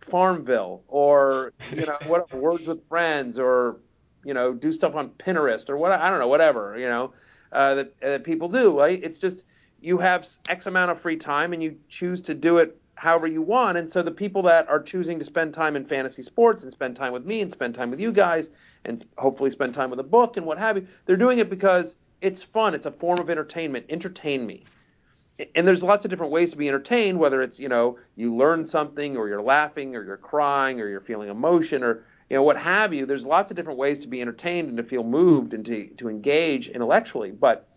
Farmville 0.00 0.84
or 0.88 1.52
you 1.72 1.84
know 1.84 1.98
what 2.06 2.32
Words 2.32 2.68
with 2.68 2.86
Friends 2.88 3.38
or 3.38 3.78
you 4.24 4.34
know 4.34 4.52
do 4.54 4.72
stuff 4.72 4.94
on 4.94 5.10
Pinterest 5.10 5.68
or 5.68 5.76
what 5.76 5.92
I 5.92 6.10
don't 6.10 6.20
know 6.20 6.28
whatever 6.28 6.76
you 6.78 6.86
know 6.86 7.12
uh, 7.52 7.74
that, 7.74 8.00
that 8.00 8.24
people 8.24 8.48
do. 8.48 8.78
Right? 8.78 9.02
It's 9.02 9.18
just 9.18 9.42
you 9.80 9.98
have 9.98 10.26
X 10.48 10.66
amount 10.66 10.90
of 10.90 11.00
free 11.00 11.16
time 11.16 11.52
and 11.52 11.62
you 11.62 11.76
choose 11.88 12.20
to 12.22 12.34
do 12.34 12.58
it 12.58 12.80
however 12.96 13.26
you 13.26 13.42
want. 13.42 13.78
And 13.78 13.90
so 13.90 14.02
the 14.02 14.10
people 14.10 14.42
that 14.42 14.68
are 14.68 14.82
choosing 14.82 15.18
to 15.18 15.24
spend 15.24 15.54
time 15.54 15.76
in 15.76 15.84
fantasy 15.84 16.22
sports 16.22 16.62
and 16.62 16.72
spend 16.72 16.96
time 16.96 17.12
with 17.12 17.24
me 17.24 17.42
and 17.42 17.50
spend 17.50 17.74
time 17.74 17.90
with 17.90 18.00
you 18.00 18.10
guys 18.10 18.48
and 18.84 19.04
hopefully 19.18 19.50
spend 19.50 19.74
time 19.74 19.90
with 19.90 20.00
a 20.00 20.04
book 20.04 20.36
and 20.36 20.46
what 20.46 20.58
have 20.58 20.76
you, 20.76 20.86
they're 21.04 21.16
doing 21.16 21.38
it 21.38 21.50
because 21.50 21.96
it's 22.20 22.42
fun. 22.42 22.74
It's 22.74 22.86
a 22.86 22.90
form 22.90 23.18
of 23.18 23.30
entertainment. 23.30 23.86
Entertain 23.88 24.46
me. 24.46 24.64
And 25.54 25.68
there's 25.68 25.82
lots 25.82 26.06
of 26.06 26.10
different 26.10 26.32
ways 26.32 26.50
to 26.52 26.56
be 26.56 26.66
entertained, 26.66 27.18
whether 27.18 27.42
it's, 27.42 27.60
you 27.60 27.68
know, 27.68 27.98
you 28.16 28.34
learn 28.34 28.64
something 28.64 29.18
or 29.18 29.28
you're 29.28 29.42
laughing 29.42 29.94
or 29.94 30.02
you're 30.02 30.16
crying 30.16 30.80
or 30.80 30.88
you're 30.88 31.00
feeling 31.02 31.28
emotion 31.28 31.84
or, 31.84 32.04
you 32.30 32.36
know, 32.36 32.42
what 32.42 32.56
have 32.56 32.94
you. 32.94 33.04
There's 33.04 33.26
lots 33.26 33.50
of 33.50 33.56
different 33.56 33.78
ways 33.78 33.98
to 34.00 34.08
be 34.08 34.22
entertained 34.22 34.68
and 34.68 34.78
to 34.78 34.82
feel 34.82 35.04
moved 35.04 35.52
and 35.52 35.64
to, 35.66 35.88
to 35.88 36.08
engage 36.08 36.70
intellectually. 36.70 37.32
But 37.32 37.68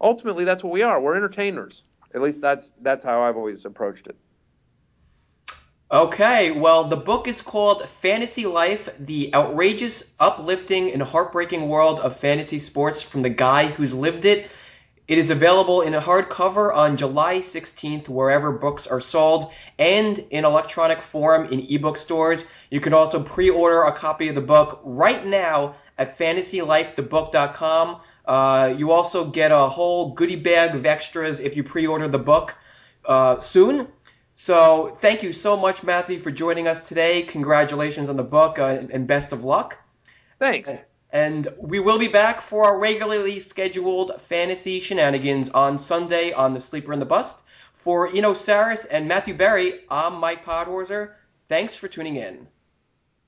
ultimately, 0.00 0.44
that's 0.44 0.64
what 0.64 0.72
we 0.72 0.82
are. 0.82 1.00
We're 1.00 1.14
entertainers 1.14 1.84
At 2.12 2.20
least 2.20 2.40
that's 2.40 2.72
that's 2.82 3.04
how 3.04 3.22
I've 3.22 3.36
always 3.36 3.64
approached 3.64 4.08
it. 4.08 4.16
Okay, 5.90 6.50
well, 6.50 6.84
the 6.84 6.98
book 6.98 7.28
is 7.28 7.40
called 7.40 7.88
Fantasy 7.88 8.44
Life 8.44 8.94
The 8.98 9.34
Outrageous, 9.34 10.04
Uplifting, 10.20 10.92
and 10.92 11.00
Heartbreaking 11.00 11.66
World 11.66 11.98
of 12.00 12.14
Fantasy 12.14 12.58
Sports 12.58 13.00
from 13.00 13.22
the 13.22 13.30
Guy 13.30 13.68
Who's 13.68 13.94
Lived 13.94 14.26
It. 14.26 14.50
It 15.08 15.16
is 15.16 15.30
available 15.30 15.80
in 15.80 15.94
a 15.94 16.00
hardcover 16.02 16.74
on 16.74 16.98
July 16.98 17.38
16th, 17.38 18.06
wherever 18.06 18.52
books 18.52 18.86
are 18.86 19.00
sold, 19.00 19.50
and 19.78 20.18
in 20.28 20.44
electronic 20.44 21.00
form 21.00 21.46
in 21.46 21.60
ebook 21.60 21.96
stores. 21.96 22.46
You 22.70 22.80
can 22.80 22.92
also 22.92 23.22
pre 23.22 23.48
order 23.48 23.84
a 23.84 23.92
copy 23.92 24.28
of 24.28 24.34
the 24.34 24.42
book 24.42 24.82
right 24.84 25.24
now 25.24 25.76
at 25.96 26.18
fantasylifethebook.com. 26.18 28.00
Uh, 28.26 28.74
you 28.76 28.92
also 28.92 29.24
get 29.24 29.52
a 29.52 29.60
whole 29.60 30.10
goodie 30.10 30.36
bag 30.36 30.74
of 30.74 30.84
extras 30.84 31.40
if 31.40 31.56
you 31.56 31.64
pre 31.64 31.86
order 31.86 32.08
the 32.08 32.18
book 32.18 32.54
uh, 33.06 33.40
soon. 33.40 33.88
So 34.38 34.86
thank 34.86 35.24
you 35.24 35.32
so 35.32 35.56
much, 35.56 35.82
Matthew, 35.82 36.20
for 36.20 36.30
joining 36.30 36.68
us 36.68 36.80
today. 36.80 37.22
Congratulations 37.22 38.08
on 38.08 38.16
the 38.16 38.22
book 38.22 38.60
uh, 38.60 38.84
and 38.88 39.04
best 39.04 39.32
of 39.32 39.42
luck. 39.42 39.76
Thanks. 40.38 40.70
And 41.10 41.48
we 41.58 41.80
will 41.80 41.98
be 41.98 42.06
back 42.06 42.40
for 42.40 42.66
our 42.66 42.78
regularly 42.78 43.40
scheduled 43.40 44.20
fantasy 44.20 44.78
shenanigans 44.78 45.48
on 45.48 45.76
Sunday 45.80 46.30
on 46.32 46.54
the 46.54 46.60
Sleeper 46.60 46.92
and 46.92 47.02
the 47.02 47.06
Bust. 47.06 47.42
For 47.72 48.06
Eno 48.06 48.32
Sarris 48.32 48.86
and 48.88 49.08
Matthew 49.08 49.34
Berry, 49.34 49.80
I'm 49.90 50.20
Mike 50.20 50.44
Podhorzer. 50.44 51.14
Thanks 51.46 51.74
for 51.74 51.88
tuning 51.88 52.14
in. 52.14 52.46